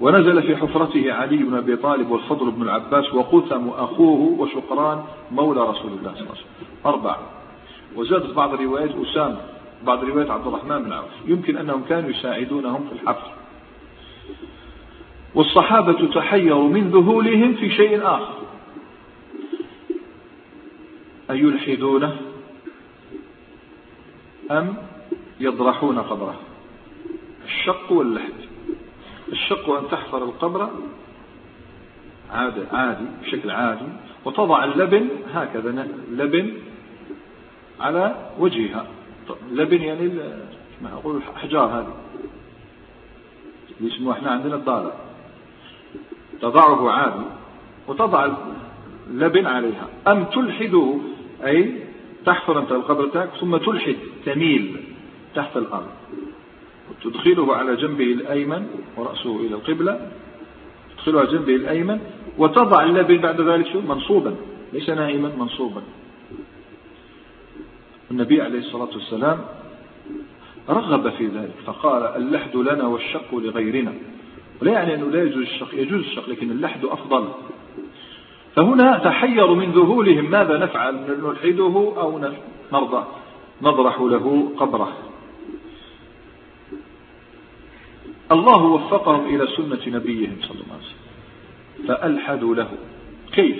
ونزل 0.00 0.42
في 0.42 0.56
حفرته 0.56 1.12
علي 1.12 1.36
بن 1.36 1.54
أبي 1.54 1.76
طالب 1.76 2.10
والفضل 2.10 2.50
بن 2.50 2.62
العباس 2.62 3.14
وقثم 3.14 3.68
أخوه 3.68 4.40
وشقران 4.40 5.04
مولى 5.32 5.60
رسول 5.60 5.92
الله 5.92 6.14
صلى 6.14 6.20
الله 6.20 6.30
عليه 6.30 6.30
وسلم. 6.30 6.66
أربعة. 6.86 7.37
وزادت 7.96 8.34
بعض 8.34 8.54
الروايات 8.54 8.90
أسامة 8.90 9.40
بعض 9.84 10.04
روايات 10.04 10.30
عبد 10.30 10.46
الرحمن 10.46 10.84
بن 10.84 10.92
عوف. 10.92 11.10
يمكن 11.26 11.56
أنهم 11.56 11.84
كانوا 11.88 12.10
يساعدونهم 12.10 12.88
في 12.88 12.92
الحفر 12.92 13.32
والصحابة 15.34 16.06
تحيروا 16.14 16.68
من 16.68 16.90
ذهولهم 16.90 17.54
في 17.54 17.70
شيء 17.70 18.02
آخر. 18.02 18.38
أن 21.30 21.36
يلحدونه 21.36 22.16
أم 24.50 24.74
يضرحون 25.40 25.98
قبره؟ 25.98 26.40
الشق 27.44 27.92
واللحد. 27.92 28.32
الشق 29.32 29.70
أن 29.70 29.88
تحفر 29.90 30.24
القبر 30.24 30.70
عادي 32.30 32.60
عادي 32.72 33.04
بشكل 33.22 33.50
عادي 33.50 33.86
وتضع 34.24 34.64
اللبن 34.64 35.08
هكذا 35.34 35.88
لبن 36.10 36.52
على 37.80 38.30
وجهها. 38.38 38.86
لبن 39.52 39.82
يعني 39.82 40.08
ما 40.82 40.92
أقول 40.92 41.16
الأحجار 41.16 41.64
هذه 41.64 41.94
اللي 43.80 43.94
يسموها 43.94 44.16
إحنا 44.16 44.30
عندنا 44.30 44.54
الضالة 44.54 44.92
تضعه 46.42 46.90
عادي 46.90 47.24
وتضع 47.88 48.28
اللبن 49.10 49.46
عليها. 49.46 49.88
أم 50.08 50.24
تلحده 50.24 50.94
أي 51.44 51.74
تحفر 52.26 52.58
أنت 52.58 52.72
القبر 52.72 53.08
تاعك 53.08 53.30
ثم 53.40 53.56
تلحد 53.56 53.96
تميل 54.26 54.76
تحت 55.34 55.56
الأرض. 55.56 55.88
وتدخله 56.90 57.56
على 57.56 57.76
جنبه 57.76 58.04
الأيمن 58.04 58.66
ورأسه 58.96 59.36
إلى 59.40 59.54
القبلة. 59.54 60.10
تدخله 60.96 61.20
على 61.20 61.28
جنبه 61.30 61.54
الأيمن 61.54 62.00
وتضع 62.38 62.82
اللبن 62.82 63.16
بعد 63.16 63.40
ذلك 63.40 63.66
شو؟ 63.72 63.80
منصوبا. 63.80 64.34
ليس 64.72 64.90
نائما 64.90 65.32
منصوبا. 65.38 65.82
النبي 68.10 68.42
عليه 68.42 68.58
الصلاة 68.58 68.88
والسلام 68.94 69.40
رغب 70.68 71.10
في 71.10 71.26
ذلك 71.26 71.54
فقال 71.66 72.02
اللحد 72.02 72.56
لنا 72.56 72.86
والشق 72.86 73.34
لغيرنا. 73.34 73.94
ولا 74.62 74.72
يعني 74.72 74.94
أنه 74.94 75.10
لا 75.10 75.22
يجوز 75.22 75.42
الشق 75.42 75.74
يجوز 75.74 76.00
الشق 76.00 76.28
لكن 76.28 76.50
اللحد 76.50 76.84
أفضل. 76.84 77.28
فهنا 78.56 78.98
تحيروا 78.98 79.56
من 79.56 79.72
ذهولهم 79.72 80.30
ماذا 80.30 80.58
نفعل 80.58 80.94
نلحده 80.94 81.92
أو 81.96 82.18
نرضى 82.72 83.04
نضرح 83.62 84.00
له 84.00 84.52
قبره. 84.56 84.96
الله 88.32 88.62
وفقهم 88.62 89.34
إلى 89.34 89.46
سنة 89.56 89.96
نبيهم 89.96 90.36
صلى 90.42 90.60
الله 90.60 90.74
عليه 90.74 90.84
وسلم. 90.84 91.88
فألحدوا 91.88 92.54
له. 92.54 92.68
كيف؟ 93.32 93.56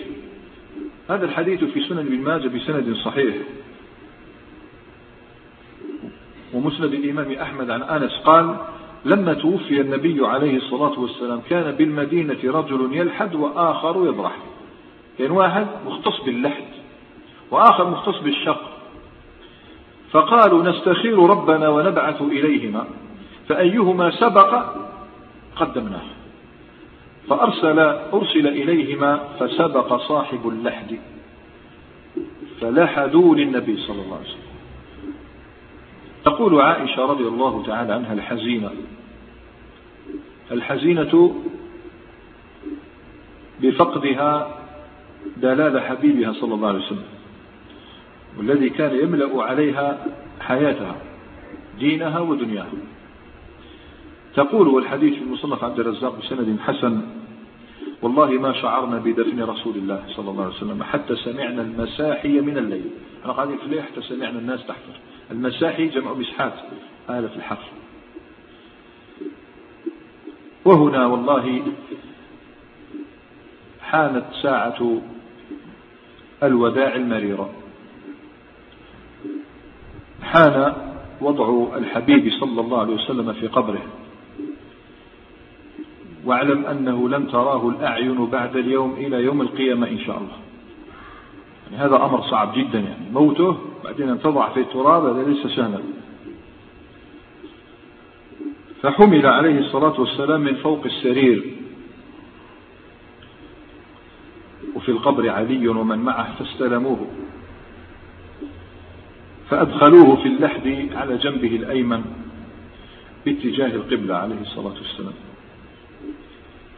هذا 1.10 1.24
الحديث 1.24 1.64
في 1.64 1.84
سنن 1.88 1.98
ابن 1.98 2.18
ماجه 2.18 2.48
بسند 2.48 2.96
صحيح. 3.04 3.34
ومسند 6.54 6.94
الإمام 6.94 7.32
أحمد 7.32 7.70
عن 7.70 7.82
أنس 7.82 8.12
قال 8.24 8.56
لما 9.04 9.34
توفي 9.34 9.80
النبي 9.80 10.26
عليه 10.26 10.56
الصلاة 10.56 11.00
والسلام 11.00 11.40
كان 11.50 11.74
بالمدينة 11.74 12.38
رجل 12.44 12.88
يلحد 12.92 13.34
وآخر 13.34 14.06
يضرح 14.06 14.36
كان 15.18 15.30
واحد 15.30 15.66
مختص 15.86 16.24
باللحد 16.24 16.64
وآخر 17.50 17.90
مختص 17.90 18.18
بالشق. 18.18 18.60
فقالوا 20.10 20.62
نستخير 20.62 21.18
ربنا 21.18 21.68
ونبعث 21.68 22.22
إليهما 22.22 22.84
فأيهما 23.48 24.10
سبق 24.10 24.64
قدمناه. 25.56 26.04
فأرسل 27.28 27.78
أرسل 28.12 28.48
إليهما 28.48 29.20
فسبق 29.40 29.96
صاحب 29.96 30.48
اللحد 30.48 30.98
فلحدوا 32.60 33.34
للنبي 33.34 33.76
صلى 33.76 34.02
الله 34.02 34.16
عليه 34.16 34.28
وسلم. 34.28 34.47
تقول 36.24 36.60
عائشة 36.60 37.06
رضي 37.06 37.24
الله 37.28 37.62
تعالى 37.66 37.92
عنها 37.92 38.12
الحزينة. 38.12 38.70
الحزينة 40.52 41.34
بفقدها 43.62 44.58
دلال 45.36 45.80
حبيبها 45.80 46.32
صلى 46.32 46.54
الله 46.54 46.68
عليه 46.68 46.78
وسلم 46.78 47.04
والذي 48.38 48.70
كان 48.70 48.98
يملأ 48.98 49.42
عليها 49.42 50.06
حياتها 50.40 50.96
دينها 51.78 52.20
ودنياها. 52.20 52.72
تقول 54.34 54.68
والحديث 54.68 55.14
في 55.14 55.20
المصنف 55.20 55.64
عبد 55.64 55.80
الرزاق 55.80 56.18
بسند 56.18 56.56
حسن 56.60 57.00
والله 58.02 58.30
ما 58.30 58.52
شعرنا 58.52 58.98
بدفن 58.98 59.42
رسول 59.42 59.76
الله 59.76 60.02
صلى 60.08 60.30
الله 60.30 60.44
عليه 60.44 60.54
وسلم 60.54 60.82
حتى 60.82 61.16
سمعنا 61.16 61.62
المساحي 61.62 62.40
من 62.40 62.58
الليل. 62.58 62.90
إحنا 63.22 63.32
قاعدين 63.32 63.56
في 63.56 63.64
الليل 63.64 63.82
حتى 63.82 64.02
سمعنا 64.02 64.38
الناس 64.38 64.66
تحفر 64.66 64.92
المساحي 65.30 65.88
جمع 65.88 66.12
مسحات 66.12 66.52
آلة 67.10 67.30
الحفر 67.36 67.68
وهنا 70.64 71.06
والله 71.06 71.62
حانت 73.80 74.24
ساعة 74.42 75.00
الوداع 76.42 76.94
المريرة. 76.94 77.50
حان 80.22 80.74
وضع 81.20 81.76
الحبيب 81.76 82.32
صلى 82.40 82.60
الله 82.60 82.80
عليه 82.80 82.94
وسلم 82.94 83.32
في 83.32 83.46
قبره. 83.46 83.82
واعلم 86.24 86.66
أنه 86.66 87.08
لن 87.08 87.28
تراه 87.28 87.68
الأعين 87.68 88.26
بعد 88.26 88.56
اليوم 88.56 88.92
إلى 88.92 89.16
يوم 89.16 89.40
القيامة 89.40 89.88
إن 89.88 89.98
شاء 89.98 90.18
الله. 90.18 90.38
يعني 91.64 91.84
هذا 91.84 91.96
أمر 91.96 92.22
صعب 92.22 92.52
جدا 92.58 92.78
يعني 92.78 93.10
موته 93.12 93.56
بعدين 93.84 94.08
أن 94.08 94.20
تضع 94.20 94.48
في 94.48 94.60
التراب 94.60 95.04
هذا 95.04 95.30
ليس 95.30 95.46
سهلا 95.56 95.80
فحمل 98.82 99.26
عليه 99.26 99.58
الصلاة 99.58 100.00
والسلام 100.00 100.40
من 100.40 100.54
فوق 100.54 100.84
السرير. 100.84 101.54
وفي 104.74 104.88
القبر 104.88 105.28
علي 105.28 105.68
ومن 105.68 105.98
معه 105.98 106.34
فاستلموه. 106.38 107.06
فأدخلوه 109.50 110.16
في 110.16 110.28
اللحد 110.28 110.88
على 110.94 111.16
جنبه 111.16 111.56
الأيمن 111.56 112.04
باتجاه 113.26 113.74
القبلة 113.74 114.14
عليه 114.14 114.40
الصلاة 114.40 114.74
والسلام. 114.74 115.14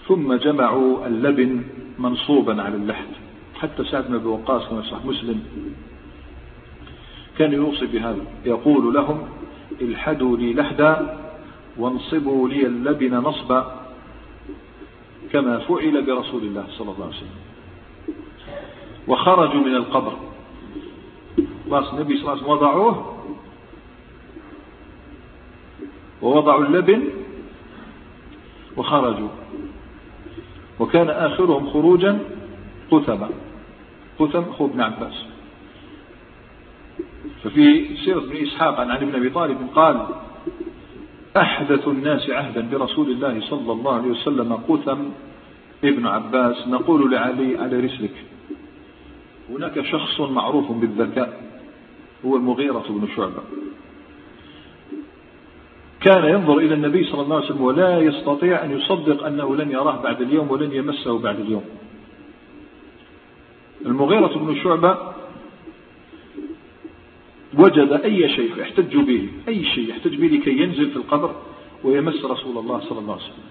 ثم 0.09 0.35
جمعوا 0.35 1.07
اللبن 1.07 1.63
منصوبا 1.99 2.63
على 2.63 2.75
اللحد. 2.75 3.09
حتى 3.55 3.85
سعد 3.85 4.09
بن 4.09 4.15
أبي 4.15 4.27
وقاص 4.27 4.69
كما 4.69 4.83
صح 4.83 5.05
مسلم 5.05 5.43
كان 7.39 7.53
يوصي 7.53 7.87
بهذا 7.87 8.25
يقول 8.45 8.95
لهم 8.95 9.29
الحدوا 9.81 10.37
لي 10.37 10.55
لحدا 10.55 11.19
وانصبوا 11.77 12.49
لي 12.49 12.67
اللبن 12.67 13.15
نصبا 13.15 13.81
كما 15.33 15.59
فعل 15.59 16.03
برسول 16.03 16.43
الله 16.43 16.65
صلى 16.71 16.91
الله 16.93 17.05
عليه 17.07 17.17
وسلم. 17.17 17.41
وخرجوا 19.09 19.61
من 19.61 19.75
القبر. 19.75 20.13
خلاص 21.71 21.93
النبي 21.93 22.17
صلى 22.17 22.23
الله 22.23 22.31
عليه 22.31 22.43
وسلم 22.43 22.51
وضعوه 22.51 23.17
ووضعوا 26.23 26.65
اللبن 26.65 27.03
وخرجوا. 28.77 29.29
وكان 30.81 31.11
آخرهم 31.11 31.71
خروجا 31.71 32.19
قثما 32.91 33.31
قثم 34.19 34.39
أخو 34.39 34.67
ابن 34.67 34.81
عباس 34.81 35.25
ففي 37.45 37.97
سيرة 38.05 38.19
ابن 38.19 38.37
إسحاق 38.37 38.81
عن 38.81 38.91
علي 38.91 39.07
بن 39.07 39.15
أبي 39.15 39.31
طالب 39.31 39.59
قال 39.75 40.07
أحدث 41.37 41.89
الناس 41.89 42.31
عهدا 42.31 42.69
برسول 42.73 43.11
الله 43.11 43.41
صلى 43.41 43.73
الله 43.73 43.95
عليه 43.95 44.11
وسلم 44.11 44.53
قثم 44.53 44.99
ابن 45.85 46.07
عباس 46.07 46.69
نقول 46.69 47.11
لعلي 47.13 47.59
على 47.59 47.81
رسلك. 47.81 48.25
هناك 49.51 49.81
شخص 49.81 50.21
معروف 50.21 50.73
بالذكاء 50.73 51.43
هو 52.27 52.37
المغيرة 52.37 52.85
بن 52.89 53.09
شعبة. 53.17 53.43
كان 56.01 56.25
ينظر 56.25 56.59
إلى 56.59 56.75
النبي 56.75 57.05
صلى 57.05 57.23
الله 57.23 57.37
عليه 57.37 57.47
وسلم 57.47 57.63
ولا 57.63 57.99
يستطيع 57.99 58.65
أن 58.65 58.71
يصدق 58.71 59.27
أنه 59.27 59.57
لن 59.57 59.71
يراه 59.71 60.03
بعد 60.03 60.21
اليوم 60.21 60.51
ولن 60.51 60.73
يمسه 60.73 61.19
بعد 61.19 61.41
اليوم. 61.41 61.65
المغيرة 63.87 64.39
بن 64.39 64.57
شعبة 64.63 64.99
وجد 67.59 67.93
أي 67.93 68.29
شيء 68.29 68.59
يحتج 68.59 68.97
به 68.97 69.29
أي 69.49 69.65
شيء 69.65 69.89
يحتج 69.89 70.15
به 70.17 70.27
لكي 70.27 70.51
ينزل 70.51 70.91
في 70.91 70.97
القبر 70.97 71.35
ويمس 71.85 72.25
رسول 72.25 72.59
الله 72.59 72.81
صلى 72.81 72.99
الله 72.99 73.13
عليه 73.13 73.25
وسلم. 73.25 73.51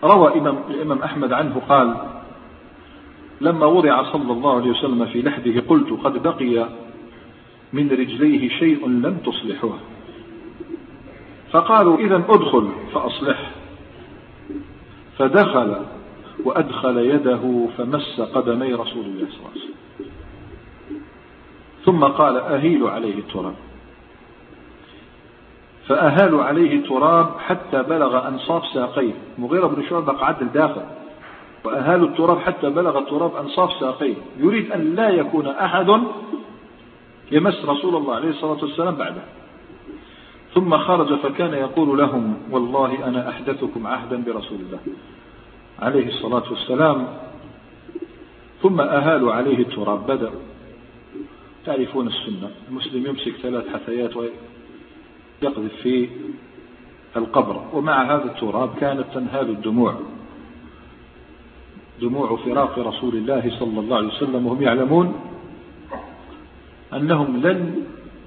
فروى 0.00 0.38
إمام, 0.38 0.58
الإمام 0.70 0.98
أحمد 0.98 1.32
عنه 1.32 1.62
قال 1.68 1.96
لما 3.40 3.66
وضع 3.66 4.12
صلى 4.12 4.32
الله 4.32 4.56
عليه 4.56 4.70
وسلم 4.70 5.06
في 5.06 5.22
لحده 5.22 5.60
قلت 5.68 5.92
قد 6.04 6.22
بقي 6.22 6.68
من 7.72 7.88
رجليه 7.90 8.48
شيء 8.48 8.88
لم 8.88 9.18
تصلحه 9.26 9.78
فقالوا 11.52 11.98
إذا 11.98 12.16
ادخل 12.16 12.68
فأصلح 12.94 13.50
فدخل 15.18 15.76
وأدخل 16.44 16.98
يده 16.98 17.66
فمس 17.78 18.20
قدمي 18.20 18.74
رسول 18.74 19.04
الله 19.04 19.26
صلى 19.30 19.38
الله 19.38 19.50
عليه 19.50 19.60
وسلم. 19.60 19.74
ثم 21.84 22.04
قال 22.04 22.36
أهيل 22.36 22.86
عليه 22.86 23.18
التراب. 23.18 23.54
فأهالوا 25.88 26.44
عليه 26.44 26.76
التراب 26.76 27.38
حتى 27.38 27.82
بلغ 27.82 28.28
أنصاف 28.28 28.66
ساقيه. 28.66 29.12
مغيرة 29.38 29.66
بن 29.66 29.82
شعبة 29.90 30.12
قعد 30.12 30.42
الداخل. 30.42 30.82
وأهالوا 31.64 32.08
التراب 32.08 32.38
حتى 32.38 32.70
بلغ 32.70 32.98
التراب 32.98 33.36
أنصاف 33.36 33.72
ساقيه. 33.80 34.14
يريد 34.38 34.72
أن 34.72 34.94
لا 34.94 35.10
يكون 35.10 35.46
أحد 35.46 36.02
يمس 37.32 37.64
رسول 37.64 37.96
الله 37.96 38.14
عليه 38.14 38.30
الصلاة 38.30 38.58
والسلام 38.62 38.94
بعده. 38.94 39.22
ثم 40.54 40.78
خرج 40.78 41.14
فكان 41.14 41.54
يقول 41.54 41.98
لهم 41.98 42.36
والله 42.50 43.08
أنا 43.08 43.28
أحدثكم 43.28 43.86
عهدا 43.86 44.22
برسول 44.26 44.58
الله. 44.60 44.78
عليه 45.78 46.08
الصلاة 46.08 46.50
والسلام 46.50 47.08
ثم 48.62 48.80
أهالوا 48.80 49.32
عليه 49.32 49.58
التراب 49.58 50.06
بدأوا 50.06 50.40
تعرفون 51.66 52.06
السنة 52.06 52.50
المسلم 52.68 53.06
يمسك 53.06 53.32
ثلاث 53.42 53.68
حثيات 53.68 54.16
ويقذف 54.16 55.72
في 55.82 56.08
القبر 57.16 57.64
ومع 57.72 58.14
هذا 58.14 58.24
التراب 58.24 58.70
كانت 58.80 59.04
تنهال 59.14 59.50
الدموع 59.50 59.94
دموع 62.00 62.36
فراق 62.36 62.78
رسول 62.78 63.16
الله 63.16 63.56
صلى 63.58 63.80
الله 63.80 63.96
عليه 63.96 64.08
وسلم 64.08 64.46
وهم 64.46 64.62
يعلمون 64.62 65.14
أنهم 66.92 67.36
لن 67.36 67.84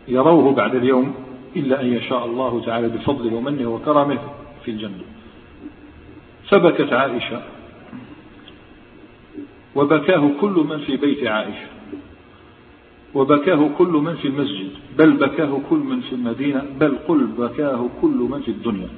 يروه 0.08 0.54
بعد 0.54 0.76
اليوم 0.76 1.14
إلا 1.56 1.82
أن 1.82 1.94
يشاء 1.94 2.26
الله 2.26 2.62
تعالى 2.66 2.88
بفضله 2.90 3.36
ومنه 3.36 3.70
وكرمه 3.70 4.20
في 4.66 4.72
الجنة. 4.72 5.15
فبكت 6.50 6.94
عائشة. 6.94 7.42
وبكاه 9.76 10.32
كل 10.42 10.66
من 10.70 10.78
في 10.78 10.98
بيت 10.98 11.28
عائشة. 11.28 11.68
وبكاه 13.14 13.70
كل 13.78 13.88
من 13.88 14.16
في 14.16 14.28
المسجد. 14.28 14.70
بل 14.98 15.12
بكاه 15.12 15.62
كل 15.70 15.78
من 15.78 16.02
في 16.02 16.16
المدينة. 16.16 16.66
بل 16.80 16.98
قل 17.08 17.26
بكاه 17.26 17.90
كل 18.02 18.28
من 18.32 18.42
في 18.42 18.52
الدنيا. 18.52 18.90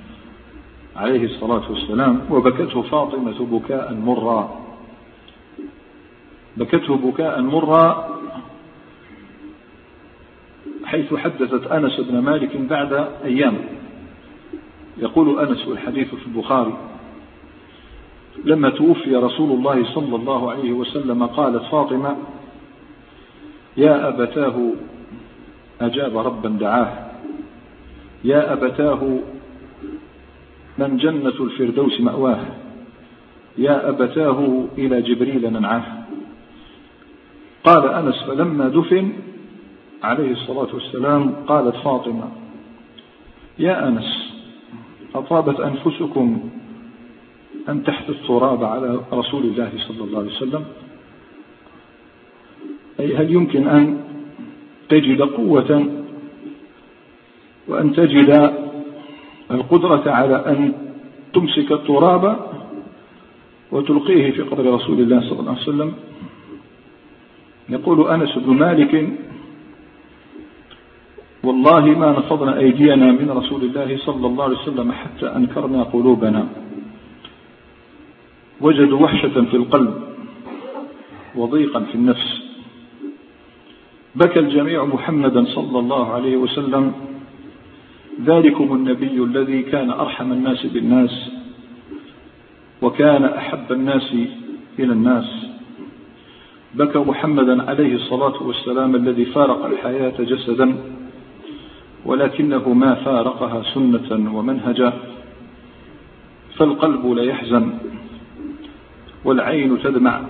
عليه 0.96 1.24
الصلاة 1.26 1.72
والسلام. 1.72 2.22
وبكته 2.30 2.82
فاطمة 2.82 3.46
بكاء 3.46 3.94
مرا 3.94 4.68
بكته 6.58 6.96
بكاء 6.96 7.42
مرا 7.42 8.18
حيث 10.86 11.14
حدثت 11.14 11.68
أنس 11.68 12.00
بن 12.00 12.20
مالك 12.20 12.58
بعد 12.58 12.94
أيام. 13.24 13.58
يقول 14.98 15.40
أنس 15.40 15.68
والحديث 15.68 16.16
في 16.16 16.28
البخاري. 16.28 16.78
لما 18.46 18.70
توفي 18.70 19.16
رسول 19.16 19.52
الله 19.52 19.94
صلى 19.94 20.16
الله 20.16 20.52
عليه 20.52 20.72
وسلم 20.72 21.26
قالت 21.26 21.64
فاطمة 21.64 22.16
يا 23.78 24.08
أبتاه 24.08 24.72
أجاب 25.82 26.18
ربا 26.18 26.50
دعاه 26.50 27.12
يا 28.24 28.54
أبتاه 28.54 29.20
من 30.78 30.98
جنة 30.98 31.34
الفردوس 31.40 32.02
مأواه 32.02 32.40
يا 33.58 33.90
أبتاه 33.90 34.66
إلى 34.78 35.02
جبريل 35.02 35.54
ننعاه. 35.54 35.84
قال 37.64 37.90
أنس 37.90 38.24
فلما 38.24 38.68
دفن 38.68 39.14
عليه 40.04 40.32
الصلاة 40.32 40.68
والسلام 40.74 41.34
قالت 41.48 41.76
فاطمة 41.76 42.30
يا 43.60 43.88
أنس 43.88 44.34
أطابت 45.16 45.60
أنفسكم 45.60 46.50
أن 47.70 47.84
تحت 47.84 48.10
التراب 48.10 48.64
على 48.64 49.00
رسول 49.14 49.44
الله 49.44 49.72
صلى 49.78 50.04
الله 50.04 50.20
عليه 50.20 50.32
وسلم. 50.32 50.66
أي 53.00 53.16
هل 53.16 53.32
يمكن 53.32 53.68
أن 53.68 54.04
تجد 54.90 55.22
قوة 55.22 55.90
وأن 57.68 57.94
تجد 57.94 58.54
القدرة 59.52 60.12
على 60.12 60.36
أن 60.36 60.74
تمسك 61.34 61.72
التراب 61.72 62.40
وتلقيه 63.72 64.32
في 64.32 64.42
قبر 64.42 64.74
رسول 64.74 65.00
الله 65.00 65.20
صلى 65.30 65.40
الله 65.40 65.52
عليه 65.52 65.62
وسلم؟ 65.62 65.94
يقول 67.70 68.08
أنس 68.08 68.38
بن 68.38 68.54
مالك 68.54 69.10
والله 71.44 71.86
ما 71.86 72.12
نفضنا 72.12 72.60
أيدينا 72.60 73.12
من 73.12 73.30
رسول 73.30 73.62
الله 73.64 73.98
صلى 73.98 74.28
الله 74.28 74.44
عليه 74.44 74.58
وسلم 74.58 74.92
حتى 74.92 75.26
أنكرنا 75.26 75.84
قلوبنا. 75.84 76.48
وجدوا 78.62 79.00
وحشة 79.00 79.42
في 79.42 79.58
القلب 79.58 79.94
وضيقا 81.36 81.80
في 81.80 81.96
النفس. 81.96 82.42
بكى 84.16 84.40
الجميع 84.40 84.86
محمدا 84.86 85.46
صلى 85.46 85.80
الله 85.80 86.14
عليه 86.14 86.38
وسلم. 86.38 86.94
ذلكم 88.26 88.76
النبي 88.76 89.24
الذي 89.24 89.62
كان 89.64 89.90
أرحم 89.90 90.32
الناس 90.32 90.66
بالناس 90.66 91.30
وكان 92.82 93.24
أحب 93.26 93.72
الناس 93.72 94.14
إلى 94.80 94.94
الناس. 94.94 95.48
بكى 96.74 97.00
محمدا 97.00 97.70
عليه 97.70 97.96
الصلاة 97.96 98.44
والسلام 98.44 98.96
الذي 98.96 99.26
فارق 99.26 99.66
الحياة 99.66 100.14
جسدا 100.20 100.76
ولكنه 102.06 102.74
ما 102.74 102.96
فارقها 102.96 103.64
سنة 103.74 104.38
ومنهجا 104.38 104.94
فالقلب 106.58 107.12
لا 107.12 107.24
يحزن. 107.24 107.74
والعين 109.28 109.84
تدمع. 109.84 110.22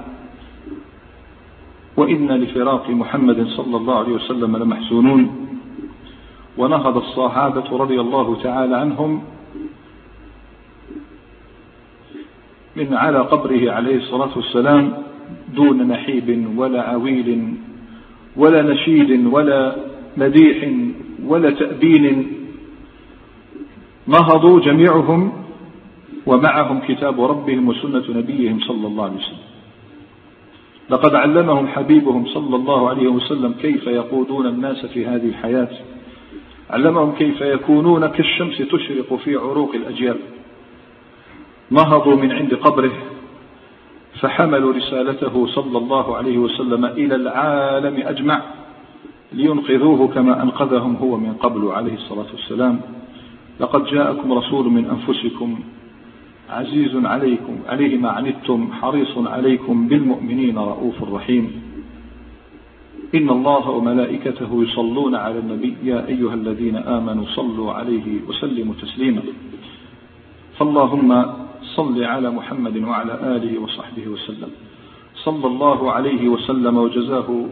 وإن 1.98 2.32
لفراق 2.32 2.90
محمد 2.90 3.48
صلى 3.48 3.78
الله 3.78 3.98
عليه 3.98 4.14
وسلم 4.14 4.58
لمحزونون. 4.58 5.48
ونهض 6.58 6.98
الصحابة 6.98 7.78
رضي 7.78 8.02
الله 8.02 8.42
تعالى 8.44 8.76
عنهم 8.78 9.22
من 12.76 12.94
على 12.94 13.20
قبره 13.20 13.72
عليه 13.72 13.96
الصلاة 13.98 14.34
والسلام 14.36 14.94
دون 15.56 15.88
نحيب 15.88 16.54
ولا 16.58 16.82
عويل 16.82 17.54
ولا 18.36 18.62
نشيد 18.62 19.28
ولا 19.34 19.76
مديح 20.18 20.70
ولا 21.26 21.50
تأبين. 21.52 22.34
نهضوا 24.08 24.60
جميعهم 24.60 25.47
ومعهم 26.28 26.80
كتاب 26.88 27.22
ربهم 27.22 27.68
وسنة 27.68 28.04
نبيهم 28.10 28.60
صلى 28.60 28.88
الله 28.88 29.04
عليه 29.04 29.16
وسلم. 29.16 29.48
لقد 30.90 31.16
علمهم 31.16 31.68
حبيبهم 31.68 32.26
صلى 32.26 32.56
الله 32.56 32.90
عليه 32.90 33.08
وسلم 33.08 33.54
كيف 33.62 33.88
يقودون 33.88 34.48
الناس 34.48 34.86
في 34.86 35.06
هذه 35.06 35.30
الحياة. 35.30 35.70
علمهم 36.70 37.12
كيف 37.12 37.42
يكونون 37.42 38.08
كالشمس 38.08 38.58
تشرق 38.58 39.14
في 39.24 39.36
عروق 39.36 39.76
الأجيال. 39.76 40.18
نهضوا 41.72 42.16
من 42.16 42.32
عند 42.32 42.54
قبره 42.54 42.92
فحملوا 44.20 44.74
رسالته 44.74 45.48
صلى 45.48 45.78
الله 45.78 46.18
عليه 46.18 46.38
وسلم 46.38 46.86
إلى 46.86 47.16
العالم 47.16 48.08
أجمع 48.08 48.42
لينقذوه 49.34 50.08
كما 50.08 50.44
أنقذهم 50.44 50.96
هو 50.96 51.18
من 51.18 51.34
قبل 51.34 51.72
عليه 51.72 51.94
الصلاة 51.94 52.28
والسلام. 52.34 52.82
لقد 53.60 53.86
جاءكم 53.86 54.34
رسول 54.34 54.66
من 54.70 54.86
أنفسكم 54.86 55.60
عزيز 56.50 56.96
عليكم 56.96 57.58
عليه 57.68 57.98
ما 57.98 58.10
عنتم 58.10 58.72
حريص 58.72 59.18
عليكم 59.18 59.88
بالمؤمنين 59.88 60.58
رؤوف 60.58 61.04
رحيم. 61.04 61.62
إن 63.16 63.30
الله 63.30 63.70
وملائكته 63.70 64.64
يصلون 64.64 65.16
على 65.16 65.40
النبي 65.40 65.76
يا 65.84 66.08
أيها 66.08 66.34
الذين 66.34 66.76
آمنوا 66.76 67.26
صلوا 67.36 67.72
عليه 67.72 68.22
وسلموا 68.28 68.74
تسليما. 68.82 69.22
فاللهم 70.60 71.26
صل 71.76 72.04
على 72.04 72.32
محمد 72.32 72.78
وعلى 72.78 73.14
آله 73.36 73.60
وصحبه 73.60 74.08
وسلم. 74.08 74.52
صلى 75.16 75.48
الله 75.48 75.92
عليه 75.92 76.30
وسلم 76.30 76.78
وجزاه 76.78 77.46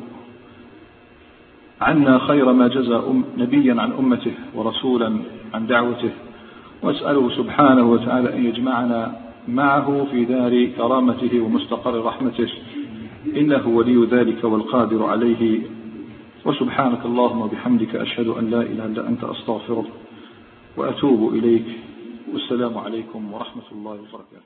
عنا 1.81 2.17
خير 2.17 2.53
ما 2.53 2.67
جزى 2.67 3.01
نبيا 3.38 3.81
عن 3.81 3.91
أمته 3.91 4.34
ورسولا 4.55 5.19
عن 5.53 5.67
دعوته. 5.67 6.11
واسأله 6.84 7.30
سبحانه 7.30 7.91
وتعالى 7.91 8.34
أن 8.35 8.45
يجمعنا 8.45 9.22
معه 9.47 10.07
في 10.11 10.26
دار 10.26 10.65
كرامته 10.65 11.41
ومستقر 11.41 12.06
رحمته. 12.06 12.49
إنه 13.35 13.68
ولي 13.68 14.06
ذلك 14.06 14.43
والقادر 14.43 15.06
عليه. 15.06 15.61
وسبحانك 16.45 17.06
اللهم 17.06 17.41
وبحمدك 17.41 17.95
أشهد 17.95 18.27
أن 18.27 18.49
لا 18.49 18.61
إله 18.61 18.85
إلا 18.85 19.07
أنت 19.07 19.23
أستغفرك 19.23 19.85
وأتوب 20.77 21.34
إليك. 21.34 21.65
والسلام 22.34 22.77
عليكم 22.77 23.34
ورحمة 23.34 23.64
الله 23.72 23.91
وبركاته. 23.91 24.43